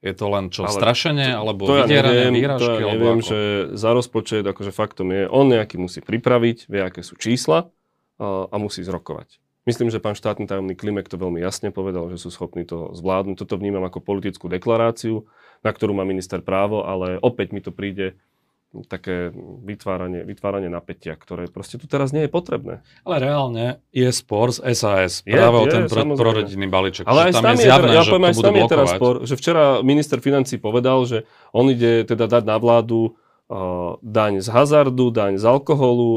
Je 0.00 0.16
to 0.16 0.32
len 0.32 0.48
čo, 0.48 0.64
ale 0.64 0.72
strašenie, 0.72 1.28
alebo 1.28 1.68
to 1.68 1.76
ja 1.76 1.84
neviem, 1.84 2.32
výražky? 2.32 2.64
To 2.64 2.72
ja 2.80 2.88
neviem, 2.96 3.20
ako? 3.20 3.28
že 3.28 3.38
za 3.76 3.90
rozpočet, 3.92 4.44
akože 4.48 4.72
faktom 4.72 5.12
je, 5.12 5.28
on 5.28 5.52
nejaký 5.52 5.76
musí 5.76 6.00
pripraviť, 6.00 6.72
vie, 6.72 6.80
aké 6.80 7.04
sú 7.04 7.20
čísla 7.20 7.68
a, 8.16 8.48
a 8.48 8.56
musí 8.56 8.80
zrokovať. 8.80 9.36
Myslím, 9.70 9.94
že 9.94 10.02
pán 10.02 10.18
štátny 10.18 10.50
tajomný 10.50 10.74
Klimek 10.74 11.06
to 11.06 11.14
veľmi 11.14 11.38
jasne 11.38 11.70
povedal, 11.70 12.10
že 12.10 12.18
sú 12.18 12.34
schopní 12.34 12.66
to 12.66 12.90
zvládnuť. 12.90 13.46
Toto 13.46 13.54
vnímam 13.54 13.86
ako 13.86 14.02
politickú 14.02 14.50
deklaráciu, 14.50 15.30
na 15.62 15.70
ktorú 15.70 15.94
má 15.94 16.02
minister 16.02 16.42
právo, 16.42 16.82
ale 16.82 17.22
opäť 17.22 17.54
mi 17.54 17.62
to 17.62 17.70
príde 17.70 18.18
také 18.86 19.34
vytváranie, 19.66 20.22
vytváranie 20.22 20.70
napätia, 20.70 21.18
ktoré 21.18 21.50
proste 21.50 21.78
tu 21.78 21.90
teraz 21.90 22.14
nie 22.14 22.26
je 22.26 22.30
potrebné. 22.30 22.86
Ale 23.02 23.16
reálne 23.18 23.82
je 23.90 24.06
spor 24.14 24.54
z 24.54 24.62
SAS 24.78 25.26
je, 25.26 25.34
práve 25.34 25.58
je, 25.58 25.62
o 25.62 25.66
ten 25.66 25.82
pro, 25.90 26.02
prorodinný 26.14 26.66
balíček. 26.70 27.02
Ale 27.06 27.30
aj 27.30 27.32
tam, 27.38 27.54
je 27.58 27.66
zjavné, 27.66 27.94
ja 27.98 28.02
poviem, 28.06 28.26
aj 28.30 28.34
tam 28.38 28.54
je 28.54 28.64
teraz 28.70 28.88
spor, 28.94 29.14
že 29.26 29.34
včera 29.34 29.82
minister 29.82 30.22
financí 30.22 30.58
povedal, 30.62 31.02
že 31.02 31.26
on 31.50 31.66
ide 31.66 32.06
teda 32.06 32.30
dať 32.30 32.46
na 32.46 32.58
vládu 32.62 33.18
daň 34.00 34.38
z 34.38 34.48
hazardu, 34.48 35.10
daň 35.10 35.34
z 35.34 35.44
alkoholu, 35.44 36.10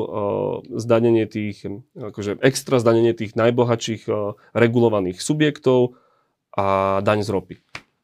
zdanenie 0.77 1.25
tých, 1.25 1.65
akože 1.97 2.37
extra 2.45 2.77
zdanenie 2.77 3.17
tých 3.17 3.33
najbohatších 3.33 4.05
regulovaných 4.53 5.17
subjektov 5.17 5.97
a 6.53 7.01
daň 7.01 7.25
z 7.25 7.29
ropy. 7.33 7.55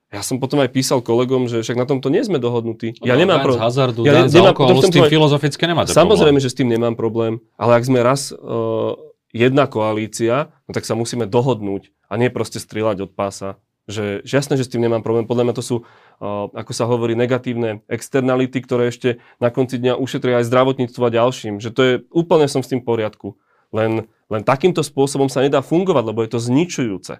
Ja 0.10 0.26
som 0.26 0.42
potom 0.42 0.58
aj 0.58 0.74
písal 0.74 1.06
kolegom, 1.06 1.46
že 1.46 1.62
však 1.62 1.78
na 1.78 1.86
tomto 1.86 2.10
nie 2.10 2.26
sme 2.26 2.42
dohodnutí. 2.42 2.98
Ja 3.06 3.14
no, 3.14 3.22
nemám 3.22 3.46
problém. 3.46 3.62
hazardu, 3.62 4.02
ja 4.10 4.26
ne, 4.26 4.26
nemám, 4.26 4.58
alkoholu, 4.58 4.82
s 4.82 4.90
tým 4.90 5.06
povedať, 5.06 5.14
filozoficky 5.14 5.64
nemáte 5.70 5.94
Samozrejme, 5.94 6.42
problém. 6.42 6.46
že 6.46 6.50
s 6.50 6.58
tým 6.58 6.70
nemám 6.74 6.96
problém, 6.98 7.34
ale 7.62 7.78
ak 7.78 7.86
sme 7.86 8.02
raz 8.02 8.34
uh, 8.34 8.98
jedna 9.30 9.70
koalícia, 9.70 10.50
no 10.66 10.74
tak 10.74 10.90
sa 10.90 10.98
musíme 10.98 11.30
dohodnúť 11.30 11.94
a 12.10 12.18
nie 12.18 12.34
proste 12.34 12.58
strieľať 12.58 13.06
od 13.06 13.12
pása. 13.14 13.62
Že, 13.90 14.22
že 14.22 14.34
jasné, 14.38 14.54
že 14.54 14.70
s 14.70 14.72
tým 14.72 14.86
nemám 14.86 15.02
problém. 15.02 15.26
Podľa 15.26 15.50
mňa 15.50 15.56
to 15.58 15.66
sú, 15.66 15.76
uh, 15.82 16.46
ako 16.54 16.72
sa 16.78 16.86
hovorí, 16.86 17.18
negatívne 17.18 17.82
externality, 17.90 18.62
ktoré 18.62 18.94
ešte 18.94 19.18
na 19.42 19.50
konci 19.50 19.82
dňa 19.82 19.98
ušetria 19.98 20.46
aj 20.46 20.46
zdravotníctvo 20.46 21.02
a 21.02 21.16
ďalším. 21.18 21.58
Že 21.58 21.70
to 21.74 21.82
je, 21.82 21.94
úplne 22.14 22.46
som 22.46 22.62
s 22.62 22.70
tým 22.70 22.86
v 22.86 22.88
poriadku. 22.88 23.34
Len, 23.74 24.06
len 24.30 24.42
takýmto 24.46 24.86
spôsobom 24.86 25.26
sa 25.26 25.42
nedá 25.42 25.66
fungovať, 25.66 26.04
lebo 26.06 26.22
je 26.22 26.30
to 26.30 26.38
zničujúce. 26.38 27.18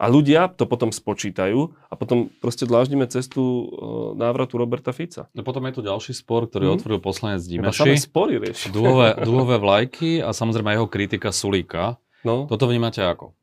A 0.00 0.08
ľudia 0.08 0.48
to 0.48 0.64
potom 0.64 0.88
spočítajú 0.88 1.76
a 1.76 1.94
potom 1.98 2.32
proste 2.40 2.64
dláždime 2.64 3.04
cestu 3.04 3.68
návratu 4.16 4.56
Roberta 4.56 4.96
Fica. 4.96 5.28
No 5.36 5.44
potom 5.44 5.60
je 5.68 5.76
tu 5.76 5.82
ďalší 5.84 6.16
spor, 6.16 6.48
ktorý 6.48 6.72
mm. 6.72 6.74
otvoril 6.80 6.98
poslanec 7.04 7.44
Dimeši. 7.44 8.08
Spory 8.08 8.40
rieši. 8.40 8.72
Dúhové, 8.72 9.12
dúhové 9.20 9.60
vlajky 9.60 10.24
a 10.24 10.32
samozrejme 10.32 10.72
jeho 10.72 10.88
kritika 10.88 11.28
Sulíka. 11.36 12.00
No. 12.24 12.48
Toto 12.48 12.64
vnímate 12.64 13.04
ako? 13.04 13.36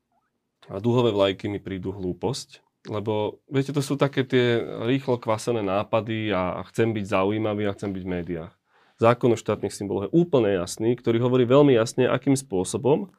A 0.68 0.80
dúhové 0.80 1.12
vlajky 1.12 1.48
mi 1.48 1.60
prídu 1.60 1.96
hlúposť, 1.96 2.60
lebo 2.92 3.40
viete, 3.48 3.72
to 3.72 3.80
sú 3.80 3.96
také 3.96 4.24
tie 4.24 4.60
rýchlo 4.84 5.16
kvasené 5.16 5.64
nápady 5.64 6.32
a 6.32 6.60
chcem 6.68 6.92
byť 6.92 7.04
zaujímavý 7.08 7.68
a 7.68 7.74
chcem 7.74 7.90
byť 7.92 8.02
v 8.04 8.12
médiách. 8.20 8.52
Zákon 8.98 9.32
o 9.32 9.38
štátnych 9.38 9.72
symboloch 9.72 10.10
je 10.10 10.14
úplne 10.14 10.52
jasný, 10.58 10.94
ktorý 10.98 11.22
hovorí 11.22 11.48
veľmi 11.48 11.72
jasne, 11.72 12.10
akým 12.10 12.34
spôsobom 12.34 13.10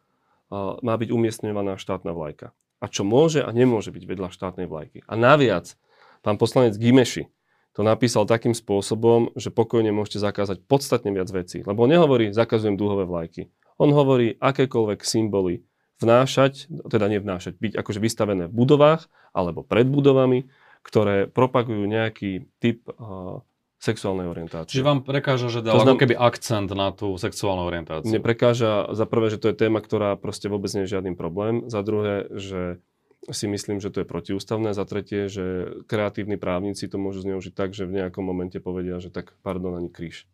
má 0.82 0.94
byť 0.98 1.10
umiestňovaná 1.10 1.78
štátna 1.78 2.14
vlajka 2.14 2.54
a 2.80 2.86
čo 2.88 3.04
môže 3.04 3.44
a 3.44 3.50
nemôže 3.52 3.92
byť 3.92 4.04
vedľa 4.08 4.30
štátnej 4.32 4.68
vlajky. 4.68 5.04
A 5.06 5.14
naviac, 5.20 5.76
pán 6.24 6.40
poslanec 6.40 6.80
Gimeši 6.80 7.28
to 7.76 7.86
napísal 7.86 8.26
takým 8.26 8.56
spôsobom, 8.56 9.32
že 9.38 9.54
pokojne 9.54 9.94
môžete 9.94 10.20
zakázať 10.20 10.66
podstatne 10.66 11.14
viac 11.14 11.30
vecí. 11.30 11.62
Lebo 11.64 11.86
on 11.86 11.92
nehovorí, 11.94 12.34
zakazujem 12.34 12.76
dúhové 12.76 13.06
vlajky. 13.06 13.52
On 13.80 13.88
hovorí, 13.94 14.36
akékoľvek 14.42 15.00
symboly 15.06 15.64
vnášať, 16.00 16.72
teda 16.88 17.12
nevnášať, 17.12 17.60
byť 17.60 17.74
akože 17.76 18.00
vystavené 18.00 18.48
v 18.48 18.54
budovách 18.56 19.12
alebo 19.36 19.62
pred 19.62 19.86
budovami, 19.86 20.48
ktoré 20.84 21.28
propagujú 21.28 21.84
nejaký 21.84 22.48
typ 22.64 22.88
uh, 22.88 23.44
sexuálnej 23.80 24.28
orientácie. 24.28 24.76
Čiže 24.76 24.88
vám 24.88 25.04
prekáža, 25.08 25.48
že 25.48 25.64
dal 25.64 25.80
znam... 25.80 25.96
ako 25.96 26.04
keby 26.04 26.16
akcent 26.20 26.72
na 26.76 26.92
tú 26.92 27.16
sexuálnu 27.16 27.64
orientáciu? 27.64 28.12
Mne 28.12 28.20
prekáža 28.20 28.92
za 28.92 29.06
prvé, 29.08 29.32
že 29.32 29.40
to 29.40 29.52
je 29.52 29.56
téma, 29.56 29.80
ktorá 29.80 30.20
proste 30.20 30.52
vôbec 30.52 30.68
nie 30.76 30.84
je 30.84 31.00
žiadnym 31.00 31.16
problém. 31.16 31.68
Za 31.72 31.80
druhé, 31.84 32.28
že 32.36 32.84
si 33.32 33.46
myslím, 33.48 33.80
že 33.80 33.92
to 33.92 34.04
je 34.04 34.08
protiústavné. 34.08 34.76
Za 34.76 34.84
tretie, 34.84 35.32
že 35.32 35.80
kreatívni 35.88 36.36
právnici 36.36 36.92
to 36.92 37.00
môžu 37.00 37.24
zneužiť 37.24 37.54
tak, 37.56 37.72
že 37.72 37.88
v 37.88 38.04
nejakom 38.04 38.24
momente 38.24 38.60
povedia, 38.60 39.00
že 39.00 39.12
tak 39.12 39.36
pardon, 39.44 39.76
ani 39.76 39.92
kríž. 39.92 40.28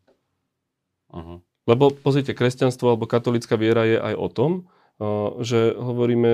Uh-huh. 1.10 1.42
Lebo 1.66 1.90
pozrite, 1.90 2.34
kresťanstvo 2.34 2.94
alebo 2.94 3.10
katolická 3.10 3.58
viera 3.58 3.86
je 3.86 3.98
aj 3.98 4.14
o 4.14 4.28
tom, 4.30 4.50
že 5.44 5.76
hovoríme, 5.76 6.32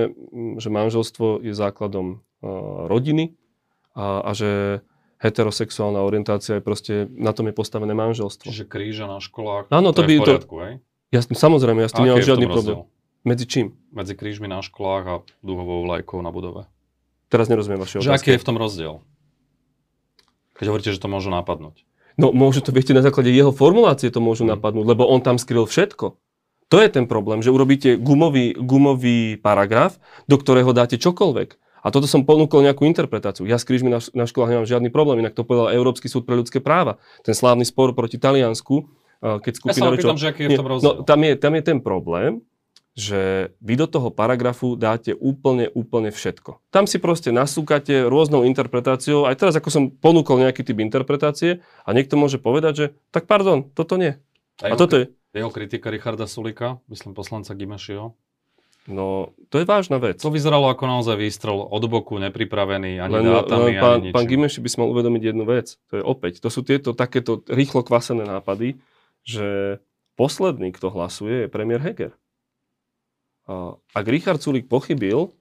že 0.59 0.69
manželstvo 0.71 1.43
je 1.43 1.51
základom 1.51 2.23
rodiny 2.87 3.35
a, 3.95 4.23
a 4.23 4.31
že 4.31 4.81
heterosexuálna 5.23 6.03
orientácia 6.03 6.59
je 6.59 6.63
proste, 6.63 6.93
na 7.15 7.31
tom 7.31 7.47
je 7.47 7.55
postavené 7.55 7.95
manželstvo. 7.95 8.51
Čiže 8.51 8.67
kríža 8.67 9.07
na 9.07 9.23
školách, 9.23 9.71
Áno, 9.71 9.95
to, 9.95 10.03
to 10.03 10.07
by, 10.07 10.11
je 10.11 10.19
v 10.19 10.23
poriadku, 10.23 10.55
to, 10.55 10.63
hej? 10.63 10.73
Ja, 11.15 11.19
samozrejme, 11.23 11.79
ja 11.79 11.87
s 11.87 11.95
tým 11.95 12.11
nemám 12.11 12.25
žiadny 12.25 12.47
problém. 12.51 12.83
Medzi 13.23 13.45
čím? 13.47 13.67
Medzi 13.95 14.19
krížmi 14.19 14.51
na 14.51 14.59
školách 14.59 15.05
a 15.07 15.15
dúhovou 15.39 15.87
vlajkou 15.87 16.19
na 16.19 16.27
budove. 16.35 16.67
Teraz 17.31 17.47
nerozumiem 17.47 17.79
vaše 17.79 18.03
otázky. 18.03 18.11
Že 18.11 18.15
aký 18.19 18.29
je 18.35 18.41
v 18.43 18.47
tom 18.51 18.57
rozdiel? 18.59 18.93
Keď 20.59 20.65
hovoríte, 20.67 20.91
že 20.91 20.99
to 20.99 21.07
môžu 21.07 21.31
napadnúť. 21.31 21.87
No 22.19 22.29
môžu 22.29 22.61
to, 22.61 22.69
viete, 22.75 22.93
na 22.93 23.01
základe 23.01 23.33
jeho 23.33 23.49
formulácie 23.55 24.11
to 24.11 24.21
môžu 24.21 24.45
hmm. 24.45 24.59
napadnúť, 24.59 24.85
lebo 24.85 25.07
on 25.07 25.23
tam 25.23 25.39
skryl 25.41 25.65
všetko. 25.65 26.19
To 26.73 26.81
je 26.81 26.89
ten 26.89 27.05
problém, 27.05 27.45
že 27.45 27.53
urobíte 27.53 28.01
gumový, 28.01 28.57
gumový 28.57 29.37
paragraf, 29.37 30.01
do 30.25 30.41
ktorého 30.41 30.73
dáte 30.73 30.97
čokoľvek. 30.97 31.61
A 31.83 31.91
toto 31.91 32.09
som 32.09 32.25
ponúkol 32.25 32.65
nejakú 32.65 32.87
interpretáciu. 32.89 33.45
Ja 33.45 33.61
s 33.61 33.67
krížmi 33.67 33.91
na, 33.91 34.01
na 34.15 34.25
školách 34.25 34.49
nemám 34.57 34.65
žiadny 34.65 34.89
problém, 34.89 35.21
inak 35.21 35.37
to 35.37 35.45
povedal 35.45 35.69
Európsky 35.69 36.09
súd 36.09 36.25
pre 36.25 36.33
ľudské 36.33 36.57
práva. 36.63 36.97
Ten 37.21 37.35
slávny 37.37 37.67
spor 37.67 37.93
proti 37.93 38.17
Taliansku 38.17 38.87
uh, 39.21 39.37
keď 39.37 39.51
Ja 39.53 39.59
skupina... 39.59 39.83
sa 39.85 39.91
väčšou- 39.91 40.09
opýtam, 40.15 40.17
že 40.17 40.27
aký 40.31 40.41
je 40.41 40.47
v 40.47 40.51
Nie, 40.51 40.57
tom 40.57 40.65
no, 40.65 40.71
rozdiel. 40.73 40.93
tam, 41.05 41.19
je, 41.21 41.31
tam 41.37 41.53
je 41.53 41.61
ten 41.61 41.79
problém, 41.83 42.31
že 42.93 43.51
vy 43.57 43.73
do 43.73 43.87
toho 43.89 44.09
paragrafu 44.13 44.77
dáte 44.77 45.17
úplne, 45.17 45.65
úplne 45.73 46.13
všetko. 46.13 46.61
Tam 46.69 46.85
si 46.85 47.01
proste 47.01 47.33
nasúkate 47.33 48.05
rôznou 48.05 48.45
interpretáciou, 48.45 49.25
aj 49.25 49.35
teraz 49.35 49.53
ako 49.57 49.69
som 49.73 49.83
ponúkol 49.89 50.39
nejaký 50.39 50.61
typ 50.61 50.77
interpretácie 50.77 51.59
a 51.83 51.89
niekto 51.91 52.15
môže 52.15 52.37
povedať, 52.37 52.73
že 52.73 52.85
tak 53.09 53.25
pardon, 53.25 53.65
toto 53.73 53.97
nie. 53.97 54.17
A 54.61 54.71
jeho, 54.71 54.77
toto 54.77 54.95
je, 55.01 55.05
jeho 55.33 55.49
kritika 55.49 55.89
Richarda 55.89 56.29
Sulika, 56.29 56.77
myslím 56.87 57.17
poslanca 57.17 57.53
Gimešiho. 57.57 58.13
no, 58.87 59.31
to 59.49 59.63
je 59.63 59.65
vážna 59.65 59.97
vec. 59.97 60.21
To 60.21 60.29
vyzeralo 60.29 60.69
ako 60.69 60.85
naozaj 60.85 61.15
výstrel 61.15 61.55
od 61.55 61.83
boku, 61.89 62.19
nepripravený 62.19 62.99
ani 62.99 63.13
Len, 63.15 63.25
dátami, 63.25 63.71
len 63.73 63.81
pán, 63.81 63.97
ani 64.03 64.09
pán. 64.13 64.27
Gimeši 64.27 64.59
by 64.61 64.69
si 64.69 64.77
mal 64.77 64.91
uvedomiť 64.91 65.23
jednu 65.33 65.43
vec. 65.47 65.79
To 65.89 65.93
je 65.97 66.03
opäť, 66.03 66.43
to 66.43 66.51
sú 66.53 66.61
tieto 66.61 66.93
takéto 66.93 67.41
rýchlo 67.49 67.81
kvasené 67.81 68.27
nápady, 68.27 68.77
že 69.23 69.79
posledný, 70.19 70.75
kto 70.75 70.93
hlasuje, 70.93 71.47
je 71.47 71.51
premiér 71.51 71.81
Heger. 71.81 72.13
A 73.49 73.75
Ak 73.91 74.05
Richard 74.07 74.39
Sulik 74.39 74.71
pochybil, 74.71 75.33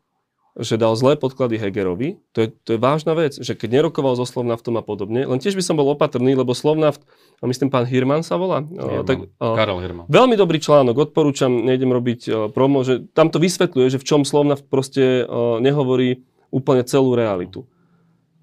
že 0.52 0.76
dal 0.76 0.92
zlé 0.92 1.16
podklady 1.16 1.56
Hegerovi, 1.56 2.20
to 2.36 2.44
je, 2.44 2.48
to 2.52 2.76
je 2.76 2.78
vážna 2.78 3.16
vec, 3.16 3.40
že 3.40 3.56
keď 3.56 3.80
nerokoval 3.80 4.20
so 4.20 4.28
Slovnaftom 4.28 4.76
a 4.76 4.84
podobne, 4.84 5.24
len 5.24 5.40
tiež 5.40 5.56
by 5.56 5.64
som 5.64 5.80
bol 5.80 5.88
opatrný, 5.88 6.36
lebo 6.36 6.52
Slovnaft, 6.52 7.00
a 7.40 7.48
myslím 7.48 7.72
pán 7.72 7.88
Hirman 7.88 8.20
sa 8.20 8.36
volá, 8.36 8.60
a, 8.60 8.68
Hirman. 8.68 9.08
tak, 9.08 9.16
a, 9.40 9.56
Karel 9.56 9.80
Hirman. 9.80 10.06
Veľmi 10.12 10.36
dobrý 10.36 10.60
článok, 10.60 11.08
odporúčam, 11.08 11.48
nejdem 11.48 11.88
robiť 11.88 12.52
promo, 12.52 12.84
že 12.84 13.00
tam 13.16 13.32
to 13.32 13.40
vysvetľuje, 13.40 13.96
že 13.96 14.00
v 14.00 14.04
čom 14.04 14.28
Slovnaft 14.28 14.68
proste 14.68 15.24
nehovorí 15.64 16.28
úplne 16.52 16.84
celú 16.84 17.16
realitu. 17.16 17.64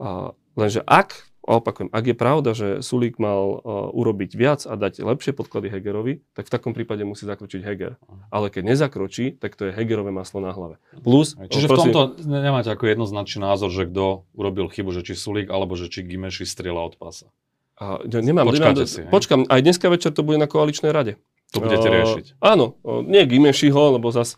Uh, 0.01 0.33
lenže 0.57 0.81
ak, 0.89 1.28
opakujem, 1.57 1.89
ak 1.89 2.05
je 2.05 2.15
pravda, 2.15 2.49
že 2.53 2.67
Sulík 2.85 3.17
mal 3.17 3.57
uh, 3.57 3.89
urobiť 3.89 4.37
viac 4.37 4.61
a 4.69 4.77
dať 4.77 5.01
lepšie 5.01 5.33
podklady 5.33 5.73
Hegerovi, 5.73 6.21
tak 6.37 6.45
v 6.45 6.51
takom 6.53 6.77
prípade 6.77 7.01
musí 7.01 7.25
zakročiť 7.25 7.65
Heger. 7.65 7.97
Ale 8.29 8.53
keď 8.53 8.77
nezakročí, 8.77 9.33
tak 9.33 9.57
to 9.57 9.67
je 9.67 9.71
Hegerové 9.73 10.13
maslo 10.13 10.45
na 10.45 10.53
hlave. 10.53 10.77
Plus, 11.01 11.33
Čiže 11.33 11.65
v 11.65 11.71
prosím, 11.73 11.91
tomto 11.95 12.01
nemáte 12.29 12.69
ako 12.69 12.85
jednoznačný 12.85 13.41
názor, 13.41 13.73
že 13.73 13.89
kto 13.89 14.29
urobil 14.37 14.69
chybu, 14.69 14.93
že 14.93 15.01
či 15.01 15.17
Sulík, 15.17 15.49
alebo 15.49 15.73
že 15.73 15.89
či 15.89 16.05
Gimeši 16.05 16.45
strieľa 16.45 16.93
od 16.93 16.95
pása. 17.01 17.25
A, 17.79 18.03
ja 18.03 18.19
nemám, 18.19 18.51
Počkáte 18.51 18.83
nemám, 18.83 18.91
si, 18.91 18.99
hej? 19.07 19.09
počkam, 19.09 19.47
aj 19.47 19.61
dneska 19.63 19.87
večer 19.87 20.11
to 20.11 20.21
bude 20.21 20.37
na 20.37 20.51
koaličnej 20.51 20.93
rade. 20.93 21.15
To 21.49 21.65
budete 21.65 21.89
Uh, 21.89 21.95
riešiť. 21.97 22.25
Áno, 22.45 22.77
uh, 22.85 23.01
nie 23.01 23.25
Gimešiho, 23.25 23.97
lebo 23.97 24.13
zas 24.13 24.37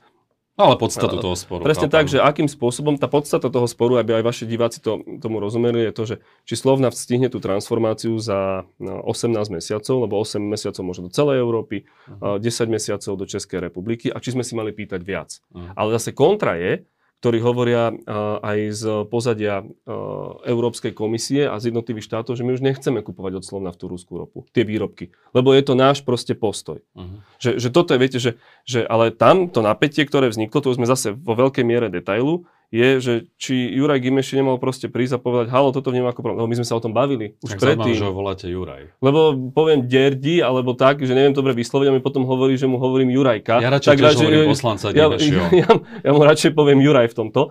Ale 0.61 0.77
podstatu 0.77 1.17
toho 1.17 1.33
sporu. 1.33 1.65
Presne 1.65 1.89
chápem. 1.89 1.95
tak, 1.97 2.05
že 2.09 2.17
akým 2.21 2.45
spôsobom 2.45 2.97
tá 2.97 3.09
podstata 3.09 3.49
toho 3.49 3.65
sporu, 3.65 3.97
aby 3.97 4.19
aj 4.19 4.23
vaši 4.23 4.43
diváci 4.45 4.77
to, 4.79 5.01
tomu 5.17 5.41
rozumeli, 5.41 5.89
je 5.89 5.93
to, 5.93 6.03
že 6.05 6.15
či 6.45 6.53
Slovnaft 6.53 6.97
stihne 6.97 7.27
tú 7.27 7.41
transformáciu 7.41 8.17
za 8.21 8.63
no, 8.77 9.01
18 9.09 9.33
mesiacov, 9.49 9.95
lebo 10.05 10.15
8 10.17 10.37
mesiacov 10.37 10.83
možno 10.85 11.07
do 11.07 11.11
celej 11.11 11.41
Európy, 11.41 11.83
Mhm. 12.07 12.19
uh 12.21 12.37
10 12.37 12.69
mesiacov 12.69 13.13
do 13.17 13.25
Českej 13.25 13.59
republiky 13.61 14.07
a 14.09 14.17
či 14.17 14.31
sme 14.31 14.43
si 14.45 14.53
mali 14.53 14.71
pýtať 14.71 15.01
viac. 15.01 15.41
Mhm. 15.51 15.73
Ale 15.75 15.89
zase 15.97 16.11
kontra 16.11 16.55
je, 16.55 16.85
ktorí 17.21 17.37
hovoria 17.37 17.93
uh, 17.93 18.41
aj 18.41 18.59
z 18.73 18.83
pozadia 19.05 19.61
uh, 19.61 20.41
Európskej 20.41 20.89
komisie 20.97 21.45
a 21.45 21.61
z 21.61 21.69
jednotlivých 21.69 22.09
štátov, 22.09 22.33
že 22.33 22.41
my 22.41 22.57
už 22.57 22.65
nechceme 22.65 23.05
kupovať 23.05 23.37
od 23.37 23.43
Slovnaftu 23.45 23.85
ruskú 23.85 24.17
ropu, 24.17 24.49
tie 24.49 24.65
výrobky, 24.65 25.13
lebo 25.37 25.53
je 25.53 25.61
to 25.61 25.77
náš 25.77 26.01
proste 26.01 26.33
postoj. 26.33 26.81
Mhm. 26.97 27.15
Že, 27.37 27.51
že 27.61 27.69
toto 27.69 27.93
je, 27.93 28.01
viete, 28.01 28.17
že, 28.17 28.41
že 28.65 28.81
ale 28.89 29.13
tam 29.13 29.53
to 29.53 29.61
napätie, 29.61 30.01
ktoré 30.01 30.33
vzniklo, 30.33 30.65
to 30.65 30.73
už 30.73 30.81
sme 30.81 30.89
zase 30.89 31.13
vo 31.13 31.37
veľkej 31.37 31.61
miere 31.61 31.93
detailu, 31.93 32.49
je, 32.71 32.89
že 33.03 33.13
či 33.35 33.67
Juraj 33.75 33.99
Gimeši 33.99 34.39
nemal 34.39 34.55
proste 34.55 34.87
prísť 34.87 35.19
a 35.19 35.19
povedať, 35.19 35.51
halo, 35.51 35.75
toto 35.75 35.91
vnímam 35.91 36.15
ako 36.15 36.23
problém. 36.23 36.39
Lebo 36.39 36.49
my 36.49 36.57
sme 36.63 36.67
sa 36.71 36.79
o 36.79 36.81
tom 36.81 36.95
bavili 36.95 37.35
už 37.43 37.59
Tak 37.59 37.59
predtým. 37.59 37.99
že 37.99 38.07
ho 38.07 38.15
voláte 38.15 38.47
Juraj. 38.47 38.95
Lebo 39.03 39.35
poviem 39.51 39.91
Derdi, 39.91 40.39
alebo 40.39 40.71
tak, 40.71 41.03
že 41.03 41.11
neviem 41.11 41.35
dobre 41.35 41.51
vysloviť 41.51 41.91
a 41.91 41.93
mi 41.93 41.99
potom 41.99 42.23
hovorí, 42.23 42.55
že 42.55 42.71
mu 42.71 42.79
hovorím 42.79 43.11
Jurajka. 43.11 43.59
Ja 43.59 43.75
radšej 43.75 43.99
tiež 43.99 44.15
hovorím 44.23 44.47
poslanca 44.47 44.87
ja, 44.95 45.11
Gimešiho. 45.11 45.43
ja, 45.67 45.69
ja, 45.99 46.11
mu 46.15 46.23
radšej 46.23 46.55
poviem 46.55 46.79
Juraj 46.79 47.11
v 47.11 47.15
tomto, 47.19 47.41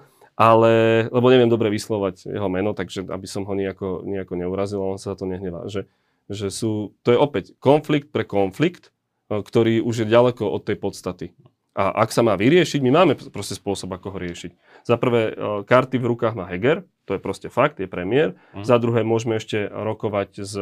ale, 0.41 1.05
lebo 1.13 1.27
neviem 1.29 1.53
dobre 1.53 1.69
vyslovať 1.69 2.25
jeho 2.25 2.49
meno, 2.49 2.73
takže 2.73 3.05
aby 3.05 3.27
som 3.29 3.45
ho 3.45 3.53
nejako, 3.53 4.09
nejako 4.09 4.41
neurazil, 4.41 4.81
on 4.81 4.97
sa 4.97 5.13
za 5.13 5.21
to 5.21 5.29
nehnevá. 5.29 5.69
Že, 5.69 5.85
že 6.33 6.49
sú, 6.49 6.97
to 7.05 7.13
je 7.13 7.21
opäť 7.21 7.53
konflikt 7.61 8.09
pre 8.09 8.25
konflikt, 8.25 8.89
ktorý 9.29 9.85
už 9.85 10.03
je 10.03 10.07
ďaleko 10.09 10.49
od 10.49 10.65
tej 10.65 10.81
podstaty. 10.81 11.27
A 11.71 12.03
ak 12.03 12.11
sa 12.11 12.27
má 12.27 12.35
vyriešiť, 12.35 12.83
my 12.83 12.91
máme 12.91 13.13
proste 13.31 13.55
spôsob, 13.55 13.95
ako 13.95 14.15
ho 14.15 14.19
riešiť. 14.19 14.83
Za 14.83 14.99
prvé, 14.99 15.31
e, 15.31 15.33
karty 15.63 16.03
v 16.03 16.09
rukách 16.11 16.35
má 16.35 16.51
Heger, 16.51 16.83
to 17.07 17.15
je 17.15 17.21
proste 17.23 17.47
fakt, 17.47 17.79
je 17.79 17.87
premiér. 17.87 18.35
Mhm. 18.55 18.67
Za 18.67 18.83
druhé, 18.83 19.07
môžeme 19.07 19.39
ešte 19.39 19.71
rokovať 19.71 20.31
s 20.43 20.55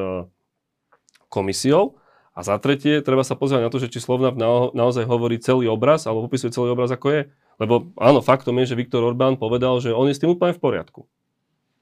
komisiou. 1.32 2.00
A 2.38 2.46
za 2.46 2.54
tretie, 2.62 3.02
treba 3.02 3.26
sa 3.26 3.34
pozrieť 3.34 3.66
na 3.66 3.72
to, 3.72 3.82
že 3.82 3.90
či 3.90 3.98
Slovnaft 3.98 4.38
na, 4.38 4.70
naozaj 4.70 5.10
hovorí 5.10 5.42
celý 5.42 5.66
obraz, 5.66 6.06
alebo 6.06 6.30
popisuje 6.30 6.54
celý 6.54 6.70
obraz, 6.70 6.86
ako 6.94 7.10
je. 7.10 7.20
Lebo 7.58 7.90
áno, 7.98 8.22
faktom 8.22 8.54
je, 8.62 8.70
že 8.70 8.78
Viktor 8.78 9.02
Orbán 9.02 9.34
povedal, 9.34 9.82
že 9.82 9.90
on 9.90 10.06
je 10.06 10.14
s 10.14 10.22
tým 10.22 10.30
úplne 10.30 10.54
v 10.54 10.62
poriadku. 10.62 11.10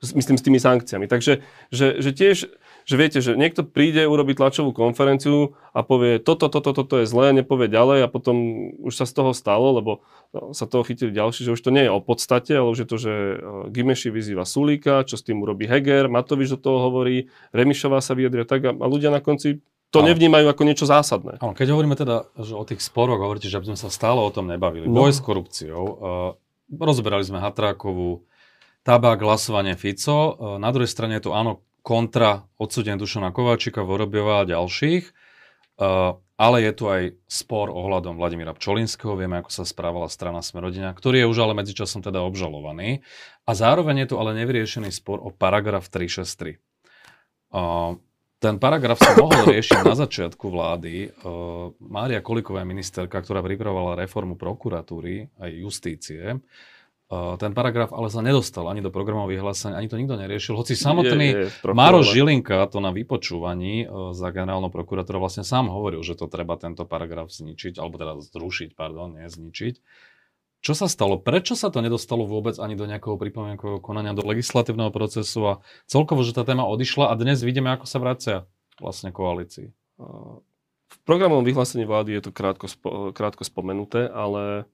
Myslím 0.00 0.40
s 0.40 0.44
tými 0.44 0.56
sankciami. 0.56 1.08
Takže 1.08 1.44
že, 1.68 1.86
že 2.00 2.10
tiež, 2.12 2.36
že 2.86 2.94
viete, 2.94 3.18
že 3.18 3.34
niekto 3.34 3.66
príde, 3.66 4.06
urobí 4.06 4.38
tlačovú 4.38 4.70
konferenciu 4.70 5.58
a 5.74 5.82
povie, 5.82 6.22
toto, 6.22 6.46
toto, 6.46 6.70
toto 6.70 7.02
je 7.02 7.10
zlé, 7.10 7.34
nepovie 7.34 7.66
ďalej 7.66 8.06
a 8.06 8.08
potom 8.08 8.70
už 8.78 8.94
sa 8.94 9.10
z 9.10 9.12
toho 9.18 9.34
stalo, 9.34 9.74
lebo 9.74 10.06
no, 10.30 10.54
sa 10.54 10.70
toho 10.70 10.86
chytili 10.86 11.10
ďalší, 11.10 11.50
že 11.50 11.58
už 11.58 11.66
to 11.66 11.74
nie 11.74 11.82
je 11.82 11.90
o 11.90 11.98
podstate, 11.98 12.54
ale 12.54 12.70
už 12.70 12.86
je 12.86 12.88
to, 12.88 12.96
že 13.02 13.12
eh, 13.12 13.36
Gimeši 13.74 14.14
vyzýva 14.14 14.46
Sulíka, 14.46 15.02
čo 15.02 15.18
s 15.18 15.26
tým 15.26 15.42
urobí 15.42 15.66
Heger, 15.66 16.06
Matovič 16.06 16.54
do 16.54 16.62
toho 16.62 16.78
hovorí, 16.86 17.26
Remišová 17.50 17.98
sa 17.98 18.14
vyjadria 18.14 18.46
tak 18.46 18.62
a, 18.62 18.70
a 18.70 18.86
ľudia 18.86 19.10
na 19.10 19.18
konci 19.18 19.58
to 19.90 20.02
Áno. 20.02 20.10
nevnímajú 20.10 20.46
ako 20.50 20.62
niečo 20.66 20.86
zásadné. 20.86 21.38
Áno, 21.38 21.54
keď 21.54 21.74
hovoríme 21.74 21.94
teda 21.94 22.26
že 22.38 22.54
o 22.54 22.62
tých 22.66 22.82
sporoch, 22.82 23.18
hovoríte, 23.22 23.50
že 23.50 23.58
aby 23.58 23.70
sme 23.74 23.78
sa 23.78 23.90
stále 23.90 24.18
o 24.18 24.30
tom 24.34 24.50
nebavili. 24.50 24.90
No. 24.90 25.06
Boj 25.06 25.14
s 25.14 25.22
korupciou. 25.22 25.82
Uh, 25.86 25.94
rozoberali 26.74 27.22
sme 27.22 27.38
Hatrákovú, 27.38 28.26
tabák, 28.82 29.22
hlasovanie 29.22 29.78
Fico. 29.78 30.34
Uh, 30.34 30.58
na 30.58 30.74
druhej 30.74 30.90
strane 30.90 31.22
je 31.22 31.30
to 31.30 31.38
áno 31.38 31.62
kontra 31.86 32.50
odsudenie 32.58 32.98
Dušana 32.98 33.30
Kováčika, 33.30 33.86
Vorobiova 33.86 34.42
a 34.42 34.48
ďalších. 34.50 35.14
Uh, 35.78 36.18
ale 36.34 36.66
je 36.66 36.72
tu 36.74 36.90
aj 36.90 37.14
spor 37.30 37.70
ohľadom 37.70 38.18
Vladimíra 38.18 38.58
Pčolinského, 38.58 39.14
vieme, 39.14 39.38
ako 39.38 39.54
sa 39.54 39.62
správala 39.62 40.10
strana 40.10 40.42
Smerodina, 40.42 40.90
ktorý 40.90 41.22
je 41.22 41.30
už 41.30 41.38
ale 41.46 41.54
medzičasom 41.54 42.02
teda 42.02 42.26
obžalovaný. 42.26 43.06
A 43.46 43.54
zároveň 43.54 44.02
je 44.02 44.08
tu 44.10 44.14
ale 44.18 44.34
nevyriešený 44.34 44.90
spor 44.90 45.22
o 45.22 45.30
paragraf 45.30 45.86
363. 45.86 46.58
Uh, 47.54 47.94
ten 48.42 48.58
paragraf 48.58 48.98
sa 48.98 49.14
mohol 49.14 49.46
riešiť 49.54 49.86
na 49.86 49.94
začiatku 49.94 50.50
vlády. 50.50 51.14
Uh, 51.22 51.70
Mária 51.78 52.18
Koliková 52.18 52.66
je 52.66 52.72
ministerka, 52.72 53.22
ktorá 53.22 53.46
pripravovala 53.46 54.02
reformu 54.02 54.34
prokuratúry 54.34 55.30
aj 55.38 55.50
justície. 55.54 56.34
Uh, 57.06 57.38
ten 57.38 57.54
paragraf 57.54 57.94
ale 57.94 58.10
sa 58.10 58.18
nedostal 58.18 58.66
ani 58.66 58.82
do 58.82 58.90
programov 58.90 59.30
vyhlásenia, 59.30 59.78
ani 59.78 59.86
to 59.86 59.94
nikto 59.94 60.18
neriešil. 60.18 60.58
Hoci 60.58 60.74
samotný 60.74 61.26
Je- 61.30 61.38
je 61.46 61.48
ale- 62.02 62.10
Žilinka 62.10 62.66
to 62.66 62.82
na 62.82 62.90
vypočúvaní 62.90 63.86
uh, 63.86 64.10
za 64.10 64.34
generálnou 64.34 64.74
prokuratúrou 64.74 65.22
vlastne 65.22 65.46
sám 65.46 65.70
hovoril, 65.70 66.02
že 66.02 66.18
to 66.18 66.26
treba 66.26 66.58
tento 66.58 66.82
paragraf 66.82 67.30
zničiť, 67.30 67.78
alebo 67.78 67.94
teda 67.94 68.18
zrušiť, 68.18 68.74
pardon, 68.74 69.14
nie 69.22 69.30
zničiť. 69.30 69.78
Čo 70.66 70.74
sa 70.74 70.90
stalo? 70.90 71.14
Prečo 71.22 71.54
sa 71.54 71.70
to 71.70 71.78
nedostalo 71.78 72.26
vôbec 72.26 72.58
ani 72.58 72.74
do 72.74 72.90
nejakého 72.90 73.14
pripomienkového 73.14 73.78
konania, 73.78 74.10
do 74.10 74.26
legislatívneho 74.26 74.90
procesu 74.90 75.46
a 75.46 75.52
celkovo, 75.86 76.26
že 76.26 76.34
tá 76.34 76.42
téma 76.42 76.66
odišla 76.66 77.06
a 77.06 77.14
dnes 77.14 77.38
vidíme, 77.38 77.70
ako 77.70 77.86
sa 77.86 78.02
vracia 78.02 78.36
vlastne 78.82 79.14
koalícii. 79.14 79.70
V 80.86 80.96
programovom 81.06 81.46
vyhlásení 81.46 81.86
vlády 81.86 82.18
je 82.18 82.22
to 82.26 82.30
krátko, 82.34 82.66
krátko 83.14 83.46
spomenuté, 83.46 84.10
ale 84.10 84.66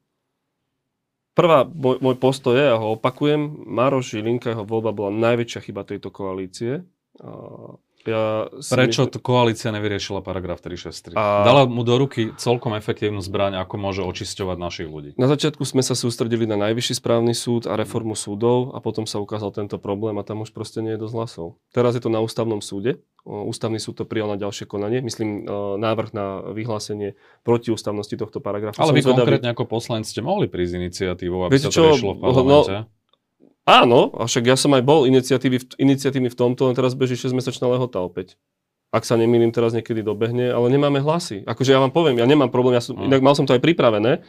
prvá, 1.33 1.65
môj, 1.69 1.99
môj 2.01 2.17
postoj 2.17 2.57
je, 2.57 2.67
a 2.69 2.77
ho 2.77 2.97
opakujem, 2.97 3.69
Maroš 3.69 4.17
Žilinka, 4.17 4.53
jeho 4.53 4.65
voľba 4.65 4.93
bola 4.93 5.11
najväčšia 5.13 5.61
chyba 5.65 5.83
tejto 5.85 6.13
koalície. 6.13 6.85
Ja 8.03 8.51
Prečo 8.51 9.07
myslím- 9.07 9.13
to 9.13 9.19
koalícia 9.19 9.71
nevyriešila 9.71 10.21
paragraf 10.21 10.59
363? 10.59 11.15
A- 11.15 11.45
Dala 11.45 11.65
mu 11.65 11.83
do 11.83 11.95
ruky 11.97 12.35
celkom 12.35 12.75
efektívnu 12.75 13.19
zbraň, 13.19 13.55
ako 13.57 13.75
môže 13.77 14.03
očisťovať 14.03 14.57
našich 14.59 14.89
ľudí. 14.89 15.15
Na 15.15 15.27
začiatku 15.27 15.63
sme 15.63 15.81
sa 15.81 15.95
sústredili 15.95 16.43
na 16.43 16.59
najvyšší 16.59 16.99
správny 16.99 17.31
súd 17.33 17.65
a 17.65 17.75
reformu 17.75 18.13
súdov 18.13 18.73
a 18.73 18.79
potom 18.79 19.07
sa 19.07 19.17
ukázal 19.17 19.53
tento 19.53 19.79
problém 19.79 20.19
a 20.19 20.23
tam 20.23 20.43
už 20.43 20.51
proste 20.51 20.83
nie 20.83 20.95
je 20.95 21.01
dosť 21.01 21.15
hlasov. 21.15 21.47
Teraz 21.71 21.95
je 21.95 22.03
to 22.03 22.09
na 22.09 22.19
ústavnom 22.19 22.59
súde. 22.59 22.99
Ústavný 23.23 23.79
súd 23.79 23.95
to 23.95 24.05
prijal 24.05 24.27
na 24.27 24.37
ďalšie 24.37 24.67
konanie. 24.67 24.99
Myslím, 24.99 25.47
e, 25.47 25.55
návrh 25.79 26.11
na 26.11 26.27
vyhlásenie 26.51 27.15
protiústavnosti 27.47 28.17
tohto 28.17 28.43
paragrafu. 28.43 28.83
Ale 28.83 28.91
Som 28.91 28.99
vy 28.99 29.03
zvedavý- 29.05 29.19
konkrétne 29.23 29.51
ako 29.51 29.65
poslanci 29.65 30.11
ste 30.11 30.23
mohli 30.23 30.51
prísť 30.51 30.75
iniciatívou, 30.75 31.47
aby 31.47 31.55
Viete 31.55 31.63
sa 31.63 31.71
to 31.71 31.75
čo, 31.77 31.85
riešilo 31.89 32.13
v 32.13 32.21
parlamente. 32.21 32.75
Áno, 33.63 34.11
a 34.19 34.27
však 34.27 34.45
ja 34.51 34.57
som 34.59 34.75
aj 34.75 34.83
bol 34.83 35.07
iniciatívy, 35.07 35.57
v- 35.63 35.77
iniciatívny 35.79 36.29
v 36.31 36.39
tomto, 36.39 36.67
len 36.67 36.75
teraz 36.75 36.99
beží 36.99 37.15
6-mesačná 37.15 37.71
lehota 37.71 38.03
opäť. 38.03 38.35
Ak 38.91 39.07
sa 39.07 39.15
nemýlim, 39.15 39.55
teraz 39.55 39.73
niekedy 39.73 40.03
dobehne, 40.03 40.51
ale 40.51 40.67
nemáme 40.69 40.99
hlasy. 40.99 41.47
Akože 41.47 41.73
ja 41.73 41.81
vám 41.81 41.95
poviem, 41.95 42.19
ja 42.19 42.27
nemám 42.27 42.51
problém, 42.51 42.77
ja 42.77 42.83
som, 42.83 42.99
Mm. 42.99 43.09
inak 43.09 43.23
mal 43.23 43.35
som 43.39 43.47
to 43.47 43.55
aj 43.55 43.63
pripravené, 43.63 44.21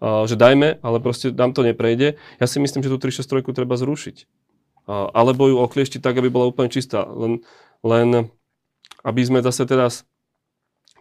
uh, 0.00 0.24
že 0.24 0.34
dajme, 0.40 0.80
ale 0.80 0.96
proste 1.04 1.30
nám 1.30 1.52
to 1.52 1.60
neprejde. 1.62 2.16
Ja 2.40 2.46
si 2.48 2.58
myslím, 2.58 2.82
že 2.82 2.90
tú 2.90 2.98
363 2.98 3.52
treba 3.54 3.76
zrušiť. 3.76 4.24
Uh, 4.88 5.12
alebo 5.12 5.52
ju 5.52 5.60
oklieštiť 5.60 6.00
tak, 6.00 6.16
aby 6.16 6.32
bola 6.32 6.48
úplne 6.48 6.72
čistá. 6.72 7.04
Len, 7.04 7.44
len 7.84 8.32
aby 9.04 9.20
sme 9.20 9.44
zase 9.44 9.68
teraz 9.68 10.08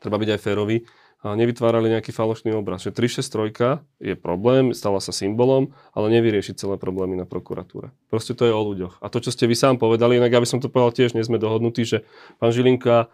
treba 0.04 0.20
byť 0.20 0.38
aj 0.38 0.40
férový, 0.44 0.78
a 0.84 0.97
nevytvárali 1.26 1.90
nejaký 1.98 2.14
falošný 2.14 2.54
obraz. 2.54 2.86
Že 2.86 2.94
363 2.94 3.82
je 3.98 4.14
problém, 4.14 4.70
stala 4.78 5.02
sa 5.02 5.10
symbolom, 5.10 5.74
ale 5.98 6.14
nevyrieši 6.14 6.54
celé 6.54 6.78
problémy 6.78 7.18
na 7.18 7.26
prokuratúre. 7.26 7.90
Proste 8.14 8.38
to 8.38 8.46
je 8.46 8.54
o 8.54 8.62
ľuďoch. 8.62 9.02
A 9.02 9.10
to, 9.10 9.18
čo 9.18 9.34
ste 9.34 9.50
vy 9.50 9.58
sám 9.58 9.82
povedali, 9.82 10.22
inak 10.22 10.30
aby 10.30 10.46
som 10.46 10.62
to 10.62 10.70
povedal 10.70 10.94
tiež, 10.94 11.18
nie 11.18 11.26
sme 11.26 11.42
dohodnutí, 11.42 11.82
že 11.82 12.06
pán 12.38 12.54
Žilinka 12.54 13.10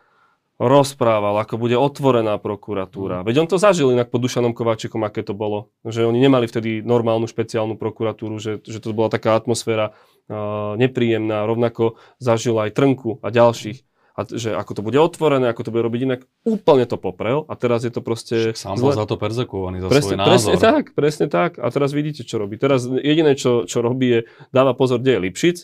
rozprával, 0.61 1.33
ako 1.41 1.57
bude 1.57 1.73
otvorená 1.79 2.37
prokuratúra. 2.37 3.21
Mm. 3.21 3.25
Veď 3.25 3.35
on 3.41 3.47
to 3.49 3.57
zažil 3.57 3.89
inak 3.89 4.13
pod 4.13 4.21
Dušanom 4.21 4.53
Kováčikom, 4.53 5.01
aké 5.01 5.25
to 5.25 5.33
bolo. 5.33 5.73
Že 5.81 6.05
oni 6.05 6.19
nemali 6.21 6.45
vtedy 6.45 6.85
normálnu 6.85 7.25
špeciálnu 7.25 7.79
prokuratúru, 7.79 8.37
že, 8.37 8.61
že 8.61 8.77
to 8.77 8.93
bola 8.93 9.09
taká 9.09 9.33
atmosféra 9.33 9.91
uh, 10.29 10.77
nepríjemná. 10.77 11.49
Rovnako 11.49 11.97
zažil 12.21 12.53
aj 12.61 12.75
Trnku 12.77 13.17
a 13.25 13.33
ďalších 13.33 13.92
a 14.13 14.19
že 14.29 14.53
ako 14.53 14.77
to 14.77 14.81
bude 14.85 14.97
otvorené, 15.01 15.49
ako 15.49 15.65
to 15.65 15.73
bude 15.73 15.81
robiť 15.89 16.01
inak, 16.05 16.21
úplne 16.45 16.85
to 16.85 17.01
poprel 17.01 17.49
a 17.49 17.57
teraz 17.57 17.81
je 17.81 17.89
to 17.89 18.05
proste... 18.05 18.53
Sám 18.53 18.77
bol 18.77 18.93
za 18.93 19.09
to 19.09 19.17
perzekovaný, 19.17 19.81
za 19.81 19.89
presne, 19.89 20.13
svoj 20.13 20.17
názor. 20.21 20.29
Presne 20.29 20.55
tak, 20.61 20.83
presne 20.93 21.25
tak. 21.33 21.51
A 21.57 21.65
teraz 21.73 21.97
vidíte, 21.97 22.21
čo 22.21 22.37
robí. 22.37 22.61
Teraz 22.61 22.85
jediné, 22.85 23.33
čo, 23.33 23.65
čo 23.65 23.81
robí, 23.81 24.07
je 24.07 24.19
dáva 24.53 24.77
pozor, 24.77 25.01
kde 25.01 25.17
je 25.17 25.23
Lipšic, 25.25 25.57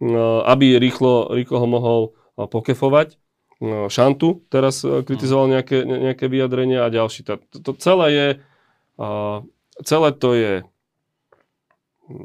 no, 0.00 0.40
aby 0.48 0.80
rýchlo, 0.80 1.36
rýchlo 1.36 1.56
ho 1.60 1.68
mohol 1.68 2.00
no, 2.40 2.48
pokefovať. 2.48 3.20
No, 3.60 3.92
Šantu 3.92 4.40
teraz 4.48 4.80
e, 4.82 5.04
kritizoval 5.04 5.52
nejaké, 5.52 5.84
nejaké 5.84 6.32
vyjadrenia 6.32 6.88
a 6.88 6.92
ďalší. 6.92 7.28
To, 7.28 7.36
to 7.60 7.70
celé 7.76 8.06
je... 8.10 8.28
Celé 9.82 10.08
to 10.12 10.36
je 10.36 10.52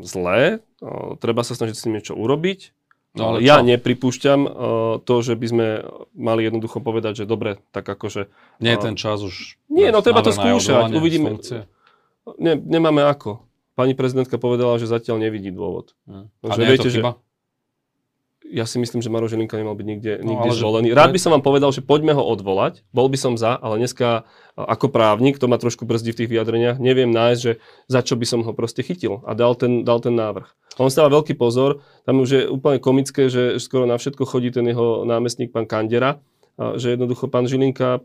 zlé, 0.04 0.60
treba 1.24 1.42
sa 1.48 1.56
snažiť 1.56 1.76
s 1.76 1.84
tým 1.88 1.96
niečo 1.96 2.14
urobiť 2.14 2.76
No, 3.18 3.34
ale 3.34 3.44
ja 3.44 3.60
čo? 3.60 3.66
nepripúšťam 3.66 4.40
uh, 4.46 4.52
to, 5.02 5.16
že 5.26 5.34
by 5.34 5.48
sme 5.50 5.68
mali 6.14 6.46
jednoducho 6.46 6.80
povedať, 6.80 7.24
že 7.24 7.26
dobre, 7.26 7.58
tak 7.74 7.90
akože... 7.90 8.30
Nie 8.62 8.78
je 8.78 8.80
uh, 8.80 8.86
ten 8.86 8.96
čas 8.96 9.26
už... 9.26 9.58
Nie, 9.68 9.90
no 9.90 10.06
treba 10.06 10.22
to 10.22 10.32
skúšať. 10.32 10.94
Uvidíme. 10.94 11.36
Ne, 12.38 12.54
nemáme 12.56 13.02
ako. 13.04 13.42
Pani 13.78 13.94
prezidentka 13.94 14.42
povedala, 14.42 14.82
že 14.82 14.90
zatiaľ 14.90 15.22
nevidí 15.22 15.54
dôvod. 15.54 15.94
Hmm. 16.10 16.34
A 16.42 16.58
že 16.58 16.62
nie 16.62 16.70
viete, 16.74 16.90
je 16.90 16.94
to 16.94 16.98
chyba? 16.98 17.12
Že 17.14 17.27
ja 18.52 18.64
si 18.64 18.80
myslím, 18.80 19.04
že 19.04 19.12
Maro 19.12 19.28
Žilinka 19.28 19.60
nemal 19.60 19.76
byť 19.76 19.88
nikde, 19.88 20.14
no, 20.24 20.36
nikde 20.36 20.50
zvolený. 20.56 20.96
Rád 20.96 21.12
by 21.12 21.20
som 21.20 21.32
vám 21.36 21.44
povedal, 21.44 21.70
že 21.76 21.84
poďme 21.84 22.16
ho 22.16 22.24
odvolať. 22.24 22.84
Bol 22.96 23.12
by 23.12 23.18
som 23.20 23.34
za, 23.36 23.60
ale 23.60 23.84
dneska 23.84 24.24
ako 24.56 24.88
právnik, 24.90 25.38
to 25.38 25.52
ma 25.52 25.60
trošku 25.60 25.84
brzdí 25.84 26.16
v 26.16 26.20
tých 26.24 26.32
vyjadreniach, 26.32 26.82
neviem 26.82 27.12
nájsť, 27.12 27.40
že 27.40 27.52
za 27.92 28.02
čo 28.02 28.16
by 28.16 28.26
som 28.26 28.42
ho 28.42 28.52
proste 28.56 28.82
chytil 28.82 29.22
a 29.28 29.36
dal 29.36 29.54
ten, 29.54 29.84
dal 29.84 30.00
ten 30.02 30.16
návrh. 30.16 30.48
On 30.82 30.90
stáva 30.90 31.14
veľký 31.14 31.36
pozor, 31.38 31.84
tam 32.08 32.24
už 32.24 32.30
je 32.30 32.42
úplne 32.50 32.82
komické, 32.82 33.30
že 33.30 33.62
skoro 33.62 33.86
na 33.86 34.00
všetko 34.00 34.24
chodí 34.26 34.50
ten 34.50 34.66
jeho 34.66 35.04
námestník 35.06 35.54
pán 35.54 35.70
Kandera, 35.70 36.24
že 36.58 36.96
jednoducho 36.98 37.30
pán 37.30 37.46
Žilinka 37.46 38.02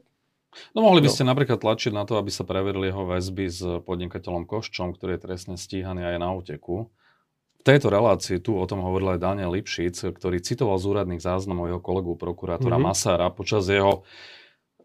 No 0.76 0.84
mohli 0.84 1.00
by 1.00 1.08
no. 1.08 1.14
ste 1.16 1.24
napríklad 1.24 1.64
tlačiť 1.64 1.96
na 1.96 2.04
to, 2.04 2.20
aby 2.20 2.28
sa 2.28 2.44
preverili 2.44 2.92
jeho 2.92 3.08
väzby 3.08 3.48
s 3.48 3.64
podnikateľom 3.88 4.44
Koščom, 4.44 4.92
ktorý 4.92 5.16
je 5.16 5.24
trestne 5.24 5.56
stíhaný 5.56 6.04
a 6.04 6.12
je 6.12 6.20
na 6.20 6.28
úteku 6.28 6.92
v 7.62 7.70
tejto 7.70 7.94
relácii 7.94 8.42
tu 8.42 8.58
o 8.58 8.66
tom 8.66 8.82
hovoril 8.82 9.14
aj 9.14 9.22
Daniel 9.22 9.54
Lipšic, 9.54 10.18
ktorý 10.18 10.42
citoval 10.42 10.82
z 10.82 10.90
úradných 10.90 11.22
záznamov 11.22 11.70
jeho 11.70 11.78
kolegu 11.78 12.18
prokurátora 12.18 12.74
mm-hmm. 12.74 12.90
Masára 12.90 13.30
počas 13.30 13.70
jeho 13.70 14.02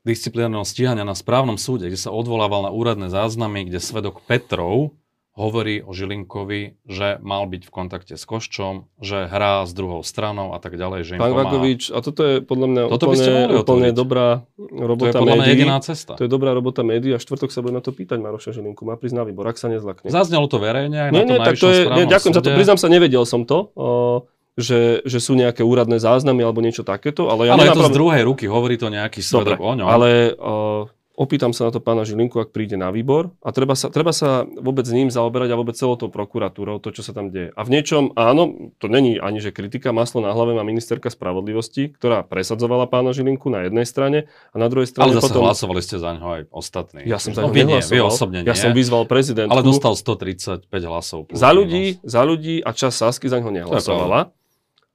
disciplinárneho 0.05 0.61
stíhania 0.61 1.01
na 1.01 1.17
správnom 1.17 1.57
súde, 1.57 1.89
kde 1.89 1.97
sa 1.97 2.13
odvolával 2.13 2.69
na 2.69 2.71
úradné 2.71 3.09
záznamy, 3.09 3.65
kde 3.65 3.81
svedok 3.81 4.21
Petrov 4.29 4.93
hovorí 5.37 5.85
o 5.85 5.93
Žilinkovi, 5.93 6.81
že 6.89 7.21
mal 7.21 7.45
byť 7.45 7.69
v 7.69 7.71
kontakte 7.71 8.13
s 8.17 8.25
Koščom, 8.25 8.89
že 8.97 9.29
hrá 9.29 9.61
s 9.69 9.71
druhou 9.77 10.01
stranou 10.01 10.57
a 10.57 10.59
tak 10.59 10.81
ďalej. 10.81 11.05
Že 11.05 11.13
Pán 11.21 11.37
Vagovič, 11.37 11.93
a 11.93 12.01
toto 12.01 12.25
je 12.25 12.35
podľa 12.41 12.67
mňa 12.73 12.81
toto 12.89 13.05
úplne, 13.13 13.33
úplne 13.61 13.89
dobrá 13.93 14.27
robota 14.57 15.13
to 15.13 15.21
je 15.21 15.21
podľa 15.21 15.37
mňa 15.37 15.47
jediná 15.53 15.77
cesta. 15.85 16.17
To 16.17 16.25
je 16.25 16.31
dobrá 16.31 16.57
robota 16.57 16.81
médií 16.81 17.13
a 17.13 17.21
štvrtok 17.21 17.53
sa 17.53 17.61
bude 17.61 17.77
na 17.77 17.85
to 17.85 17.93
pýtať 17.93 18.17
Maroša 18.17 18.57
Žilinku. 18.57 18.81
Má 18.81 18.97
prísť 18.97 19.21
na 19.21 19.23
výbor, 19.29 19.45
ak 19.45 19.61
sa 19.61 19.69
nezlakne. 19.69 20.09
Zaznelo 20.09 20.49
to 20.49 20.57
verejne 20.57 20.97
aj 21.07 21.09
nie, 21.13 21.21
na 21.21 21.29
nie, 21.29 21.37
tak 21.37 21.55
to 21.61 21.69
je, 21.69 21.81
nie, 21.85 22.09
Ďakujem 22.09 22.33
súde. 22.33 22.41
za 22.41 22.51
to, 22.51 22.57
priznám 22.57 22.79
sa, 22.81 22.87
nevedel 22.89 23.23
som 23.29 23.45
to. 23.45 23.69
O, 23.77 24.25
že, 24.57 25.05
že 25.05 25.21
sú 25.21 25.37
nejaké 25.37 25.61
úradné 25.61 26.01
záznamy 26.01 26.41
alebo 26.41 26.65
niečo 26.65 26.81
takéto. 26.81 27.29
Ale, 27.29 27.45
ja 27.45 27.53
ale 27.53 27.69
je 27.69 27.77
to 27.77 27.85
z 27.85 27.93
druhej 27.93 28.25
ruky, 28.25 28.49
hovorí 28.49 28.81
to 28.81 28.89
nejaký 28.89 29.21
svedok 29.21 29.61
o 29.61 29.71
ňom. 29.77 29.85
Ale 29.85 30.33
o, 30.33 30.89
opýtam 31.17 31.49
sa 31.49 31.67
na 31.67 31.71
to 31.73 31.81
pána 31.81 32.05
Žilinku, 32.05 32.37
ak 32.37 32.53
príde 32.53 32.77
na 32.77 32.93
výbor 32.93 33.33
a 33.41 33.49
treba 33.49 33.73
sa, 33.73 33.89
treba 33.89 34.13
sa 34.13 34.45
vôbec 34.45 34.85
s 34.85 34.93
ním 34.93 35.09
zaoberať 35.09 35.49
a 35.49 35.59
vôbec 35.59 35.73
celou 35.73 35.97
tou 35.97 36.13
prokuratúrou, 36.13 36.77
to, 36.77 36.93
čo 36.93 37.01
sa 37.01 37.11
tam 37.11 37.33
deje. 37.33 37.49
A 37.57 37.65
v 37.65 37.73
niečom, 37.73 38.13
áno, 38.13 38.71
to 38.77 38.85
není 38.85 39.17
ani 39.17 39.41
že 39.41 39.49
kritika, 39.49 39.89
maslo 39.89 40.21
na 40.21 40.29
hlave 40.31 40.53
má 40.53 40.61
ministerka 40.61 41.09
spravodlivosti, 41.09 41.89
ktorá 41.97 42.21
presadzovala 42.21 42.85
pána 42.85 43.17
Žilinku 43.17 43.49
na 43.49 43.65
jednej 43.65 43.89
strane 43.89 44.29
a 44.53 44.55
na 44.61 44.69
druhej 44.69 44.93
strane 44.93 45.09
Ale 45.09 45.17
zase 45.17 45.33
potom... 45.33 45.43
hlasovali 45.49 45.81
ste 45.81 45.97
za 45.97 46.13
ňo 46.13 46.27
aj 46.29 46.41
ostatní. 46.53 47.01
Ja 47.09 47.17
som 47.17 47.33
za 47.33 47.41
no, 47.41 47.49
ňo 47.49 47.81
nehlasoval. 47.81 47.97
Vy 47.97 47.99
osobne 48.05 48.39
nie. 48.45 48.47
Ja 48.47 48.55
som 48.55 48.71
vyzval 48.77 49.09
prezidentku. 49.09 49.49
Ale 49.49 49.65
dostal 49.65 49.97
135 49.97 50.69
hlasov. 50.85 51.25
Za 51.33 51.49
ľudí, 51.49 51.97
za 52.05 52.21
ľudí 52.21 52.61
a 52.61 52.69
čas 52.77 52.93
Sasky 52.93 53.25
za 53.25 53.41
ňo 53.41 53.49
nehlasovala. 53.49 54.37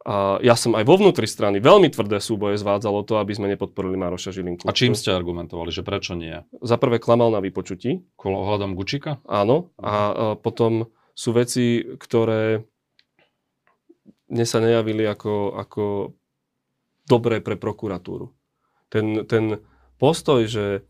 A 0.03 0.43
ja 0.43 0.59
som 0.59 0.75
aj 0.75 0.83
vo 0.83 0.99
vnútri 0.99 1.31
strany 1.31 1.63
veľmi 1.63 1.87
tvrdé 1.87 2.19
súboje 2.19 2.59
zvádzalo 2.59 3.07
to, 3.07 3.23
aby 3.23 3.39
sme 3.39 3.47
nepodporili 3.55 3.95
Maroša 3.95 4.35
Žilinku. 4.35 4.67
A 4.67 4.75
čím 4.75 4.99
ste 4.99 5.15
argumentovali, 5.15 5.71
že 5.71 5.87
prečo 5.87 6.19
nie? 6.19 6.43
Za 6.59 6.75
prvé 6.75 6.99
klamal 6.99 7.31
na 7.31 7.39
vypočutí. 7.39 8.03
Ohľadom 8.19 8.75
Gučika? 8.75 9.23
Áno. 9.31 9.71
A, 9.79 9.87
a 9.87 9.95
potom 10.35 10.91
sú 11.15 11.31
veci, 11.31 11.87
ktoré 12.03 12.67
mne 14.33 14.47
sa 14.49 14.59
nejavili 14.65 15.05
ako, 15.05 15.55
ako 15.61 15.85
dobré 17.05 17.45
pre 17.45 17.61
prokuratúru. 17.61 18.33
Ten, 18.89 19.29
ten 19.29 19.61
postoj, 20.01 20.49
že 20.49 20.89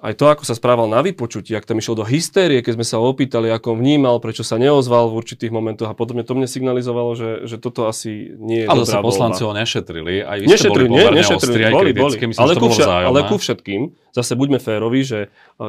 aj 0.00 0.16
to, 0.16 0.24
ako 0.32 0.48
sa 0.48 0.56
správal 0.56 0.88
na 0.88 1.04
vypočutí, 1.04 1.52
ak 1.52 1.68
tam 1.68 1.76
išiel 1.76 1.92
do 1.92 2.06
hystérie, 2.08 2.64
keď 2.64 2.80
sme 2.80 2.86
sa 2.88 2.96
opýtali, 2.96 3.52
ako 3.52 3.76
vnímal, 3.76 4.16
prečo 4.24 4.40
sa 4.40 4.56
neozval 4.56 5.12
v 5.12 5.20
určitých 5.20 5.52
momentoch 5.52 5.92
a 5.92 5.92
podobne, 5.92 6.24
to 6.24 6.32
mne 6.32 6.48
signalizovalo, 6.48 7.12
že, 7.12 7.30
že 7.44 7.60
toto 7.60 7.84
asi 7.84 8.32
nie 8.40 8.64
je 8.64 8.66
Ale 8.72 8.88
dobrá 8.88 9.04
poslanci 9.04 9.44
ho 9.44 9.52
nešetrili, 9.52 10.24
aj 10.24 10.38
vy 10.40 10.46
nešetrili, 10.48 10.56
ste 10.56 10.68
boli 10.72 10.86
nie, 10.88 11.06
nešetrili, 11.20 11.62
aj 11.68 11.74
boli, 11.76 11.90
boli. 11.92 12.16
Myslím, 12.16 12.40
ale, 12.40 12.52
ku 12.56 12.66
všet, 12.72 12.88
ale 12.88 13.20
ku 13.28 13.36
všetkým, 13.36 13.82
zase 14.16 14.32
buďme 14.32 14.56
férovi, 14.56 15.00
že 15.04 15.18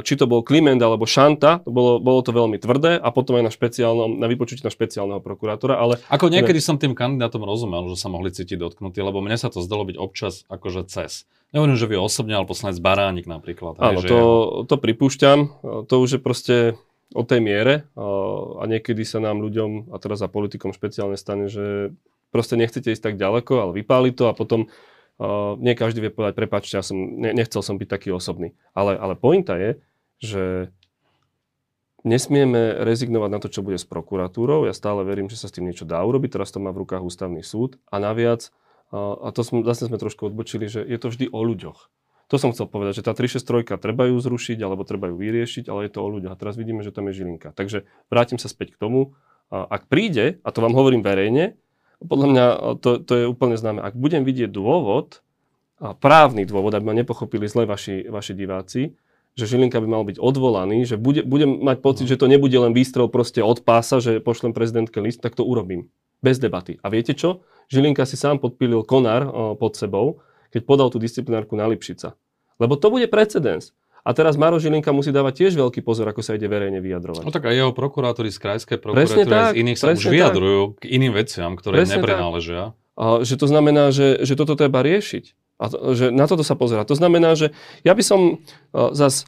či 0.08 0.14
to 0.16 0.24
bol 0.24 0.40
Kliment 0.40 0.80
alebo 0.80 1.04
Šanta, 1.04 1.60
to 1.60 1.72
bolo, 1.76 2.00
bolo 2.00 2.24
to 2.24 2.32
veľmi 2.32 2.56
tvrdé 2.56 2.96
a 2.96 3.08
potom 3.12 3.40
aj 3.40 3.44
na, 3.48 3.52
špeciálnom, 3.52 4.24
na 4.24 4.28
vypočutí 4.32 4.64
na 4.64 4.72
špeciálneho 4.72 5.20
prokurátora. 5.20 5.76
Ale, 5.76 6.00
ako 6.08 6.32
niekedy 6.32 6.64
ne... 6.64 6.66
som 6.66 6.80
tým 6.80 6.96
kandidátom 6.96 7.44
rozumel, 7.44 7.92
že 7.92 8.00
sa 8.00 8.08
mohli 8.08 8.32
cítiť 8.32 8.56
dotknutí, 8.56 9.04
lebo 9.04 9.20
mne 9.20 9.36
sa 9.36 9.52
to 9.52 9.60
zdalo 9.60 9.84
byť 9.84 9.98
občas 10.00 10.48
akože 10.48 10.88
cez. 10.88 11.28
Nehovorím, 11.54 11.78
že 11.78 11.86
vy 11.86 12.02
osobne, 12.02 12.34
ale 12.34 12.50
poslanec 12.50 12.82
Baránik 12.82 13.30
napríklad. 13.30 13.78
Áno, 13.78 14.02
to, 14.02 14.20
to 14.66 14.76
pripúšťam. 14.82 15.62
To 15.86 15.96
už 16.02 16.18
je 16.18 16.22
proste 16.22 16.56
o 17.14 17.22
tej 17.22 17.46
miere 17.46 17.86
a 17.94 18.64
niekedy 18.66 19.06
sa 19.06 19.22
nám 19.22 19.38
ľuďom, 19.38 19.94
a 19.94 20.02
teraz 20.02 20.26
za 20.26 20.28
politikom 20.28 20.74
špeciálne 20.74 21.14
stane, 21.14 21.46
že 21.46 21.94
proste 22.34 22.58
nechcete 22.58 22.90
ísť 22.90 23.14
tak 23.14 23.16
ďaleko, 23.22 23.54
ale 23.54 23.72
vypáli 23.78 24.10
to 24.10 24.26
a 24.26 24.34
potom 24.34 24.66
uh, 24.66 25.54
nie 25.62 25.78
každý 25.78 26.02
vie 26.02 26.10
povedať, 26.10 26.34
prepačte, 26.34 26.74
ja 26.74 26.82
som, 26.82 26.98
ne, 26.98 27.30
nechcel 27.38 27.62
som 27.62 27.78
byť 27.78 27.86
taký 27.86 28.10
osobný. 28.10 28.58
Ale, 28.74 28.98
ale 28.98 29.14
pointa 29.14 29.54
je, 29.62 29.78
že 30.18 30.74
nesmieme 32.02 32.82
rezignovať 32.82 33.30
na 33.30 33.40
to, 33.40 33.54
čo 33.54 33.62
bude 33.62 33.78
s 33.78 33.86
prokuratúrou. 33.86 34.66
Ja 34.66 34.74
stále 34.74 35.06
verím, 35.06 35.30
že 35.30 35.38
sa 35.38 35.48
s 35.48 35.56
tým 35.56 35.70
niečo 35.70 35.86
dá 35.86 36.02
urobiť. 36.02 36.34
Teraz 36.34 36.50
to 36.50 36.58
má 36.58 36.74
v 36.74 36.82
rukách 36.82 37.06
ústavný 37.06 37.46
súd. 37.46 37.78
A 37.94 38.02
naviac 38.02 38.50
a 38.94 39.28
to 39.34 39.42
sme, 39.42 39.66
zase 39.66 39.90
sme 39.90 39.98
trošku 39.98 40.30
odbočili, 40.30 40.70
že 40.70 40.86
je 40.86 40.98
to 41.02 41.10
vždy 41.10 41.26
o 41.34 41.42
ľuďoch. 41.42 41.90
To 42.32 42.36
som 42.38 42.54
chcel 42.54 42.70
povedať, 42.70 43.02
že 43.02 43.06
tá 43.06 43.18
363 43.18 43.82
treba 43.82 44.10
ju 44.10 44.18
zrušiť 44.22 44.58
alebo 44.62 44.86
treba 44.86 45.10
ju 45.10 45.18
vyriešiť, 45.18 45.66
ale 45.70 45.90
je 45.90 45.92
to 45.92 46.00
o 46.06 46.10
ľuďoch. 46.10 46.34
A 46.34 46.40
teraz 46.40 46.56
vidíme, 46.56 46.86
že 46.86 46.94
tam 46.94 47.10
je 47.10 47.18
Žilinka. 47.18 47.54
Takže 47.54 47.90
vrátim 48.08 48.38
sa 48.38 48.50
späť 48.50 48.74
k 48.74 48.82
tomu. 48.82 49.18
Ak 49.50 49.86
príde, 49.90 50.42
a 50.42 50.50
to 50.50 50.62
vám 50.62 50.74
hovorím 50.74 51.06
verejne, 51.06 51.58
podľa 52.02 52.28
mňa 52.30 52.46
to, 52.82 52.90
to 53.02 53.14
je 53.18 53.26
úplne 53.30 53.56
známe, 53.56 53.80
ak 53.82 53.96
budem 53.96 54.26
vidieť 54.26 54.50
dôvod, 54.50 55.22
právny 56.00 56.48
dôvod, 56.48 56.74
aby 56.74 56.86
ma 56.86 56.96
nepochopili 56.96 57.46
zle 57.50 57.68
vaši, 57.68 58.08
vaši 58.08 58.34
diváci, 58.34 58.82
že 59.34 59.50
Žilinka 59.50 59.82
by 59.82 59.88
mal 59.90 60.04
byť 60.06 60.22
odvolaný, 60.22 60.86
že 60.86 60.96
bude, 60.96 61.26
budem 61.26 61.58
mať 61.60 61.82
pocit, 61.82 62.06
že 62.06 62.22
to 62.22 62.30
nebude 62.30 62.54
len 62.54 62.72
výstrel 62.72 63.10
proste 63.10 63.42
od 63.42 63.66
pása, 63.66 63.98
že 63.98 64.22
pošlem 64.22 64.54
prezidentke 64.54 65.02
list, 65.02 65.26
tak 65.26 65.34
to 65.34 65.42
urobím. 65.42 65.90
Bez 66.24 66.40
debaty. 66.40 66.80
A 66.80 66.88
viete 66.88 67.12
čo? 67.12 67.44
Žilinka 67.68 68.08
si 68.08 68.16
sám 68.16 68.40
podpílil 68.40 68.88
konár 68.88 69.28
pod 69.60 69.76
sebou, 69.76 70.24
keď 70.56 70.62
podal 70.64 70.88
tú 70.88 70.98
disciplinárku 71.04 71.60
na 71.60 71.68
Lipšica. 71.68 72.16
Lebo 72.64 72.80
to 72.80 72.88
bude 72.88 73.12
precedens. 73.12 73.76
A 74.04 74.12
teraz 74.12 74.36
Maro 74.36 74.60
Žilinka 74.60 74.92
musí 74.92 75.16
dávať 75.16 75.48
tiež 75.48 75.54
veľký 75.56 75.80
pozor, 75.80 76.04
ako 76.12 76.20
sa 76.20 76.36
ide 76.36 76.48
verejne 76.52 76.84
vyjadrovať. 76.84 77.24
No 77.24 77.32
tak 77.32 77.48
aj 77.48 77.56
jeho 77.56 77.72
prokurátori 77.72 78.36
z 78.36 78.40
krajskej 78.40 78.78
prokuratúry 78.84 79.24
z 79.24 79.64
iných 79.64 79.78
sa 79.80 79.96
už 79.96 80.12
vyjadrujú 80.12 80.76
tak. 80.76 80.84
k 80.84 80.84
iným 80.92 81.16
veciam, 81.16 81.56
ktoré 81.56 81.84
presne 81.84 82.04
neprenáležia. 82.04 82.76
A, 83.00 83.24
že 83.24 83.40
to 83.40 83.48
znamená, 83.48 83.96
že, 83.96 84.20
že 84.28 84.36
toto 84.36 84.60
treba 84.60 84.84
riešiť. 84.84 85.56
A 85.56 85.72
to, 85.72 85.96
že 85.96 86.12
na 86.12 86.28
toto 86.28 86.44
sa 86.44 86.60
pozera. 86.60 86.84
To 86.84 87.00
znamená, 87.00 87.40
že 87.40 87.56
ja 87.88 87.96
by 87.96 88.04
som 88.04 88.20
uh, 88.44 88.92
zas 88.92 89.24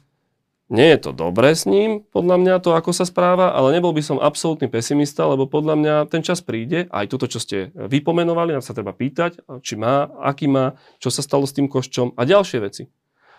nie 0.66 0.88
je 0.94 0.98
to 0.98 1.10
dobré 1.14 1.54
s 1.54 1.62
ním, 1.62 2.02
podľa 2.10 2.36
mňa 2.42 2.54
to, 2.58 2.74
ako 2.74 2.90
sa 2.90 3.06
správa, 3.06 3.54
ale 3.54 3.70
nebol 3.78 3.94
by 3.94 4.02
som 4.02 4.18
absolútny 4.18 4.66
pesimista, 4.66 5.22
lebo 5.22 5.46
podľa 5.46 5.74
mňa 5.78 5.94
ten 6.10 6.26
čas 6.26 6.42
príde, 6.42 6.90
aj 6.90 7.06
toto, 7.06 7.30
čo 7.30 7.38
ste 7.38 7.70
vypomenovali, 7.74 8.50
nám 8.50 8.66
sa 8.66 8.74
treba 8.74 8.90
pýtať, 8.90 9.46
či 9.62 9.78
má, 9.78 10.10
aký 10.18 10.50
má, 10.50 10.74
čo 10.98 11.14
sa 11.14 11.22
stalo 11.22 11.46
s 11.46 11.54
tým 11.54 11.70
koščom 11.70 12.18
a 12.18 12.22
ďalšie 12.26 12.58
veci. 12.58 12.90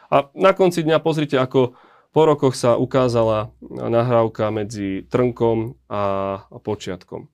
A 0.08 0.32
na 0.40 0.56
konci 0.56 0.88
dňa 0.88 1.04
pozrite, 1.04 1.36
ako 1.36 1.76
po 2.16 2.22
rokoch 2.24 2.56
sa 2.56 2.80
ukázala 2.80 3.52
nahrávka 3.68 4.48
medzi 4.50 5.04
Trnkom 5.12 5.76
a 5.92 6.02
Počiatkom. 6.64 7.28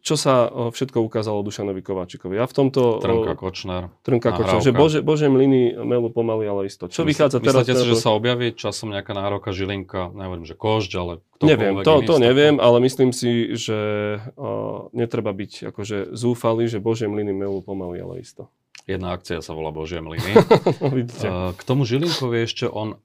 Čo 0.00 0.14
sa 0.16 0.48
všetko 0.48 1.04
ukázalo 1.04 1.44
Dušanovi 1.44 1.84
Kováčikovi? 1.84 2.40
Ja 2.40 2.48
v 2.48 2.54
tomto... 2.54 3.02
Trnka 3.02 3.36
Kočner. 3.36 3.92
Trnka 4.00 4.30
Kočner, 4.32 4.64
že 4.64 4.72
Bože, 4.72 5.04
Bože 5.04 5.28
mlyny 5.28 5.76
melu 5.84 6.08
pomaly, 6.08 6.48
ale 6.48 6.60
isto. 6.70 6.88
Čo 6.88 7.04
vychádza 7.04 7.44
teraz? 7.44 7.68
Myslíte 7.68 7.76
si, 7.76 7.88
že 7.92 8.00
sa 8.00 8.16
objaví 8.16 8.56
časom 8.56 8.94
nejaká 8.94 9.12
nároka 9.12 9.52
Žilinka, 9.52 10.16
neviem, 10.16 10.48
že 10.48 10.56
Kožď, 10.56 10.92
ale 10.96 11.12
Neviem, 11.44 11.84
to, 11.84 12.00
to 12.08 12.16
neviem, 12.16 12.56
ale 12.56 12.80
myslím 12.80 13.12
si, 13.12 13.52
že 13.52 13.76
uh, 14.16 14.88
netreba 14.96 15.28
byť 15.34 15.68
akože 15.74 16.16
zúfalý, 16.16 16.64
že 16.70 16.80
Bože 16.80 17.04
mlyny 17.04 17.36
melu 17.36 17.60
pomaly, 17.60 18.00
ale 18.00 18.24
isto. 18.24 18.48
Jedna 18.88 19.16
akcia 19.16 19.44
sa 19.44 19.52
volá 19.52 19.68
Bože 19.72 20.00
mlyny. 20.00 20.40
k 21.58 21.62
tomu 21.64 21.84
Žilinkovi 21.84 22.48
ešte 22.48 22.64
on 22.68 22.96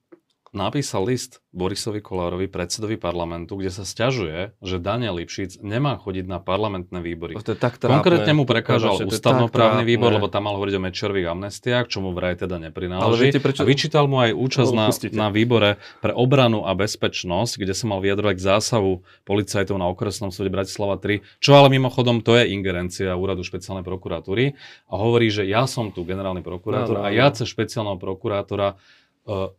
napísal 0.51 1.05
list 1.05 1.41
Borisovi 1.49 1.97
Kolárovi, 1.97 2.45
predsedovi 2.45 3.01
parlamentu, 3.01 3.57
kde 3.57 3.73
sa 3.73 3.81
stiažuje, 3.81 4.53
že 4.61 4.77
Daniel 4.77 5.17
Lipšic 5.17 5.65
nemá 5.65 5.97
chodiť 5.97 6.29
na 6.29 6.37
parlamentné 6.37 7.01
výbory. 7.01 7.33
To 7.41 7.53
je 7.53 7.57
tak 7.57 7.81
trápne. 7.81 8.05
Konkrétne 8.05 8.33
mu 8.37 8.45
prekážal 8.45 9.01
ústavnoprávny 9.01 9.81
výbor, 9.81 10.13
lebo 10.13 10.29
tam 10.29 10.45
mal 10.45 10.53
hovoriť 10.61 10.77
o 10.77 10.81
Mečerových 10.85 11.27
amnestiách, 11.33 11.89
čo 11.89 12.05
mu 12.05 12.13
vraj 12.13 12.37
teda 12.37 12.61
neprináleží. 12.61 13.33
viete, 13.33 13.41
prečo... 13.41 13.65
A 13.65 13.69
vyčítal 13.69 14.05
mu 14.05 14.21
aj 14.21 14.37
účasť 14.37 14.71
no, 14.77 14.77
na, 14.77 14.87
na 14.93 15.27
výbore 15.33 15.81
pre 16.05 16.13
obranu 16.13 16.69
a 16.69 16.77
bezpečnosť, 16.77 17.65
kde 17.65 17.73
sa 17.73 17.89
mal 17.89 17.97
vyjadrovať 17.97 18.35
k 18.37 18.45
zásahu 18.45 19.01
policajtov 19.25 19.81
na 19.81 19.89
okresnom 19.89 20.29
súde 20.29 20.53
Bratislava 20.53 21.01
3, 21.01 21.41
čo 21.41 21.57
ale 21.57 21.73
mimochodom 21.73 22.21
to 22.21 22.37
je 22.37 22.45
ingerencia 22.53 23.17
úradu 23.17 23.41
špeciálnej 23.41 23.81
prokuratúry 23.81 24.53
a 24.85 24.93
hovorí, 25.01 25.33
že 25.33 25.49
ja 25.49 25.65
som 25.65 25.89
tu 25.89 26.05
generálny 26.05 26.45
prokurátor 26.45 27.01
no, 27.01 27.01
no, 27.01 27.05
no. 27.05 27.09
a 27.09 27.13
ja 27.13 27.33
cez 27.33 27.49
špeciálneho 27.49 27.97
prokurátora 27.97 28.77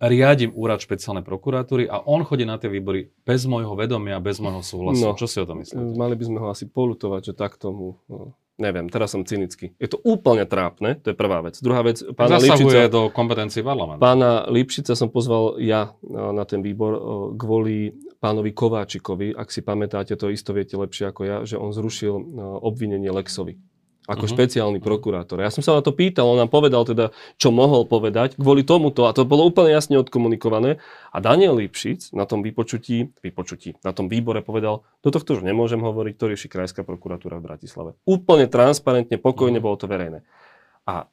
riadím 0.02 0.50
úrad 0.52 0.82
špeciálnej 0.82 1.22
prokuratúry 1.22 1.86
a 1.86 2.02
on 2.02 2.26
chodí 2.26 2.42
na 2.42 2.58
tie 2.58 2.66
výbory 2.66 3.10
bez 3.22 3.46
môjho 3.46 3.78
vedomia, 3.78 4.18
bez 4.18 4.42
môjho 4.42 4.60
súhlasu. 4.60 5.02
No, 5.02 5.14
Čo 5.14 5.26
si 5.30 5.38
o 5.38 5.46
tom 5.46 5.62
myslíte? 5.62 5.78
Mali 5.94 6.14
by 6.18 6.24
sme 6.26 6.38
ho 6.42 6.46
asi 6.50 6.66
polutovať, 6.66 7.30
že 7.30 7.32
tak 7.38 7.54
tomu... 7.56 7.98
No, 8.10 8.34
neviem, 8.60 8.92
teraz 8.92 9.16
som 9.16 9.24
cynický. 9.24 9.72
Je 9.80 9.88
to 9.88 9.96
úplne 10.04 10.44
trápne, 10.44 11.00
to 11.00 11.14
je 11.14 11.16
prvá 11.16 11.40
vec. 11.40 11.56
Druhá 11.64 11.80
vec, 11.80 12.04
pána 12.12 12.36
Zasahuje 12.36 12.90
Lipšica... 12.90 12.92
do 12.92 13.00
kompetencií 13.08 13.62
parlamentu. 13.64 14.04
Pána 14.04 14.44
Lipšica 14.52 14.92
som 14.92 15.08
pozval 15.08 15.56
ja 15.62 15.96
na 16.10 16.44
ten 16.44 16.60
výbor 16.60 16.92
kvôli 17.40 17.96
pánovi 18.20 18.52
Kováčikovi. 18.52 19.32
Ak 19.32 19.48
si 19.48 19.64
pamätáte, 19.64 20.12
to 20.18 20.28
isto 20.28 20.52
viete 20.52 20.76
lepšie 20.76 21.08
ako 21.08 21.20
ja, 21.24 21.36
že 21.48 21.56
on 21.56 21.72
zrušil 21.72 22.12
obvinenie 22.60 23.08
Lexovi 23.08 23.56
ako 24.10 24.26
uh-huh. 24.26 24.34
špeciálny 24.34 24.82
prokurátor. 24.82 25.38
Ja 25.38 25.54
som 25.54 25.62
sa 25.62 25.78
na 25.78 25.86
to 25.86 25.94
pýtal, 25.94 26.26
on 26.26 26.42
nám 26.42 26.50
povedal 26.50 26.82
teda, 26.82 27.14
čo 27.38 27.54
mohol 27.54 27.86
povedať 27.86 28.34
kvôli 28.34 28.66
tomuto 28.66 29.06
a 29.06 29.14
to 29.14 29.22
bolo 29.22 29.46
úplne 29.46 29.70
jasne 29.70 29.94
odkomunikované. 30.02 30.82
A 31.14 31.22
Daniel 31.22 31.54
Lipšic 31.54 32.10
na 32.10 32.26
tom 32.26 32.42
vypočutí, 32.42 33.14
vypočutí, 33.22 33.78
na 33.86 33.94
tom 33.94 34.10
výbore 34.10 34.42
povedal, 34.42 34.82
do 35.06 35.14
tohto 35.14 35.38
už 35.38 35.46
nemôžem 35.46 35.78
hovoriť, 35.78 36.14
to 36.18 36.26
rieši 36.26 36.50
Krajská 36.50 36.82
prokuratúra 36.82 37.38
v 37.38 37.46
Bratislave. 37.54 37.90
Úplne 38.02 38.50
transparentne, 38.50 39.14
pokojne 39.14 39.62
uh-huh. 39.62 39.70
bolo 39.70 39.76
to 39.78 39.86
verejné. 39.86 40.26
A 40.90 41.06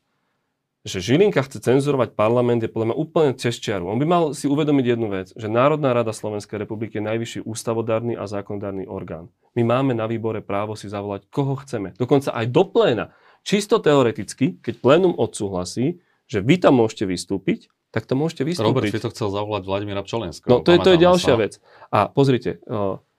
že 0.88 1.04
Žilinka 1.04 1.44
chce 1.44 1.60
cenzurovať 1.60 2.16
parlament 2.16 2.64
je 2.64 2.72
podľa 2.72 2.96
mňa 2.96 2.98
úplne 2.98 3.32
cez 3.36 3.60
čiaru. 3.60 3.92
On 3.92 4.00
by 4.00 4.08
mal 4.08 4.24
si 4.32 4.48
uvedomiť 4.48 4.86
jednu 4.96 5.08
vec, 5.12 5.36
že 5.36 5.52
Národná 5.52 5.92
rada 5.92 6.16
Slovenskej 6.16 6.64
republiky 6.64 6.98
je 6.98 7.04
najvyšší 7.04 7.40
ústavodárny 7.44 8.16
a 8.16 8.24
zákonodárny 8.26 8.88
orgán. 8.88 9.28
My 9.54 9.68
máme 9.68 9.92
na 9.92 10.08
výbore 10.08 10.40
právo 10.40 10.80
si 10.80 10.88
zavolať, 10.88 11.28
koho 11.28 11.60
chceme. 11.60 11.92
Dokonca 12.00 12.32
aj 12.32 12.46
do 12.48 12.64
pléna. 12.64 13.12
Čisto 13.44 13.84
teoreticky, 13.84 14.58
keď 14.64 14.80
plénum 14.80 15.14
odsúhlasí, 15.14 16.00
že 16.28 16.40
vy 16.40 16.60
tam 16.60 16.80
môžete 16.80 17.08
vystúpiť, 17.08 17.72
tak 17.92 18.04
to 18.04 18.20
môžete 18.20 18.44
vystúpiť. 18.44 18.68
Robert 18.68 18.92
si 18.92 19.00
to 19.00 19.12
chcel 19.12 19.32
zavolať 19.32 19.64
Vladimíra 19.64 20.04
Pčolenského. 20.04 20.52
No 20.52 20.60
to 20.60 20.76
je, 20.76 20.80
to 20.84 20.92
je 20.96 21.00
ďalšia 21.00 21.34
sa. 21.36 21.40
vec. 21.40 21.54
A 21.88 22.00
pozrite, 22.12 22.60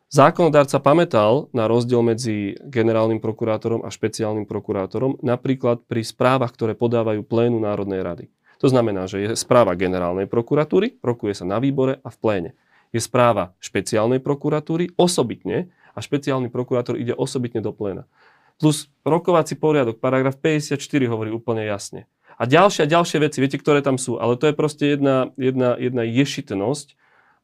Zákonodárca 0.08 0.80
pamätal 0.80 1.52
na 1.52 1.68
rozdiel 1.68 2.00
medzi 2.00 2.56
generálnym 2.64 3.20
prokurátorom 3.20 3.84
a 3.84 3.92
špeciálnym 3.92 4.48
prokurátorom, 4.48 5.20
napríklad 5.20 5.84
pri 5.84 6.00
správach, 6.00 6.56
ktoré 6.56 6.72
podávajú 6.72 7.20
plénu 7.28 7.60
Národnej 7.60 8.00
rady. 8.00 8.24
To 8.64 8.72
znamená, 8.72 9.04
že 9.04 9.20
je 9.20 9.28
správa 9.36 9.76
generálnej 9.76 10.24
prokuratúry, 10.24 10.96
rokuje 11.04 11.36
sa 11.36 11.44
na 11.44 11.60
výbore 11.60 12.00
a 12.00 12.08
v 12.08 12.16
pléne. 12.24 12.50
Je 12.88 13.04
správa 13.04 13.52
špeciálnej 13.60 14.24
prokuratúry 14.24 14.96
osobitne 14.96 15.68
a 15.92 16.00
špeciálny 16.00 16.48
prokurátor 16.48 16.96
ide 16.96 17.12
osobitne 17.12 17.60
do 17.60 17.76
pléna. 17.76 18.08
Plus 18.56 18.88
rokovací 19.04 19.60
poriadok, 19.60 20.00
paragraf 20.00 20.40
54 20.40 20.80
hovorí 21.04 21.30
úplne 21.30 21.68
jasne. 21.68 22.08
A 22.40 22.48
ďalšie 22.48 22.88
a 22.88 22.90
ďalšie 22.90 23.20
veci, 23.20 23.44
viete, 23.44 23.60
ktoré 23.60 23.84
tam 23.84 24.00
sú, 24.00 24.16
ale 24.16 24.40
to 24.40 24.48
je 24.48 24.56
proste 24.56 24.88
jedna, 24.88 25.36
jedna, 25.36 25.76
jedna 25.76 26.02
ješitnosť, 26.08 26.96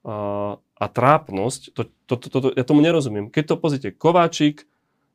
a, 0.08 0.56
a 0.74 0.84
trápnosť, 0.90 1.70
to, 1.74 1.82
to, 2.10 2.14
to, 2.18 2.28
to, 2.28 2.48
ja 2.58 2.66
tomu 2.66 2.82
nerozumiem. 2.82 3.30
Keď 3.30 3.44
to 3.54 3.56
pozrite, 3.60 3.88
Kováčik 3.94 4.66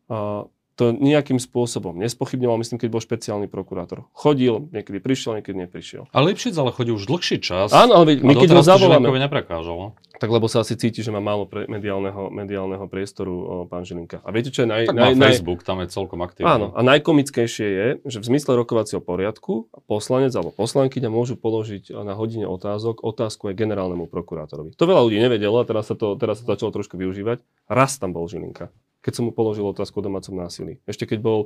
a, 0.07 0.47
to 0.79 0.95
nejakým 0.95 1.43
spôsobom 1.43 1.99
nespochybňoval, 1.99 2.63
myslím, 2.63 2.79
keď 2.79 2.87
bol 2.87 3.03
špeciálny 3.03 3.51
prokurátor. 3.51 4.07
Chodil, 4.15 4.71
niekedy 4.71 5.03
prišiel, 5.03 5.35
niekedy 5.35 5.67
neprišiel. 5.67 6.07
A 6.15 6.23
Lipšic 6.23 6.55
ale 6.55 6.71
chodí 6.71 6.95
už 6.95 7.03
dlhší 7.03 7.43
čas. 7.43 7.75
Áno, 7.75 7.99
ale 7.99 8.15
my 8.15 8.31
keď 8.31 8.55
ho 8.55 8.63
zavoláme... 8.63 9.11
neprekážalo. 9.19 9.99
Tak 10.19 10.27
lebo 10.31 10.51
sa 10.51 10.67
asi 10.67 10.75
cíti, 10.75 10.99
že 10.99 11.15
má 11.15 11.23
málo 11.23 11.47
pre 11.47 11.63
mediálneho, 11.71 12.27
mediálneho 12.27 12.83
priestoru 12.91 13.31
o, 13.31 13.43
pán 13.63 13.87
Žilinka. 13.87 14.19
A 14.19 14.35
viete, 14.35 14.51
čo 14.51 14.63
je 14.63 14.71
naj... 14.71 14.91
Tak 14.91 14.95
naj, 14.99 15.15
naj, 15.15 15.31
Facebook, 15.31 15.63
tam 15.63 15.79
je 15.79 15.87
celkom 15.87 16.19
aktívny. 16.19 16.47
Áno, 16.47 16.75
a 16.75 16.79
najkomickejšie 16.83 17.67
je, 17.67 17.87
že 18.03 18.17
v 18.19 18.25
zmysle 18.35 18.59
rokovacieho 18.59 18.99
poriadku 18.99 19.71
poslanec 19.87 20.35
alebo 20.35 20.51
poslankyňa 20.51 21.07
môžu 21.07 21.39
položiť 21.39 21.95
na 22.03 22.19
hodine 22.19 22.51
otázok 22.51 22.99
otázku 22.99 23.47
aj 23.47 23.55
generálnemu 23.63 24.11
prokurátorovi. 24.11 24.75
To 24.75 24.83
veľa 24.83 25.07
ľudí 25.07 25.23
nevedelo 25.23 25.55
a 25.59 25.63
teraz 25.63 25.87
sa 25.87 25.95
to, 25.95 26.19
teraz 26.19 26.43
sa 26.43 26.47
to 26.47 26.51
začalo 26.51 26.75
trošku 26.75 26.99
využívať. 26.99 27.39
Raz 27.71 27.95
tam 27.95 28.11
bol 28.11 28.27
Žilinka 28.27 28.75
keď 28.99 29.11
som 29.15 29.23
mu 29.27 29.31
položil 29.31 29.63
otázku 29.67 29.99
o 29.99 30.03
domácom 30.03 30.35
násilí. 30.35 30.83
Ešte 30.83 31.07
keď 31.07 31.19
bol 31.23 31.39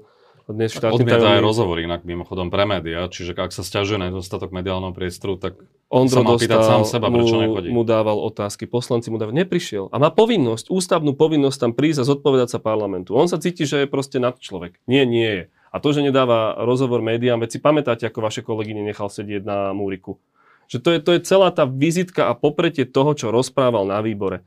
dnes 0.44 0.76
štátny 0.76 1.08
Odmieta 1.08 1.40
aj 1.40 1.42
rozhovor 1.42 1.80
inak 1.80 2.04
mimochodom 2.04 2.52
pre 2.52 2.68
médiá, 2.68 3.08
čiže 3.08 3.32
ak 3.32 3.56
sa 3.56 3.64
stiažuje 3.64 3.96
na 3.96 4.12
nedostatok 4.12 4.52
mediálneho 4.52 4.92
priestoru, 4.92 5.40
tak 5.40 5.56
Ondro 5.88 6.20
sa 6.20 6.26
má 6.26 6.36
pýtať 6.36 6.60
sám 6.68 6.84
seba, 6.84 7.08
mu, 7.08 7.24
prečo 7.24 7.40
nechodí. 7.40 7.70
mu 7.72 7.88
dával 7.88 8.20
otázky, 8.20 8.68
poslanci 8.68 9.08
mu 9.08 9.16
dával, 9.16 9.32
neprišiel. 9.32 9.88
A 9.94 10.02
má 10.02 10.12
povinnosť, 10.12 10.68
ústavnú 10.68 11.16
povinnosť 11.16 11.58
tam 11.64 11.72
prísť 11.72 12.04
a 12.04 12.10
zodpovedať 12.10 12.58
sa 12.58 12.60
parlamentu. 12.60 13.16
On 13.16 13.30
sa 13.30 13.40
cíti, 13.40 13.64
že 13.64 13.86
je 13.86 13.88
proste 13.88 14.20
nad 14.20 14.36
človek. 14.36 14.84
Nie, 14.84 15.08
nie 15.08 15.32
je. 15.32 15.44
A 15.74 15.80
to, 15.80 15.96
že 15.96 16.04
nedáva 16.04 16.60
rozhovor 16.60 17.00
médiám, 17.00 17.40
veď 17.40 17.50
si 17.58 17.60
pamätáte, 17.64 18.04
ako 18.06 18.20
vaše 18.20 18.44
kolegyne 18.44 18.84
nechal 18.84 19.08
sedieť 19.08 19.48
na 19.48 19.72
múriku. 19.72 20.20
Že 20.68 20.78
to 20.82 20.90
je, 20.92 21.00
to 21.00 21.12
je 21.16 21.20
celá 21.24 21.50
tá 21.56 21.64
vizitka 21.64 22.28
a 22.28 22.34
popretie 22.36 22.84
toho, 22.84 23.16
čo 23.16 23.32
rozprával 23.32 23.88
na 23.88 24.04
výbore. 24.04 24.44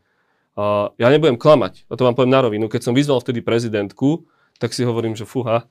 Uh, 0.57 0.88
ja 0.97 1.12
nebudem 1.12 1.37
klamať, 1.37 1.85
a 1.85 2.01
to 2.01 2.09
vám 2.09 2.16
poviem 2.16 2.33
na 2.33 2.40
rovinu. 2.40 2.66
Keď 2.73 2.88
som 2.88 2.97
vyzval 2.97 3.21
vtedy 3.21 3.45
prezidentku, 3.45 4.25
tak 4.57 4.73
si 4.73 4.88
hovorím, 4.88 5.12
že 5.12 5.29
fuha, 5.29 5.69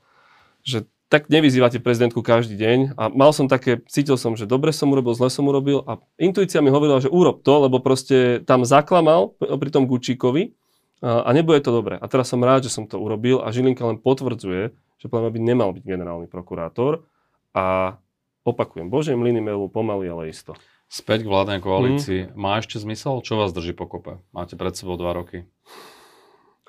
že 0.61 0.85
tak 1.09 1.29
nevyzývate 1.29 1.81
prezidentku 1.81 2.21
každý 2.25 2.57
deň. 2.57 2.97
A 2.97 3.09
mal 3.13 3.33
som 3.33 3.45
také, 3.45 3.81
cítil 3.89 4.17
som, 4.17 4.33
že 4.33 4.49
dobre 4.49 4.73
som 4.73 4.89
urobil, 4.89 5.13
zle 5.13 5.29
som 5.29 5.45
urobil 5.45 5.85
a 5.85 6.01
intuícia 6.17 6.61
mi 6.61 6.73
hovorila, 6.73 7.01
že 7.01 7.09
urob 7.09 7.45
to, 7.45 7.65
lebo 7.65 7.81
proste 7.81 8.41
tam 8.45 8.65
zaklamal 8.65 9.37
pri 9.37 9.69
tom 9.69 9.85
Gučíkovi 9.85 10.53
a, 11.01 11.25
a 11.25 11.29
nebude 11.33 11.61
to 11.61 11.73
dobre. 11.73 11.97
A 11.97 12.05
teraz 12.09 12.29
som 12.29 12.41
rád, 12.41 12.65
že 12.65 12.73
som 12.73 12.89
to 12.89 12.97
urobil 12.97 13.41
a 13.45 13.49
Žilinka 13.53 13.85
len 13.85 14.01
potvrdzuje, 14.01 14.73
že 15.01 15.05
plán 15.09 15.29
by 15.29 15.39
nemal 15.41 15.73
byť 15.73 15.83
generálny 15.85 16.29
prokurátor 16.29 17.05
a 17.53 17.97
opakujem, 18.45 18.89
Bože 18.89 19.17
mlyny 19.17 19.41
melú 19.41 19.69
pomaly, 19.69 20.09
ale 20.09 20.29
isto. 20.29 20.57
Späť 20.95 21.27
k 21.27 21.31
vládnej 21.35 21.59
koalícii. 21.59 22.31
Mm. 22.31 22.39
Má 22.39 22.63
ešte 22.63 22.79
zmysel? 22.79 23.19
Čo 23.19 23.35
vás 23.35 23.51
drží 23.51 23.75
pokope? 23.75 24.23
Máte 24.31 24.55
pred 24.55 24.71
sebou 24.79 24.95
dva 24.95 25.11
roky. 25.11 25.43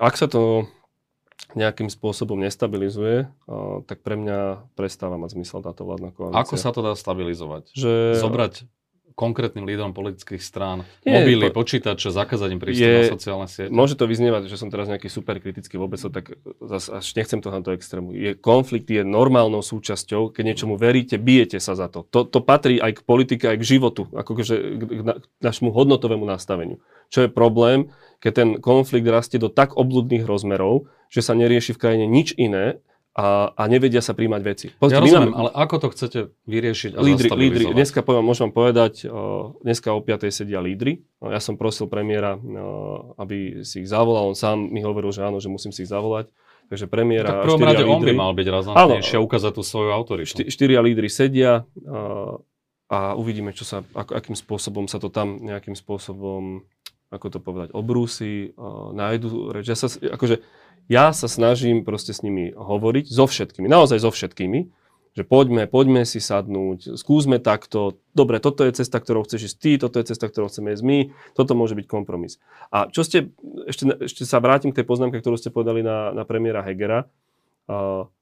Ak 0.03 0.19
sa 0.19 0.27
to 0.27 0.67
nejakým 1.55 1.87
spôsobom 1.87 2.35
nestabilizuje, 2.43 3.31
tak 3.87 4.03
pre 4.03 4.19
mňa 4.19 4.67
prestáva 4.75 5.15
mať 5.15 5.39
zmysel 5.39 5.63
táto 5.63 5.87
vládna 5.87 6.11
koalícia. 6.11 6.43
Ako 6.43 6.59
sa 6.59 6.75
to 6.75 6.83
dá 6.83 6.99
stabilizovať? 6.99 7.71
Že... 7.71 8.19
Zobrať 8.19 8.67
konkrétnym 9.17 9.65
lídrom 9.65 9.97
politických 9.97 10.45
strán 10.45 10.85
Nie, 11.01 11.25
mobily, 11.25 11.49
po, 11.49 11.65
počítače, 11.65 12.13
zakázať 12.13 12.49
im 12.53 12.61
prístup 12.61 12.85
na 12.85 13.09
sociálne 13.09 13.49
siete? 13.49 13.73
Môže 13.73 13.97
to 13.97 14.05
vyznievať, 14.05 14.53
že 14.53 14.61
som 14.61 14.69
teraz 14.69 14.93
nejaký 14.93 15.09
super 15.09 15.41
kritický, 15.41 15.81
vôbec 15.81 15.97
to 15.97 16.13
tak, 16.13 16.37
zas, 16.61 16.93
až 16.93 17.07
nechcem 17.17 17.41
to 17.41 17.49
na 17.49 17.65
to 17.65 17.73
extrému. 17.73 18.13
Je, 18.13 18.37
konflikt 18.37 18.93
je 18.93 19.01
normálnou 19.01 19.65
súčasťou, 19.65 20.37
keď 20.37 20.45
niečomu 20.45 20.77
veríte, 20.77 21.17
bijete 21.17 21.57
sa 21.57 21.73
za 21.73 21.89
to. 21.89 22.05
To, 22.13 22.29
to 22.29 22.45
patrí 22.45 22.77
aj 22.77 23.01
k 23.01 23.09
politike, 23.09 23.45
aj 23.49 23.59
k 23.65 23.65
životu, 23.65 24.05
ako 24.13 24.31
že 24.45 24.77
k, 24.77 25.01
na, 25.01 25.17
k 25.17 25.25
našmu 25.41 25.73
hodnotovému 25.73 26.29
nastaveniu. 26.29 26.77
Čo 27.09 27.25
je 27.25 27.31
problém, 27.33 27.89
keď 28.21 28.33
ten 28.37 28.49
konflikt 28.61 29.09
rastie 29.09 29.41
do 29.41 29.49
tak 29.49 29.81
obludných 29.81 30.29
rozmerov, 30.29 30.93
že 31.09 31.25
sa 31.25 31.33
nerieši 31.33 31.73
v 31.73 31.81
krajine 31.81 32.05
nič 32.05 32.37
iné, 32.37 32.85
a, 33.17 33.49
a 33.57 33.63
nevedia 33.65 34.05
sa 34.05 34.13
príjmať 34.13 34.43
veci. 34.45 34.67
Pozrite, 34.77 35.01
ja 35.01 35.01
rozumiem, 35.01 35.33
máme... 35.33 35.41
ale 35.41 35.51
ako 35.57 35.77
to 35.81 35.89
chcete 35.97 36.21
vyriešiť 36.45 36.93
a 36.93 37.01
lídry, 37.01 37.29
lídry. 37.33 37.65
Dneska 37.73 38.05
poviem, 38.05 38.29
môžem 38.29 38.53
vám 38.53 38.55
povedať, 38.61 39.09
dneska 39.65 39.97
o 39.97 40.05
5. 40.05 40.29
sedia 40.29 40.61
lídry. 40.61 41.01
Ja 41.25 41.41
som 41.41 41.57
prosil 41.57 41.89
premiéra, 41.89 42.37
aby 43.17 43.65
si 43.65 43.81
ich 43.81 43.89
zavolal. 43.89 44.29
On 44.29 44.37
sám 44.37 44.69
mi 44.69 44.85
hovoril, 44.85 45.17
že 45.17 45.25
áno, 45.25 45.41
že 45.41 45.49
musím 45.49 45.73
si 45.73 45.89
ich 45.89 45.91
zavolať. 45.91 46.29
Takže 46.67 46.91
premiéra 46.93 47.41
tak 47.41 47.49
prvom 47.49 47.63
rade 47.65 47.87
lídry, 47.87 47.95
on 47.95 48.03
by 48.05 48.13
mal 48.13 48.33
byť 48.37 48.49
razantnejšie 48.53 49.17
a 49.17 49.25
ukázať 49.25 49.53
tú 49.55 49.63
svoju 49.65 49.91
autoritu. 49.95 50.29
Šty, 50.37 50.43
štyria 50.53 50.83
lídry 50.83 51.09
sedia. 51.09 51.63
O, 51.87 52.45
a 52.87 53.19
uvidíme, 53.19 53.51
čo 53.51 53.67
sa, 53.67 53.83
ako, 53.97 54.13
akým 54.15 54.37
spôsobom 54.39 54.87
sa 54.87 55.03
to 55.03 55.11
tam 55.11 55.43
nejakým 55.43 55.75
spôsobom, 55.75 56.63
ako 57.11 57.27
to 57.35 57.39
povedať, 57.43 57.75
obrúsi, 57.75 58.55
uh, 58.55 58.95
nájdu 58.95 59.51
reč. 59.51 59.67
Ja 59.67 59.79
sa, 59.79 59.91
akože, 59.91 60.43
ja 60.87 61.11
sa 61.11 61.27
snažím 61.27 61.83
proste 61.83 62.15
s 62.15 62.23
nimi 62.23 62.55
hovoriť, 62.55 63.07
so 63.11 63.27
všetkými, 63.27 63.67
naozaj 63.67 64.03
so 64.03 64.11
všetkými, 64.11 64.71
že 65.17 65.25
poďme, 65.25 65.65
poďme 65.65 66.05
si 66.05 66.21
sadnúť, 66.21 67.01
skúsme 67.01 67.41
takto, 67.41 67.97
dobre, 68.13 68.37
toto 68.37 68.69
je 68.69 68.77
cesta, 68.77 69.01
ktorou 69.01 69.25
chceš 69.25 69.49
ísť 69.49 69.57
ty, 69.57 69.73
toto 69.81 69.97
je 69.97 70.13
cesta, 70.13 70.29
ktorou 70.29 70.53
chceme 70.53 70.77
ísť 70.77 70.85
my, 70.85 70.99
toto 71.33 71.57
môže 71.57 71.73
byť 71.73 71.87
kompromis. 71.89 72.37
A 72.69 72.93
čo 72.93 73.01
ste, 73.01 73.33
ešte, 73.65 73.97
ešte 74.05 74.29
sa 74.29 74.45
vrátim 74.45 74.77
k 74.77 74.85
tej 74.85 74.87
poznámke, 74.87 75.17
ktorú 75.17 75.41
ste 75.41 75.49
povedali 75.49 75.81
na, 75.81 76.13
na 76.13 76.29
premiéra 76.29 76.61
Hegera. 76.61 77.09
Uh, 77.65 78.13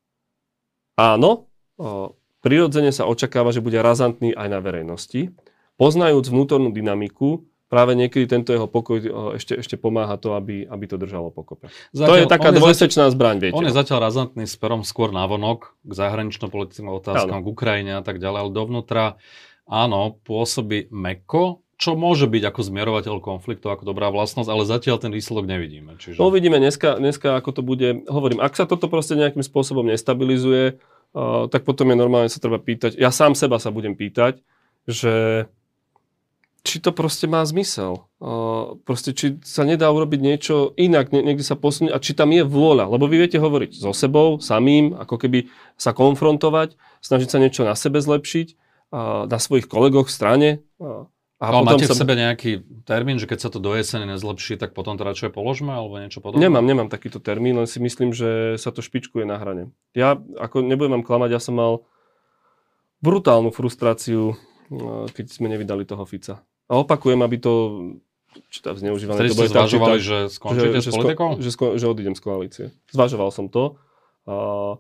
áno, 0.94 1.50
uh, 1.82 2.14
prirodzene 2.46 2.94
sa 2.94 3.10
očakáva, 3.10 3.50
že 3.50 3.58
bude 3.58 3.82
razantný 3.82 4.30
aj 4.30 4.48
na 4.54 4.62
verejnosti. 4.62 5.34
Poznajúc 5.74 6.30
vnútornú 6.30 6.70
dynamiku, 6.70 7.42
práve 7.68 7.96
niekedy 7.98 8.28
tento 8.28 8.52
jeho 8.52 8.68
pokoj 8.68 9.00
ešte, 9.34 9.58
ešte 9.58 9.76
pomáha 9.80 10.14
to, 10.20 10.36
aby, 10.36 10.68
aby 10.68 10.84
to 10.86 10.96
držalo 11.00 11.32
pokope. 11.34 11.72
Zatiaľ, 11.90 12.08
to 12.08 12.14
je 12.20 12.26
taká 12.28 12.50
dvojsečná 12.54 13.10
zbraň, 13.10 13.36
viete. 13.40 13.56
On 13.56 13.64
je 13.64 13.74
zatiaľ 13.74 14.08
razantný 14.10 14.44
smerom 14.46 14.86
skôr 14.86 15.10
vonok 15.10 15.74
k 15.82 15.92
zahranično-politickým 15.96 16.86
otázkam, 16.92 17.40
áno. 17.40 17.44
k 17.44 17.50
Ukrajine 17.50 17.92
a 17.98 18.02
tak 18.04 18.20
ďalej, 18.20 18.38
ale 18.46 18.50
dovnútra 18.52 19.04
áno, 19.64 20.20
pôsobí 20.22 20.92
meko, 20.92 21.64
čo 21.74 21.98
môže 21.98 22.30
byť 22.30 22.42
ako 22.54 22.60
zmierovateľ 22.62 23.14
konfliktu, 23.18 23.66
ako 23.66 23.82
dobrá 23.82 24.12
vlastnosť, 24.12 24.46
ale 24.46 24.62
zatiaľ 24.68 25.02
ten 25.02 25.10
výsledok 25.10 25.48
nevidíme. 25.48 25.98
Čiže... 25.98 26.20
No 26.22 26.30
uvidíme 26.30 26.62
dneska, 26.62 27.02
dneska, 27.02 27.34
ako 27.34 27.50
to 27.50 27.62
bude. 27.66 28.06
Hovorím, 28.06 28.38
ak 28.38 28.54
sa 28.54 28.64
toto 28.68 28.86
proste 28.86 29.18
nejakým 29.18 29.42
spôsobom 29.42 29.82
nestabilizuje, 29.90 30.78
uh, 30.78 31.50
tak 31.50 31.66
potom 31.66 31.90
je 31.90 31.96
normálne 31.98 32.30
sa 32.30 32.38
treba 32.38 32.62
pýtať, 32.62 32.94
ja 32.94 33.10
sám 33.10 33.34
seba 33.34 33.58
sa 33.58 33.74
budem 33.74 33.98
pýtať, 33.98 34.38
že 34.86 35.46
či 36.64 36.80
to 36.80 36.96
proste 36.96 37.28
má 37.28 37.44
zmysel. 37.44 38.08
Uh, 38.16 38.80
proste, 38.88 39.12
či 39.12 39.36
sa 39.44 39.68
nedá 39.68 39.92
urobiť 39.92 40.20
niečo 40.24 40.72
inak, 40.80 41.12
nie, 41.12 41.20
niekde 41.20 41.44
sa 41.44 41.60
posunúť 41.60 41.92
a 41.92 42.00
či 42.00 42.16
tam 42.16 42.32
je 42.32 42.40
vôľa. 42.40 42.88
Lebo 42.88 43.04
vy 43.04 43.20
viete 43.20 43.36
hovoriť 43.36 43.84
so 43.84 43.92
sebou, 43.92 44.40
samým, 44.40 44.96
ako 44.96 45.20
keby 45.20 45.52
sa 45.76 45.92
konfrontovať, 45.92 46.80
snažiť 47.04 47.28
sa 47.28 47.38
niečo 47.38 47.62
na 47.68 47.76
sebe 47.76 48.00
zlepšiť, 48.00 48.56
uh, 48.90 49.28
na 49.28 49.36
svojich 49.36 49.68
kolegoch 49.68 50.08
v 50.08 50.16
strane. 50.16 50.48
Uh, 50.80 51.04
a 51.36 51.52
ale 51.52 51.68
máte 51.68 51.84
sa... 51.84 51.92
v 51.92 52.00
sebe 52.00 52.16
nejaký 52.16 52.64
termín, 52.88 53.20
že 53.20 53.28
keď 53.28 53.38
sa 53.44 53.52
to 53.52 53.60
do 53.60 53.76
jesene 53.76 54.08
nezlepší, 54.08 54.56
tak 54.56 54.72
potom 54.72 54.96
to 54.96 55.04
radšej 55.04 55.36
položme 55.36 55.68
alebo 55.68 56.00
niečo 56.00 56.24
podobné? 56.24 56.48
Nemám, 56.48 56.64
nemám 56.64 56.88
takýto 56.88 57.20
termín, 57.20 57.60
len 57.60 57.68
si 57.68 57.76
myslím, 57.84 58.16
že 58.16 58.56
sa 58.56 58.72
to 58.72 58.80
špičkuje 58.80 59.28
na 59.28 59.36
hrane. 59.36 59.68
Ja, 59.92 60.16
ako 60.16 60.64
nebudem 60.64 60.96
vám 60.96 61.04
klamať, 61.04 61.36
ja 61.36 61.40
som 61.44 61.60
mal 61.60 61.84
brutálnu 63.04 63.52
frustráciu, 63.52 64.40
keď 65.12 65.26
sme 65.28 65.52
nevydali 65.52 65.84
toho 65.84 66.08
Fica. 66.08 66.40
A 66.74 66.82
opakujem, 66.82 67.22
aby 67.22 67.38
to 67.38 67.52
či 68.50 68.66
tam 68.66 68.74
zneužívané. 68.74 69.30
to 69.30 69.34
ste 69.38 69.54
zvažovali, 69.54 69.98
že 70.02 70.18
skončíte 70.26 70.82
že, 70.82 70.90
s 70.90 70.94
politikou? 70.94 71.28
Že, 71.38 71.50
že, 71.54 71.66
že 71.78 71.86
odídem 71.86 72.18
z 72.18 72.22
koalície. 72.22 72.64
Zvažoval 72.90 73.30
som 73.30 73.46
to, 73.46 73.78
uh, 74.26 74.74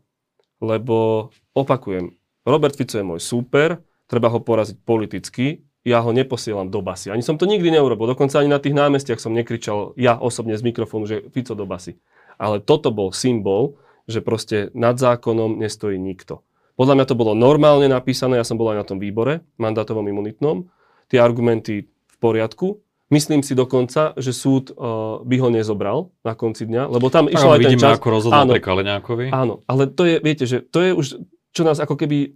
lebo 0.58 1.30
opakujem, 1.54 2.18
Robert 2.42 2.74
Fico 2.74 2.98
je 2.98 3.06
môj 3.06 3.22
súper, 3.22 3.78
treba 4.10 4.26
ho 4.26 4.42
poraziť 4.42 4.76
politicky, 4.82 5.62
ja 5.84 6.00
ho 6.00 6.10
neposielam 6.10 6.72
do 6.72 6.80
basy. 6.80 7.12
Ani 7.12 7.20
som 7.20 7.36
to 7.36 7.44
nikdy 7.44 7.68
neurobil, 7.68 8.08
dokonca 8.08 8.40
ani 8.40 8.50
na 8.50 8.58
tých 8.58 8.74
námestiach 8.74 9.20
som 9.20 9.36
nekričal 9.36 9.92
ja 10.00 10.16
osobne 10.16 10.56
z 10.56 10.64
mikrofónu, 10.64 11.04
že 11.04 11.28
Fico 11.30 11.54
do 11.54 11.68
basy. 11.68 12.00
Ale 12.40 12.58
toto 12.58 12.90
bol 12.90 13.14
symbol, 13.14 13.78
že 14.10 14.24
proste 14.24 14.74
nad 14.74 14.98
zákonom 14.98 15.60
nestojí 15.60 16.00
nikto. 16.00 16.42
Podľa 16.74 16.94
mňa 16.98 17.06
to 17.06 17.14
bolo 17.14 17.32
normálne 17.38 17.86
napísané, 17.86 18.40
ja 18.40 18.48
som 18.48 18.58
bol 18.58 18.74
aj 18.74 18.82
na 18.82 18.88
tom 18.88 18.98
výbore, 18.98 19.46
mandátovom 19.62 20.10
imunitnom, 20.10 20.66
tie 21.08 21.18
argumenty 21.20 21.88
v 21.88 22.16
poriadku. 22.20 22.80
Myslím 23.12 23.44
si 23.44 23.52
dokonca, 23.52 24.16
že 24.16 24.32
súd 24.32 24.72
uh, 24.74 25.20
by 25.22 25.36
ho 25.38 25.48
nezobral 25.52 25.98
na 26.24 26.32
konci 26.34 26.64
dňa, 26.64 26.88
lebo 26.88 27.12
tam 27.12 27.28
išiel 27.28 27.52
aj 27.54 27.60
ten 27.62 27.78
čas. 27.78 28.00
ako 28.00 28.08
rozhodol 28.10 28.48
pri 28.48 28.64
Kaleňákovi. 28.64 29.26
Áno, 29.30 29.60
ale 29.68 29.86
to 29.92 30.08
je, 30.08 30.16
viete, 30.24 30.48
že 30.48 30.64
to 30.64 30.80
je 30.80 30.90
už, 30.96 31.06
čo 31.52 31.62
nás 31.62 31.78
ako 31.78 32.00
keby 32.00 32.32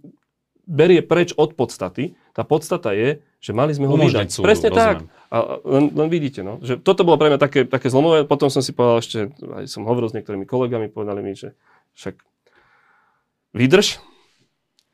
berie 0.69 1.01
preč 1.01 1.33
od 1.33 1.57
podstaty. 1.57 2.13
Tá 2.37 2.45
podstata 2.45 2.93
je, 2.93 3.25
že 3.41 3.51
mali 3.57 3.73
sme 3.73 3.89
ho 3.89 3.97
vydať. 3.97 4.29
Súdu, 4.29 4.45
Presne 4.45 4.69
rozumiem. 4.69 4.85
tak. 4.85 4.97
A 5.33 5.57
len, 5.65 5.89
len 5.89 6.09
vidíte, 6.13 6.45
no, 6.45 6.61
že 6.61 6.77
toto 6.77 7.01
bolo 7.01 7.17
pre 7.17 7.33
mňa 7.33 7.39
také, 7.41 7.65
také 7.65 7.89
zlomové. 7.89 8.29
Potom 8.29 8.53
som 8.53 8.61
si 8.61 8.69
povedal 8.69 9.01
ešte, 9.01 9.19
aj 9.41 9.65
som 9.65 9.89
hovoril 9.89 10.13
s 10.13 10.15
niektorými 10.15 10.45
kolegami, 10.45 10.93
povedali 10.93 11.25
mi, 11.25 11.33
že 11.33 11.57
však 11.97 12.21
vydrž, 13.57 13.97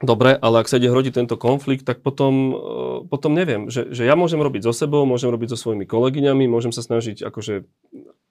Dobre, 0.03 0.35
ale 0.35 0.59
ak 0.59 0.67
sa 0.67 0.75
ide 0.75 0.91
hrodiť 0.91 1.23
tento 1.23 1.39
konflikt, 1.39 1.87
tak 1.87 2.03
potom, 2.03 2.33
uh, 2.51 2.97
potom 3.07 3.31
neviem, 3.31 3.71
že, 3.71 3.87
že 3.95 4.03
ja 4.03 4.19
môžem 4.19 4.43
robiť 4.43 4.67
so 4.67 4.75
sebou, 4.75 5.07
môžem 5.07 5.31
robiť 5.31 5.55
so 5.55 5.57
svojimi 5.57 5.87
kolegyňami, 5.87 6.51
môžem 6.51 6.75
sa 6.75 6.83
snažiť 6.83 7.23
akože 7.23 7.63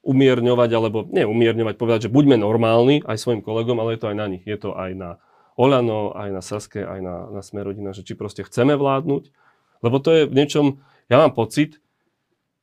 umierňovať, 0.05 0.71
alebo 0.77 1.09
nie 1.09 1.25
umierňovať, 1.25 1.75
povedať, 1.81 2.01
že 2.07 2.13
buďme 2.13 2.37
normálni 2.37 3.01
aj 3.09 3.17
svojim 3.17 3.41
kolegom, 3.41 3.81
ale 3.81 3.97
je 3.97 4.01
to 4.05 4.11
aj 4.13 4.17
na 4.21 4.27
nich. 4.29 4.45
Je 4.45 4.59
to 4.61 4.77
aj 4.77 4.93
na 4.93 5.11
Oľano, 5.57 6.13
aj 6.13 6.29
na 6.35 6.43
Saske, 6.45 6.85
aj 6.85 7.01
na, 7.01 7.17
na 7.33 7.41
Smerodina, 7.41 7.97
že 7.97 8.05
či 8.05 8.13
proste 8.13 8.45
chceme 8.45 8.77
vládnuť. 8.77 9.33
Lebo 9.81 9.97
to 10.05 10.11
je 10.13 10.23
v 10.29 10.37
niečom, 10.37 10.85
ja 11.09 11.17
mám 11.17 11.33
pocit, 11.33 11.81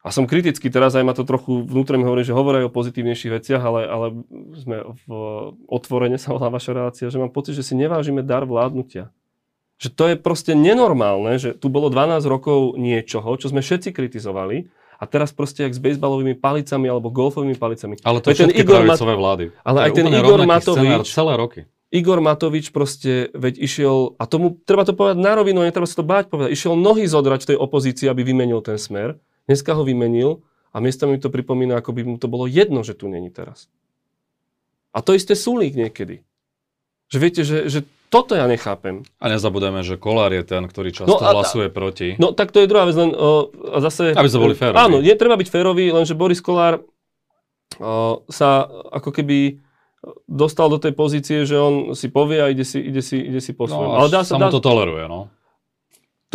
a 0.01 0.09
som 0.09 0.25
kritický 0.25 0.73
teraz, 0.73 0.97
aj 0.97 1.05
ma 1.05 1.13
to 1.13 1.21
trochu 1.21 1.61
vnútre 1.61 1.93
mi 1.93 2.09
hovorí, 2.09 2.25
že 2.25 2.33
hovorí 2.33 2.65
o 2.65 2.73
pozitívnejších 2.73 3.31
veciach, 3.37 3.61
ale, 3.61 3.81
ale 3.85 4.07
sme 4.57 4.81
v 5.05 5.09
otvorene 5.69 6.17
sa 6.17 6.33
volá 6.33 6.49
vaša 6.49 6.73
relácia, 6.73 7.13
že 7.13 7.21
mám 7.21 7.29
pocit, 7.29 7.53
že 7.53 7.61
si 7.61 7.77
nevážime 7.77 8.25
dar 8.25 8.49
vládnutia. 8.49 9.13
Že 9.77 9.89
to 9.93 10.03
je 10.09 10.15
proste 10.17 10.53
nenormálne, 10.57 11.37
že 11.37 11.53
tu 11.53 11.69
bolo 11.69 11.93
12 11.93 12.25
rokov 12.25 12.81
niečoho, 12.81 13.29
čo 13.37 13.53
sme 13.53 13.61
všetci 13.61 13.93
kritizovali 13.93 14.73
a 14.97 15.03
teraz 15.05 15.33
proste 15.33 15.69
jak 15.69 15.73
s 15.73 15.81
bejsbalovými 15.81 16.33
palicami 16.37 16.89
alebo 16.89 17.13
golfovými 17.13 17.57
palicami. 17.57 18.01
Ale 18.01 18.25
to 18.25 18.33
je 18.33 18.45
ten 18.45 18.53
Igor 18.53 18.81
Mat- 18.81 19.01
vlády. 19.01 19.53
Ale 19.61 19.85
aj 19.85 19.91
ten 19.97 20.05
Igor 20.09 20.41
Matovič, 20.49 21.13
celé 21.13 21.33
roky. 21.37 21.69
Igor 21.93 22.25
Matovič 22.25 22.73
proste, 22.73 23.29
veď 23.37 23.61
išiel, 23.61 24.17
a 24.17 24.25
tomu 24.25 24.57
treba 24.65 24.81
to 24.81 24.97
povedať 24.97 25.21
na 25.21 25.37
rovinu, 25.37 25.61
netreba 25.61 25.85
sa 25.85 26.01
to 26.01 26.05
báť 26.07 26.31
povedať, 26.31 26.57
išiel 26.57 26.73
nohy 26.73 27.05
zodrať 27.05 27.45
v 27.45 27.49
tej 27.53 27.57
opozícii, 27.61 28.07
aby 28.09 28.25
vymenil 28.25 28.65
ten 28.65 28.81
smer 28.81 29.21
Dneska 29.49 29.73
ho 29.73 29.83
vymenil 29.85 30.43
a 30.71 30.77
miesto 30.79 31.09
mi 31.09 31.17
to 31.17 31.33
pripomína, 31.33 31.79
ako 31.79 31.91
by 31.95 32.01
mu 32.05 32.15
to 32.21 32.31
bolo 32.31 32.45
jedno, 32.45 32.85
že 32.85 32.93
tu 32.95 33.09
není 33.11 33.29
teraz. 33.33 33.67
A 34.91 34.99
to 34.99 35.15
isté 35.15 35.33
Sulík 35.39 35.75
niekedy. 35.75 36.23
Že 37.11 37.17
viete, 37.19 37.41
že, 37.43 37.67
že 37.67 37.79
toto 38.11 38.35
ja 38.35 38.43
nechápem. 38.43 39.07
A 39.23 39.31
nezabudeme, 39.31 39.83
že 39.87 39.95
Kolár 39.95 40.35
je 40.35 40.43
ten, 40.43 40.63
ktorý 40.67 40.91
často 40.91 41.15
no 41.15 41.19
a, 41.19 41.31
hlasuje 41.31 41.71
proti. 41.71 42.19
No 42.19 42.35
tak 42.35 42.51
to 42.51 42.59
je 42.59 42.67
druhá 42.67 42.83
vec, 42.83 42.95
len 42.99 43.15
o, 43.15 43.51
a 43.71 43.79
zase... 43.79 44.11
Aby 44.11 44.27
sme 44.27 44.51
boli 44.51 44.55
férovi. 44.55 44.79
Áno, 44.79 44.97
je, 44.99 45.13
treba 45.15 45.39
byť 45.39 45.47
férový, 45.47 45.95
lenže 45.95 46.15
Boris 46.15 46.43
Kolár 46.43 46.83
o, 47.79 48.23
sa 48.27 48.67
ako 48.67 49.15
keby 49.15 49.63
dostal 50.27 50.67
do 50.67 50.81
tej 50.81 50.91
pozície, 50.91 51.47
že 51.47 51.55
on 51.55 51.95
si 51.95 52.11
povie 52.11 52.41
a 52.41 52.51
ide 52.51 52.67
si, 52.67 52.83
ide 52.83 52.99
si, 52.99 53.15
ide 53.21 53.39
si 53.39 53.55
po 53.55 53.69
no, 53.69 53.79
svojom. 53.79 53.91
Ale 53.95 54.07
dá 54.11 54.21
sa, 54.27 54.35
dá... 54.35 54.51
to 54.51 54.59
toleruje, 54.59 55.07
no. 55.07 55.31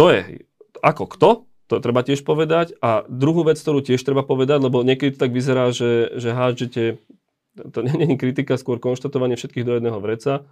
To 0.00 0.12
je, 0.12 0.48
ako 0.80 1.04
kto? 1.12 1.28
To 1.66 1.82
treba 1.82 2.06
tiež 2.06 2.22
povedať. 2.22 2.78
A 2.78 3.02
druhú 3.10 3.42
vec, 3.42 3.58
ktorú 3.58 3.82
tiež 3.82 3.98
treba 4.02 4.22
povedať, 4.22 4.62
lebo 4.62 4.86
niekedy 4.86 5.18
to 5.18 5.22
tak 5.26 5.34
vyzerá, 5.34 5.74
že, 5.74 6.14
že 6.14 6.30
hádžete, 6.30 6.82
to 7.74 7.78
nie 7.82 7.94
je 7.94 8.20
kritika, 8.20 8.54
skôr 8.54 8.78
konštatovanie 8.78 9.34
všetkých 9.34 9.66
do 9.66 9.74
jedného 9.78 9.98
vreca. 9.98 10.46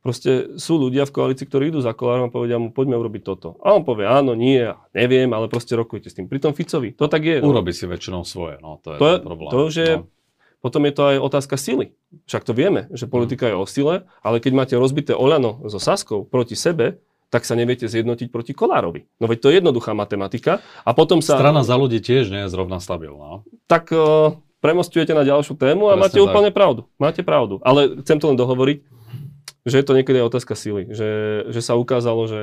Proste 0.00 0.54
sú 0.62 0.78
ľudia 0.78 1.02
v 1.02 1.14
koalícii, 1.18 1.50
ktorí 1.50 1.74
idú 1.74 1.82
za 1.82 1.90
kolárom 1.90 2.30
a 2.30 2.32
povedia 2.32 2.62
mu, 2.62 2.70
poďme 2.70 2.94
urobiť 2.94 3.22
toto. 3.26 3.58
A 3.58 3.74
on 3.74 3.82
povie, 3.82 4.06
áno, 4.06 4.38
nie, 4.38 4.62
neviem, 4.94 5.26
ale 5.34 5.50
proste 5.50 5.74
rokujte 5.74 6.08
s 6.08 6.14
tým. 6.14 6.30
Pritom 6.30 6.54
Ficovi, 6.54 6.94
to 6.94 7.10
tak 7.10 7.26
je. 7.26 7.42
No. 7.42 7.50
Si 7.66 7.90
väčšinou 7.90 8.22
svoje, 8.22 8.62
no 8.62 8.78
to 8.78 8.94
je 8.94 8.98
to, 9.02 9.08
problém. 9.26 9.50
To, 9.50 9.62
že 9.66 9.84
no. 9.98 10.06
Potom 10.66 10.82
je 10.88 10.98
to 10.98 11.02
aj 11.14 11.16
otázka 11.22 11.54
sily. 11.60 11.94
Však 12.26 12.42
to 12.42 12.50
vieme, 12.56 12.90
že 12.90 13.06
politika 13.06 13.46
je 13.46 13.54
o 13.54 13.68
sile, 13.68 14.08
ale 14.18 14.42
keď 14.42 14.52
máte 14.56 14.74
rozbité 14.74 15.14
Oľano 15.14 15.62
so 15.68 15.78
Saskou 15.78 16.26
proti 16.26 16.58
sebe, 16.58 16.98
tak 17.26 17.42
sa 17.42 17.58
neviete 17.58 17.90
zjednotiť 17.90 18.30
proti 18.30 18.54
Kolárovi. 18.54 19.10
No 19.18 19.26
veď 19.26 19.38
to 19.42 19.48
je 19.50 19.54
jednoduchá 19.58 19.92
matematika. 19.98 20.62
A 20.86 20.94
potom 20.94 21.18
sa... 21.18 21.34
Strana 21.34 21.66
za 21.66 21.74
ľudí 21.74 21.98
tiež 21.98 22.30
nie 22.30 22.46
je 22.46 22.50
zrovna 22.50 22.78
stabilná. 22.78 23.42
Tak 23.66 23.90
uh, 23.90 24.38
premostujete 24.62 25.10
na 25.10 25.26
ďalšiu 25.26 25.58
tému 25.58 25.90
a 25.90 25.98
Presne 25.98 26.02
máte 26.06 26.18
tak. 26.22 26.26
úplne 26.30 26.50
pravdu. 26.54 26.80
Máte 27.02 27.22
pravdu. 27.26 27.58
Ale 27.66 27.98
chcem 28.06 28.22
to 28.22 28.30
len 28.30 28.38
dohovoriť, 28.38 28.78
že 29.66 29.76
je 29.82 29.84
to 29.84 29.96
niekedy 29.98 30.22
aj 30.22 30.26
otázka 30.30 30.54
sily. 30.54 30.86
Že, 30.86 31.10
že 31.50 31.60
sa 31.60 31.74
ukázalo, 31.74 32.30
že 32.30 32.40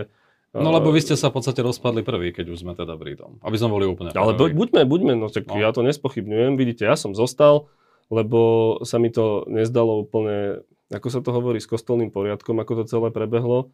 No 0.53 0.69
lebo 0.69 0.93
vy 0.93 1.01
ste 1.01 1.17
sa 1.17 1.34
v 1.34 1.41
podstate 1.41 1.65
rozpadli 1.65 2.05
prvý, 2.05 2.29
keď 2.29 2.53
už 2.53 2.61
sme 2.61 2.77
teda 2.77 2.93
pri 2.93 3.17
tom. 3.17 3.41
Aby 3.41 3.57
sme 3.57 3.73
boli 3.73 3.89
úplne 3.89 4.13
Ale 4.13 4.38
buďme, 4.38 4.86
buďme, 4.86 5.17
no 5.17 5.25
tak 5.34 5.49
no. 5.49 5.57
ja 5.57 5.73
to 5.73 5.81
nespochybňujem. 5.81 6.61
Vidíte, 6.61 6.86
ja 6.86 6.93
som 6.93 7.17
zostal, 7.17 7.73
lebo 8.13 8.77
sa 8.86 9.01
mi 9.01 9.09
to 9.09 9.49
nezdalo 9.49 10.05
úplne, 10.05 10.61
ako 10.93 11.07
sa 11.09 11.25
to 11.25 11.34
hovorí, 11.34 11.57
s 11.57 11.65
kostolným 11.65 12.13
poriadkom, 12.13 12.53
ako 12.61 12.71
to 12.77 12.84
celé 12.86 13.09
prebehlo. 13.09 13.73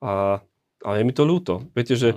A 0.00 0.40
ale 0.80 0.94
je 1.00 1.04
mi 1.04 1.14
to 1.14 1.28
ľúto. 1.28 1.68
Viete, 1.76 1.96
že. 1.96 2.16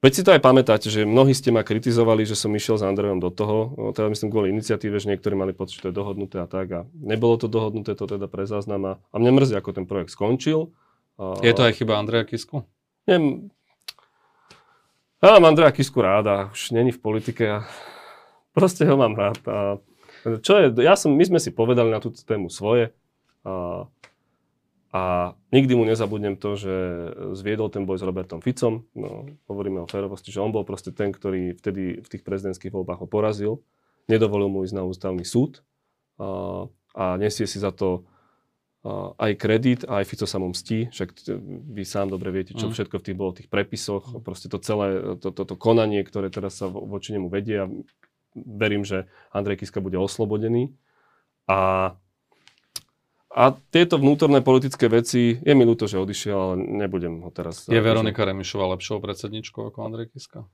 Veď 0.00 0.12
si 0.16 0.22
to 0.24 0.32
aj 0.32 0.40
pamätáte, 0.40 0.88
že 0.88 1.04
mnohí 1.04 1.36
ste 1.36 1.52
ma 1.52 1.60
kritizovali, 1.60 2.24
že 2.24 2.32
som 2.32 2.48
išiel 2.56 2.80
s 2.80 2.86
Andrejom 2.88 3.20
do 3.20 3.28
toho, 3.28 3.76
no, 3.76 3.92
teda 3.92 4.08
myslím 4.08 4.32
kvôli 4.32 4.48
iniciatíve, 4.48 4.96
že 4.96 5.12
niektorí 5.12 5.36
mali 5.36 5.52
pocit, 5.52 5.76
že 5.76 5.82
to 5.84 5.88
je 5.92 5.98
dohodnuté 6.00 6.40
a 6.40 6.48
tak 6.48 6.72
a 6.72 6.80
nebolo 6.96 7.36
to 7.36 7.52
dohodnuté, 7.52 7.92
to 7.92 8.08
teda 8.08 8.24
pre 8.24 8.48
záznam 8.48 8.80
a, 8.88 8.92
a 9.12 9.16
mňa 9.20 9.32
mrzí, 9.36 9.54
ako 9.60 9.76
ten 9.76 9.84
projekt 9.84 10.16
skončil. 10.16 10.72
Je 11.44 11.52
to 11.52 11.68
aj 11.68 11.76
chyba 11.76 12.00
Andreja 12.00 12.24
Kisku? 12.24 12.64
Neviem, 13.04 13.52
Ja 15.20 15.36
mám 15.36 15.52
Andreja 15.52 15.68
Kisku 15.68 16.00
rád 16.00 16.24
a 16.32 16.36
už 16.48 16.72
není 16.72 16.96
v 16.96 17.02
politike 17.04 17.60
a 17.60 17.68
proste 18.56 18.88
ho 18.88 18.96
mám 18.96 19.12
rád. 19.12 19.36
A 19.44 19.76
čo 20.40 20.56
je, 20.56 20.80
ja 20.80 20.96
som, 20.96 21.12
my 21.12 21.28
sme 21.28 21.36
si 21.36 21.52
povedali 21.52 21.92
na 21.92 22.00
túto 22.00 22.24
tému 22.24 22.48
svoje 22.48 22.88
a, 23.44 23.84
a 24.90 25.32
nikdy 25.54 25.78
mu 25.78 25.86
nezabudnem 25.86 26.34
to, 26.34 26.58
že 26.58 26.74
zviedol 27.38 27.70
ten 27.70 27.86
boj 27.86 28.02
s 28.02 28.06
Robertom 28.06 28.42
Ficom. 28.42 28.82
No, 28.98 29.30
hovoríme 29.46 29.86
o 29.86 29.90
férovosti, 29.90 30.34
že 30.34 30.42
on 30.42 30.50
bol 30.50 30.66
proste 30.66 30.90
ten, 30.90 31.14
ktorý 31.14 31.54
vtedy 31.54 32.02
v 32.02 32.08
tých 32.10 32.26
prezidentských 32.26 32.74
voľbách 32.74 33.06
ho 33.06 33.08
porazil. 33.08 33.52
Nedovolil 34.10 34.50
mu 34.50 34.66
ísť 34.66 34.74
na 34.74 34.82
ústavný 34.82 35.22
súd 35.22 35.62
a, 36.18 36.66
a 36.98 37.04
nesie 37.22 37.46
si 37.46 37.62
za 37.62 37.70
to 37.70 38.02
aj 39.20 39.36
kredit, 39.36 39.84
aj 39.84 40.08
Fico 40.08 40.24
sa 40.24 40.40
mu 40.40 40.56
mstí, 40.56 40.88
však 40.88 41.08
vy 41.68 41.84
sám 41.84 42.08
dobre 42.08 42.32
viete, 42.32 42.56
čo 42.56 42.72
mm. 42.72 42.72
všetko 42.72 42.96
v 42.96 43.04
tých 43.04 43.16
bolo, 43.16 43.36
tých 43.36 43.52
prepisoch, 43.52 44.24
proste 44.24 44.48
to 44.48 44.56
celé, 44.56 45.20
to, 45.20 45.28
to, 45.28 45.44
to 45.44 45.52
konanie, 45.60 46.00
ktoré 46.00 46.32
teraz 46.32 46.64
sa 46.64 46.66
voči 46.72 47.12
nemu 47.12 47.28
vedie 47.28 47.60
a 47.60 47.68
verím, 48.32 48.88
že 48.88 49.04
Andrej 49.36 49.60
Kiska 49.60 49.84
bude 49.84 50.00
oslobodený. 50.00 50.72
A, 51.44 51.92
a 53.30 53.54
tieto 53.70 53.96
vnútorné 53.96 54.42
politické 54.42 54.90
veci, 54.90 55.38
je 55.38 55.52
mi 55.54 55.62
ľúto, 55.62 55.86
že 55.86 56.02
odišiel, 56.02 56.36
ale 56.36 56.54
nebudem 56.58 57.22
ho 57.22 57.30
teraz... 57.30 57.70
Je 57.70 57.78
Veronika 57.78 58.26
Remišová 58.26 58.74
lepšou 58.74 58.98
predsedničkou 58.98 59.70
ako 59.70 59.86
Andrej 59.86 60.10
Kiska? 60.10 60.50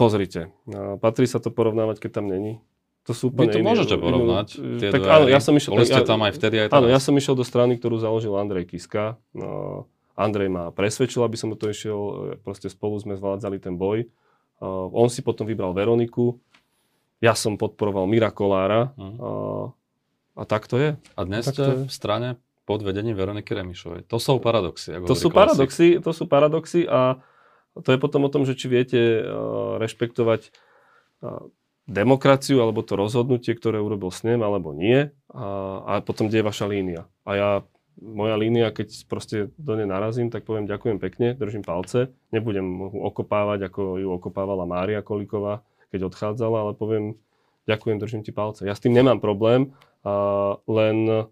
Pozrite, 0.00 0.50
patrí 0.98 1.28
sa 1.28 1.38
to 1.38 1.52
porovnávať, 1.52 2.00
keď 2.00 2.10
tam 2.18 2.26
není. 2.32 2.58
To 3.02 3.12
sú 3.12 3.34
úplne 3.34 3.50
Vy 3.50 3.54
to 3.54 3.60
iné, 3.60 3.66
môžete 3.66 3.96
porovnať. 3.98 4.48
Tie 4.78 4.88
tak 4.94 5.02
áno, 5.02 5.26
ja 5.26 5.42
som 5.42 5.58
išiel... 5.58 5.74
Boli 5.74 5.90
ste 5.90 6.06
tam 6.06 6.22
aj 6.22 6.32
vtedy, 6.38 6.56
aj 6.62 6.66
teraz. 6.70 6.78
Áno, 6.78 6.86
ja 6.86 6.98
som 7.02 7.14
išiel 7.18 7.34
do 7.34 7.42
strany, 7.42 7.74
ktorú 7.74 7.98
založil 7.98 8.30
Andrej 8.38 8.70
Kiska. 8.70 9.18
No, 9.34 9.90
Andrej 10.14 10.48
ma 10.54 10.70
presvedčil, 10.70 11.18
aby 11.26 11.34
som 11.34 11.50
to 11.58 11.66
išiel. 11.66 11.98
Proste 12.46 12.70
spolu 12.70 13.02
sme 13.02 13.18
zvládzali 13.18 13.58
ten 13.58 13.74
boj. 13.74 14.06
Uh, 14.62 14.86
on 14.94 15.10
si 15.10 15.18
potom 15.18 15.50
vybral 15.50 15.74
Veroniku. 15.74 16.38
Ja 17.18 17.34
som 17.34 17.58
podporoval 17.58 18.06
Mira 18.06 18.30
Kolára. 18.30 18.94
Uh, 18.94 19.74
a 20.36 20.42
tak 20.48 20.68
to 20.68 20.76
je. 20.80 20.90
A 21.16 21.20
dnes 21.24 21.44
ste 21.44 21.86
v 21.86 21.92
strane 21.92 22.40
pod 22.64 22.80
vedením 22.80 23.18
Veroniky 23.18 23.52
Remišovej. 23.52 24.06
To 24.08 24.16
sú 24.22 24.38
paradoxy. 24.38 24.94
To 25.02 25.18
sú 25.18 25.28
paradoxy, 25.28 25.98
to 25.98 26.10
sú 26.14 26.24
paradoxy 26.30 26.86
a 26.86 27.20
to 27.72 27.88
je 27.88 27.98
potom 27.98 28.28
o 28.28 28.32
tom, 28.32 28.44
že 28.44 28.52
či 28.54 28.68
viete 28.68 29.00
uh, 29.24 29.80
rešpektovať 29.80 30.52
uh, 31.24 31.48
demokraciu 31.88 32.62
alebo 32.62 32.84
to 32.84 32.94
rozhodnutie, 32.94 33.56
ktoré 33.56 33.80
urobil 33.80 34.12
s 34.12 34.22
ním, 34.22 34.44
alebo 34.44 34.70
nie. 34.76 35.10
A, 35.32 35.46
a 35.82 35.92
potom, 36.04 36.28
kde 36.28 36.40
je 36.40 36.48
vaša 36.48 36.66
línia. 36.70 37.10
A 37.26 37.30
ja, 37.34 37.50
moja 37.98 38.36
línia, 38.38 38.70
keď 38.70 39.08
proste 39.10 39.50
do 39.58 39.74
nej 39.74 39.88
narazím, 39.88 40.30
tak 40.30 40.46
poviem 40.46 40.70
ďakujem 40.70 41.02
pekne, 41.02 41.34
držím 41.34 41.66
palce. 41.66 42.14
Nebudem 42.30 42.64
ho 42.86 43.10
okopávať, 43.10 43.66
ako 43.66 43.98
ju 43.98 44.08
okopávala 44.14 44.68
Mária 44.68 45.02
Kolíková, 45.02 45.66
keď 45.90 46.12
odchádzala, 46.12 46.56
ale 46.68 46.72
poviem 46.78 47.18
ďakujem, 47.66 47.98
držím 47.98 48.22
ti 48.22 48.30
palce. 48.30 48.62
Ja 48.62 48.78
s 48.78 48.82
tým 48.82 48.94
nemám 48.94 49.18
problém, 49.18 49.74
a 50.02 50.14
len, 50.66 51.28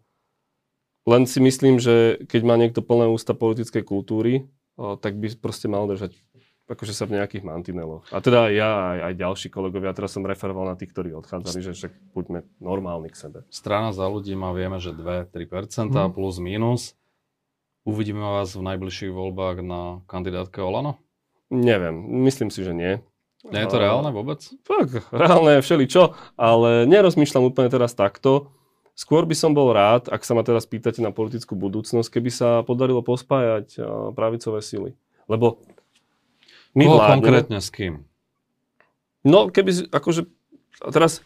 len 1.06 1.22
si 1.26 1.38
myslím, 1.42 1.82
že 1.82 2.22
keď 2.26 2.42
má 2.46 2.54
niekto 2.54 2.82
plné 2.82 3.10
ústa 3.10 3.34
politickej 3.34 3.82
kultúry, 3.82 4.46
tak 4.78 5.18
by 5.18 5.28
proste 5.36 5.68
mal 5.68 5.84
držať 5.90 6.16
akože 6.70 6.94
sa 6.94 7.04
v 7.10 7.18
nejakých 7.18 7.42
mantineloch. 7.42 8.06
A 8.14 8.22
teda 8.22 8.46
ja 8.54 8.94
aj, 8.94 8.98
aj 9.10 9.14
ďalší 9.18 9.48
kolegovia, 9.50 9.90
teraz 9.90 10.14
som 10.14 10.22
referoval 10.22 10.70
na 10.70 10.78
tých, 10.78 10.94
ktorí 10.94 11.10
odchádzali, 11.18 11.66
že 11.66 11.74
však 11.74 11.92
buďme 12.14 12.46
normálni 12.62 13.10
k 13.10 13.18
sebe. 13.26 13.38
Strana 13.50 13.90
za 13.90 14.06
ľudí 14.06 14.38
má, 14.38 14.54
vieme, 14.54 14.78
že 14.78 14.94
2-3% 14.94 15.90
hmm. 15.90 16.14
plus 16.14 16.38
minus. 16.38 16.94
Uvidíme 17.82 18.22
vás 18.22 18.54
v 18.54 18.62
najbližších 18.62 19.10
voľbách 19.10 19.66
na 19.66 20.06
kandidátke 20.06 20.62
Olano? 20.62 21.02
Neviem, 21.50 22.22
myslím 22.30 22.54
si, 22.54 22.62
že 22.62 22.70
nie. 22.70 23.02
Nie 23.50 23.66
je 23.66 23.72
to 23.72 23.82
reálne 23.82 24.14
vôbec? 24.14 24.38
Tak, 24.62 25.10
reálne 25.10 25.58
je 25.58 25.64
všeličo, 25.66 26.14
ale 26.38 26.86
nerozmýšľam 26.86 27.50
úplne 27.50 27.72
teraz 27.72 27.98
takto. 27.98 28.52
Skôr 29.00 29.24
by 29.24 29.32
som 29.32 29.56
bol 29.56 29.72
rád, 29.72 30.12
ak 30.12 30.20
sa 30.28 30.36
ma 30.36 30.44
teraz 30.44 30.68
pýtate 30.68 31.00
na 31.00 31.08
politickú 31.08 31.56
budúcnosť, 31.56 32.20
keby 32.20 32.28
sa 32.28 32.60
podarilo 32.60 33.00
pospájať 33.00 33.80
pravicové 34.12 34.60
sily. 34.60 34.92
Lebo 35.24 35.64
my 36.76 36.84
Koho 36.84 37.00
vládne, 37.00 37.12
konkrétne 37.16 37.58
s 37.64 37.72
kým? 37.72 38.04
No, 39.24 39.48
keby, 39.48 39.88
akože, 39.88 40.28
teraz 40.92 41.24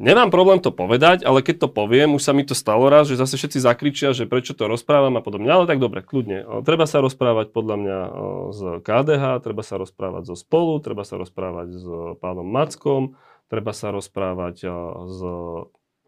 nemám 0.00 0.32
problém 0.32 0.64
to 0.64 0.72
povedať, 0.72 1.20
ale 1.28 1.44
keď 1.44 1.68
to 1.68 1.68
poviem, 1.68 2.16
už 2.16 2.24
sa 2.24 2.32
mi 2.32 2.40
to 2.40 2.56
stalo 2.56 2.88
raz, 2.88 3.12
že 3.12 3.20
zase 3.20 3.36
všetci 3.36 3.68
zakričia, 3.68 4.16
že 4.16 4.24
prečo 4.24 4.56
to 4.56 4.64
rozprávam 4.64 5.20
a 5.20 5.22
podobne. 5.22 5.52
Ale 5.52 5.68
tak 5.68 5.76
dobre, 5.76 6.00
kľudne. 6.00 6.64
Treba 6.64 6.88
sa 6.88 7.04
rozprávať 7.04 7.52
podľa 7.52 7.76
mňa 7.84 7.98
z 8.48 8.60
KDH, 8.80 9.44
treba 9.44 9.60
sa 9.60 9.76
rozprávať 9.76 10.24
zo 10.24 10.40
Spolu, 10.40 10.80
treba 10.80 11.04
sa 11.04 11.20
rozprávať 11.20 11.68
s 11.68 11.84
pánom 12.16 12.48
Mackom, 12.48 13.20
treba 13.52 13.76
sa 13.76 13.92
rozprávať 13.92 14.56
s 15.04 15.20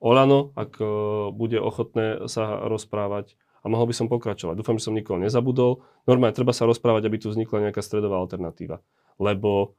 Olano, 0.02 0.50
ak 0.58 0.82
bude 1.30 1.62
ochotné 1.62 2.26
sa 2.26 2.66
rozprávať 2.66 3.38
a 3.62 3.70
mohol 3.70 3.86
by 3.86 3.94
som 3.94 4.10
pokračovať. 4.10 4.58
Dúfam, 4.58 4.74
že 4.82 4.90
som 4.90 4.98
nikoho 4.98 5.22
nezabudol. 5.22 5.86
Normálne 6.10 6.34
treba 6.34 6.50
sa 6.50 6.66
rozprávať, 6.66 7.06
aby 7.06 7.22
tu 7.22 7.30
vznikla 7.30 7.70
nejaká 7.70 7.78
stredová 7.78 8.18
alternatíva. 8.18 8.82
Lebo 9.22 9.78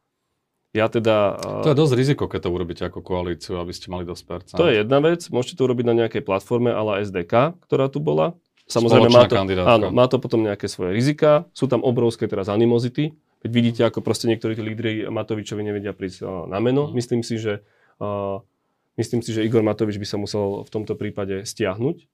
ja 0.72 0.88
teda... 0.88 1.38
To 1.68 1.70
je 1.70 1.78
dosť 1.78 1.94
riziko, 2.00 2.24
keď 2.32 2.48
to 2.48 2.50
urobíte 2.50 2.84
ako 2.88 3.04
koalíciu, 3.04 3.60
aby 3.60 3.76
ste 3.76 3.92
mali 3.92 4.08
dosť 4.08 4.24
percent. 4.24 4.58
To 4.58 4.72
je 4.72 4.80
jedna 4.80 5.04
vec. 5.04 5.28
Môžete 5.28 5.60
to 5.60 5.68
urobiť 5.68 5.86
na 5.86 5.96
nejakej 6.00 6.24
platforme 6.24 6.72
ale 6.72 7.04
SDK, 7.04 7.60
ktorá 7.68 7.92
tu 7.92 8.00
bola. 8.00 8.40
Samozrejme, 8.64 9.12
má 9.12 9.28
to, 9.28 9.36
áno, 9.68 9.92
má 9.92 10.08
to 10.08 10.24
potom 10.24 10.40
nejaké 10.40 10.72
svoje 10.72 10.96
rizika. 10.96 11.52
Sú 11.52 11.68
tam 11.68 11.84
obrovské 11.84 12.32
teraz 12.32 12.48
animozity. 12.48 13.12
Keď 13.44 13.52
vidíte, 13.52 13.82
ako 13.84 14.00
proste 14.00 14.32
niektorí 14.32 14.56
tí 14.56 14.64
lídry 14.64 14.92
Matovičovi 15.12 15.60
nevedia 15.68 15.92
prísť 15.92 16.48
na 16.48 16.64
meno. 16.64 16.88
Mm. 16.88 16.96
Myslím 16.96 17.22
si, 17.28 17.36
že 17.36 17.60
uh, 18.00 18.40
myslím 18.98 19.22
si, 19.26 19.34
že 19.34 19.46
Igor 19.46 19.66
Matovič 19.66 19.98
by 19.98 20.08
sa 20.08 20.18
musel 20.22 20.62
v 20.64 20.70
tomto 20.70 20.94
prípade 20.94 21.44
stiahnuť 21.44 22.13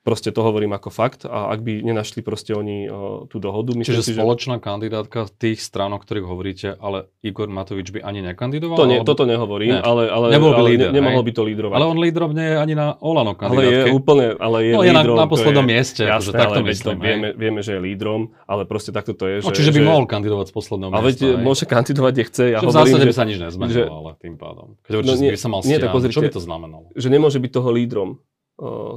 Proste 0.00 0.32
to 0.32 0.40
hovorím 0.40 0.72
ako 0.72 0.88
fakt 0.88 1.28
a 1.28 1.52
ak 1.52 1.60
by 1.60 1.84
nenašli 1.84 2.24
proste 2.24 2.56
oni 2.56 2.88
uh, 2.88 3.28
tú 3.28 3.36
dohodu. 3.36 3.76
Čiže 3.76 4.00
si, 4.00 4.12
spoločná 4.16 4.56
že... 4.56 4.64
kandidátka 4.64 5.28
tých 5.36 5.60
strán, 5.60 5.92
o 5.92 6.00
ktorých 6.00 6.24
hovoríte, 6.24 6.68
ale 6.80 7.12
Igor 7.20 7.52
Matovič 7.52 7.92
by 7.92 8.00
ani 8.00 8.24
nekandidoval? 8.24 8.80
To 8.80 8.88
nie, 8.88 9.04
alebo... 9.04 9.08
Toto 9.12 9.28
nehovorím, 9.28 9.76
ne. 9.76 9.84
ale, 9.84 10.08
ale, 10.08 10.32
Nebol 10.32 10.56
by 10.56 10.62
ale 10.64 10.68
líder, 10.72 10.88
ne, 10.88 10.96
nemohol 11.04 11.20
by 11.20 11.32
to 11.36 11.42
lídrovať. 11.44 11.76
Ale 11.76 11.84
on 11.84 11.98
lídrom 12.00 12.32
nie 12.32 12.48
je 12.48 12.56
ani 12.56 12.74
na 12.80 12.96
Olano 12.96 13.36
kandidátke. 13.36 13.60
Ale 13.60 13.76
je 13.76 13.92
úplne, 13.92 14.26
ale 14.40 14.56
je 14.64 14.72
no, 14.72 14.80
lídrom. 14.80 14.88
je 14.88 14.92
na, 14.96 15.20
na 15.20 15.26
poslednom 15.28 15.66
je, 15.68 15.72
mieste, 15.76 16.02
jasné, 16.08 16.16
akože 16.16 16.30
takto 16.32 16.60
myslím. 16.64 16.96
To 16.96 17.04
vieme, 17.04 17.28
vieme, 17.36 17.60
že 17.60 17.70
je 17.76 17.80
lídrom, 17.84 18.20
ale 18.48 18.62
proste 18.64 18.96
takto 18.96 19.12
to 19.12 19.28
je. 19.28 19.44
No, 19.44 19.52
čiže 19.52 19.68
by 19.76 19.80
mohol 19.84 20.08
kandidovať 20.08 20.48
z 20.48 20.52
posledného 20.56 20.88
miesta. 20.88 21.00
Ale 21.04 21.08
veď 21.12 21.18
môže 21.44 21.64
kandidovať, 21.68 22.12
kde 22.16 22.24
chce. 22.24 22.44
Ja 22.56 22.64
v 22.64 22.72
zásade 22.72 23.04
by 23.04 23.12
sa 23.12 23.28
nič 23.28 23.36
nezmenilo, 23.36 23.92
ale 23.92 24.16
tým 24.16 24.40
pádom. 24.40 24.80
Keď 24.80 24.92
hovoríš, 24.96 25.08
no 25.12 25.14
že 25.20 25.36
by 25.36 25.40
sa 25.44 25.48
mal 25.52 25.60
stiahnuť, 25.60 26.08
čo 26.08 26.24
by 26.24 26.32
to 26.32 26.40
znamenalo? 26.40 26.88
Že 26.96 27.08
nemôže 27.12 27.36
byť 27.36 27.50
toho 27.52 27.68
lídrom 27.68 28.16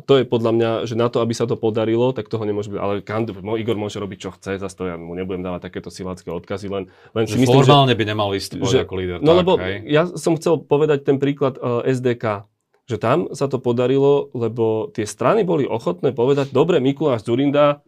to 0.03 0.13
je 0.19 0.27
podľa 0.27 0.51
mňa, 0.51 0.71
že 0.83 0.99
na 0.99 1.07
to, 1.07 1.23
aby 1.23 1.31
sa 1.31 1.47
to 1.47 1.55
podarilo, 1.55 2.11
tak 2.11 2.27
toho 2.27 2.43
nemôže 2.43 2.67
byť. 2.67 2.79
Ale 2.83 2.93
Kand, 2.99 3.31
Igor 3.31 3.79
môže 3.79 3.95
robiť, 3.95 4.17
čo 4.19 4.29
chce, 4.35 4.59
zase 4.59 4.75
to 4.75 4.91
ja 4.91 4.99
mu 4.99 5.15
nebudem 5.15 5.39
dávať 5.39 5.71
takéto 5.71 5.87
silácké 5.87 6.27
odkazy, 6.35 6.67
len, 6.67 6.91
len 7.15 7.23
si 7.23 7.39
myslím, 7.39 7.63
formálne 7.63 7.95
že, 7.95 7.99
by 7.99 8.03
nemal 8.03 8.29
vystupovať 8.35 8.83
ako 8.83 8.93
líder. 8.99 9.17
No 9.23 9.31
tak, 9.31 9.39
lebo 9.39 9.51
hej. 9.63 9.87
ja 9.87 10.03
som 10.19 10.35
chcel 10.35 10.59
povedať 10.59 11.07
ten 11.07 11.15
príklad 11.15 11.55
uh, 11.63 11.79
SDK, 11.87 12.43
že 12.91 12.99
tam 12.99 13.31
sa 13.31 13.47
to 13.47 13.63
podarilo, 13.63 14.27
lebo 14.35 14.91
tie 14.91 15.07
strany 15.07 15.47
boli 15.47 15.63
ochotné 15.63 16.11
povedať, 16.11 16.51
dobre, 16.51 16.83
Mikuláš 16.83 17.23
Zurinda, 17.23 17.79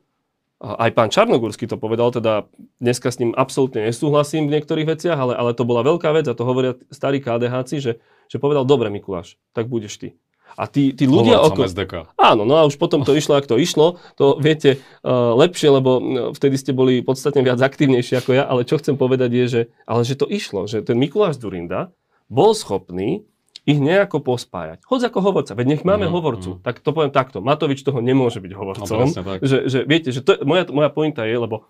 aj 0.63 0.95
pán 0.95 1.11
Čarnogórsky 1.11 1.67
to 1.67 1.75
povedal, 1.75 2.15
teda 2.15 2.47
dneska 2.79 3.11
s 3.11 3.19
ním 3.19 3.35
absolútne 3.35 3.83
nesúhlasím 3.83 4.47
v 4.47 4.55
niektorých 4.55 4.95
veciach, 4.95 5.19
ale, 5.19 5.33
ale 5.35 5.51
to 5.51 5.67
bola 5.67 5.83
veľká 5.83 6.07
vec 6.15 6.31
a 6.31 6.37
to 6.37 6.47
hovoria 6.47 6.79
starí 6.87 7.19
KDHci, 7.19 7.83
že, 7.83 7.99
že 8.31 8.37
povedal, 8.39 8.63
dobre 8.63 8.87
Mikuláš, 8.87 9.35
tak 9.51 9.67
budeš 9.67 9.99
ty. 9.99 10.09
A 10.55 10.71
tí, 10.71 10.95
tí 10.95 11.03
ľudia 11.03 11.41
okolo... 11.43 11.67
SDK. 11.67 12.15
Áno, 12.15 12.47
no 12.47 12.55
a 12.55 12.63
už 12.63 12.79
potom 12.79 13.03
to 13.03 13.11
išlo, 13.11 13.35
ak 13.35 13.49
to 13.49 13.59
išlo, 13.59 13.99
to 14.15 14.39
viete 14.39 14.79
uh, 15.03 15.35
lepšie, 15.35 15.67
lebo 15.67 15.99
vtedy 16.31 16.55
ste 16.55 16.71
boli 16.71 17.03
podstatne 17.03 17.43
viac 17.43 17.59
aktívnejší 17.59 18.23
ako 18.23 18.31
ja, 18.31 18.47
ale 18.47 18.63
čo 18.63 18.79
chcem 18.79 18.95
povedať 18.95 19.29
je, 19.35 19.45
že, 19.45 19.61
ale 19.83 20.07
že 20.07 20.15
to 20.15 20.29
išlo, 20.31 20.63
že 20.69 20.79
ten 20.79 20.95
Mikuláš 20.95 21.43
Durinda 21.43 21.91
bol 22.31 22.55
schopný 22.55 23.27
ich 23.65 23.81
nejako 23.81 24.21
pospájať. 24.21 24.85
Hoď 24.85 25.09
ako 25.09 25.19
hovorca, 25.25 25.57
veď 25.57 25.75
nech 25.75 25.83
máme 25.83 26.05
mm, 26.05 26.13
hovorcu. 26.13 26.49
Mm. 26.55 26.59
Tak 26.61 26.85
to 26.85 26.93
poviem 26.93 27.09
takto, 27.09 27.41
Matovič 27.41 27.81
toho 27.81 27.97
nemôže 27.97 28.37
byť 28.37 28.53
hovorcom. 28.53 28.85
No, 28.93 29.09
tak. 29.09 29.41
že, 29.41 29.65
že, 29.65 29.79
viete, 29.89 30.13
že 30.13 30.21
to, 30.21 30.37
moja, 30.45 30.69
moja 30.69 30.93
pointa 30.93 31.25
je, 31.25 31.33
lebo 31.33 31.65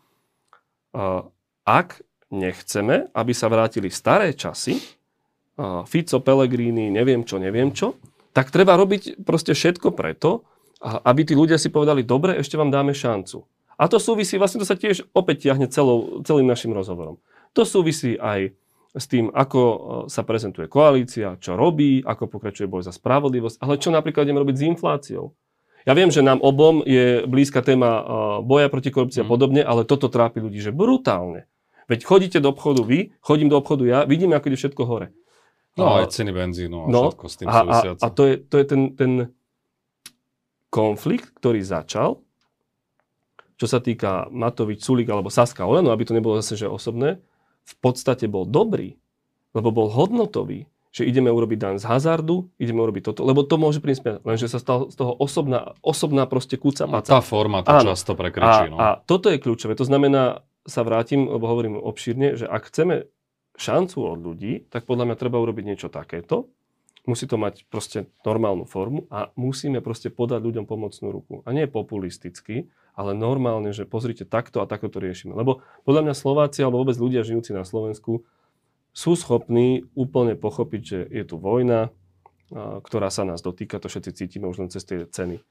uh, 0.91 1.23
ak 1.63 2.03
nechceme, 2.27 3.07
aby 3.15 3.31
sa 3.31 3.47
vrátili 3.47 3.87
staré 3.87 4.35
časy, 4.35 4.75
uh, 5.55 5.87
Fico, 5.87 6.19
Pellegrini, 6.19 6.91
neviem 6.91 7.23
čo, 7.23 7.39
neviem 7.39 7.71
čo, 7.71 7.95
tak 8.35 8.51
treba 8.51 8.75
robiť 8.75 9.23
proste 9.23 9.55
všetko 9.55 9.95
preto, 9.95 10.43
aby 10.83 11.23
tí 11.23 11.33
ľudia 11.33 11.55
si 11.55 11.71
povedali, 11.71 12.03
dobre, 12.03 12.35
ešte 12.35 12.59
vám 12.59 12.67
dáme 12.67 12.91
šancu. 12.91 13.47
A 13.79 13.87
to 13.87 13.95
súvisí, 13.95 14.35
vlastne 14.35 14.59
to 14.59 14.67
sa 14.67 14.75
tiež 14.75 15.07
opäť 15.15 15.47
tiahne 15.47 15.71
celou, 15.71 16.19
celým 16.27 16.47
našim 16.47 16.75
rozhovorom. 16.75 17.19
To 17.55 17.63
súvisí 17.63 18.19
aj 18.19 18.51
s 18.95 19.05
tým, 19.11 19.27
ako 19.31 19.59
e, 19.59 19.77
sa 20.07 20.23
prezentuje 20.23 20.71
koalícia, 20.71 21.35
čo 21.39 21.59
robí, 21.59 21.99
ako 21.99 22.31
pokračuje 22.31 22.71
boj 22.71 22.87
za 22.87 22.95
spravodlivosť, 22.95 23.59
ale 23.59 23.79
čo 23.79 23.91
napríklad 23.91 24.23
ideme 24.23 24.39
robiť 24.43 24.55
s 24.55 24.67
infláciou. 24.71 25.25
Ja 25.83 25.93
viem, 25.93 26.09
že 26.09 26.23
nám 26.23 26.39
obom 26.39 26.81
je 26.87 27.27
blízka 27.27 27.59
téma 27.59 27.99
e, 27.99 28.03
boja 28.47 28.71
proti 28.71 28.95
korupcii 28.95 29.23
a 29.23 29.27
mhm. 29.27 29.31
podobne, 29.31 29.61
ale 29.63 29.83
toto 29.83 30.07
trápi 30.07 30.39
ľudí, 30.39 30.63
že 30.63 30.71
brutálne. 30.71 31.47
Veď 31.91 32.07
chodíte 32.07 32.39
do 32.39 32.55
obchodu 32.55 32.81
vy, 32.81 33.11
chodím 33.19 33.51
do 33.51 33.59
obchodu 33.59 33.83
ja, 33.83 33.99
vidíme, 34.07 34.39
ako 34.39 34.47
ide 34.49 34.59
všetko 34.59 34.83
hore. 34.87 35.11
No, 35.75 35.91
A- 35.91 36.03
aj 36.03 36.15
ceny 36.15 36.31
benzínu 36.31 36.77
a 36.77 36.85
No, 36.87 37.11
všetko 37.11 37.25
s 37.27 37.35
tým 37.35 37.47
a, 37.51 37.59
a, 37.67 37.79
a 37.99 38.07
to 38.09 38.23
je, 38.23 38.35
to 38.39 38.55
je 38.55 38.65
ten, 38.65 38.81
ten 38.95 39.11
konflikt, 40.71 41.35
ktorý 41.35 41.59
začal, 41.63 42.19
čo 43.55 43.65
sa 43.67 43.79
týka 43.79 44.27
Matovič, 44.31 44.83
Sulik 44.83 45.07
alebo 45.07 45.31
Saska 45.31 45.63
Oleno, 45.63 45.91
aby 45.91 46.03
to 46.03 46.15
nebolo 46.15 46.39
zase 46.39 46.59
že 46.59 46.67
osobné, 46.67 47.19
v 47.63 47.75
podstate 47.79 48.27
bol 48.27 48.43
dobrý, 48.43 48.99
lebo 49.55 49.71
bol 49.71 49.87
hodnotový, 49.87 50.67
že 50.91 51.03
ideme 51.03 51.27
urobiť 51.27 51.59
dan 51.59 51.75
z 51.75 51.87
hazardu, 51.87 52.47
ideme 52.55 52.79
urobiť 52.79 53.11
toto, 53.11 53.27
lebo 53.27 53.43
to 53.43 53.59
môže 53.59 53.83
peniaze. 53.83 53.99
Lenže 54.23 54.47
sa 54.47 54.63
stal 54.63 54.87
z 54.87 54.95
toho 54.95 55.11
osobná, 55.11 55.75
osobná 55.83 56.23
proste 56.23 56.55
kúca 56.55 56.87
paca. 56.87 57.19
tá 57.19 57.23
forma 57.23 57.63
to 57.63 57.71
Áno. 57.71 57.91
často 57.91 58.15
A, 58.15 58.19
prekričí. 58.19 58.71
No. 58.71 58.79
a 58.79 58.99
toto 59.03 59.27
je 59.27 59.39
kľúčové. 59.39 59.75
To 59.75 59.83
znamená, 59.83 60.39
sa 60.63 60.81
vrátim, 60.81 61.27
lebo 61.27 61.45
hovorím 61.45 61.77
obšírne, 61.77 62.39
že 62.39 62.47
ak 62.47 62.71
chceme 62.71 63.05
šancu 63.55 63.97
od 64.03 64.19
ľudí, 64.19 64.67
tak 64.67 64.83
podľa 64.87 65.11
mňa 65.11 65.15
treba 65.19 65.39
urobiť 65.39 65.63
niečo 65.65 65.87
takéto. 65.87 66.51
Musí 67.05 67.29
to 67.29 67.37
mať 67.37 67.69
proste 67.69 68.09
normálnu 68.25 68.65
formu 68.65 69.05
a 69.13 69.29
musíme 69.37 69.77
proste 69.79 70.09
podať 70.09 70.41
ľuďom 70.41 70.65
pomocnú 70.65 71.13
ruku. 71.13 71.35
A 71.45 71.53
nie 71.53 71.69
populisticky, 71.69 72.67
ale 72.97 73.13
normálne, 73.13 73.69
že 73.75 73.85
pozrite, 73.85 74.25
takto 74.25 74.63
a 74.63 74.65
takto 74.65 74.89
to 74.89 74.97
riešime. 74.97 75.37
Lebo 75.37 75.61
podľa 75.85 76.01
mňa 76.09 76.13
Slováci 76.17 76.65
alebo 76.65 76.81
vôbec 76.81 76.97
ľudia 76.97 77.21
žijúci 77.21 77.53
na 77.53 77.61
Slovensku 77.61 78.25
sú 78.95 79.11
schopní 79.19 79.85
úplne 79.93 80.33
pochopiť, 80.39 80.81
že 80.81 80.99
je 81.11 81.23
tu 81.27 81.35
vojna, 81.35 81.91
ktorá 82.55 83.11
sa 83.11 83.27
nás 83.27 83.43
dotýka, 83.43 83.77
to 83.77 83.91
všetci 83.91 84.11
cítime 84.15 84.47
už 84.47 84.65
len 84.65 84.69
cez 84.71 84.87
tie 84.87 85.03
ceny. 85.03 85.43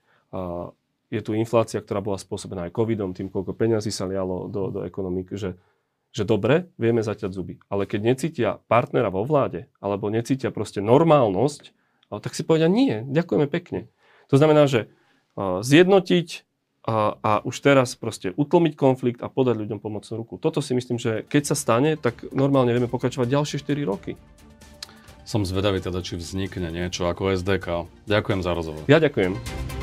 Je 1.12 1.20
tu 1.20 1.36
inflácia, 1.36 1.78
ktorá 1.78 2.00
bola 2.00 2.18
spôsobená 2.18 2.66
aj 2.66 2.74
covidom, 2.74 3.12
tým, 3.12 3.28
koľko 3.28 3.54
peňazí 3.54 3.92
sa 3.92 4.08
lialo 4.08 4.48
do, 4.48 4.72
do 4.72 4.80
ekonomiky, 4.82 5.36
že, 5.36 5.54
že 6.14 6.22
dobre, 6.22 6.70
vieme 6.78 7.02
zaťať 7.02 7.34
zuby. 7.34 7.58
Ale 7.66 7.90
keď 7.90 8.00
necítia 8.14 8.50
partnera 8.70 9.10
vo 9.10 9.26
vláde, 9.26 9.66
alebo 9.82 10.14
necítia 10.14 10.54
proste 10.54 10.78
normálnosť, 10.78 11.74
tak 12.22 12.38
si 12.38 12.46
povedia, 12.46 12.70
nie, 12.70 13.02
ďakujeme 13.02 13.50
pekne. 13.50 13.90
To 14.30 14.38
znamená, 14.38 14.70
že 14.70 14.94
a, 15.34 15.58
zjednotiť 15.66 16.46
a, 16.86 17.18
a 17.18 17.32
už 17.42 17.56
teraz 17.58 17.98
proste 17.98 18.30
utlmiť 18.38 18.78
konflikt 18.78 19.20
a 19.26 19.32
podať 19.32 19.66
ľuďom 19.66 19.82
pomocnú 19.82 20.14
ruku. 20.22 20.38
Toto 20.38 20.62
si 20.62 20.78
myslím, 20.78 21.02
že 21.02 21.26
keď 21.26 21.42
sa 21.50 21.56
stane, 21.58 21.98
tak 21.98 22.22
normálne 22.30 22.70
vieme 22.70 22.86
pokračovať 22.86 23.26
ďalšie 23.34 23.56
4 23.66 23.82
roky. 23.82 24.14
Som 25.24 25.42
zvedavý 25.42 25.80
teda, 25.80 26.04
či 26.04 26.20
vznikne 26.20 26.68
niečo 26.68 27.08
ako 27.08 27.34
SDK. 27.34 27.88
Ďakujem 28.06 28.40
za 28.44 28.52
rozhovor. 28.52 28.84
Ja 28.86 29.00
ďakujem. 29.00 29.73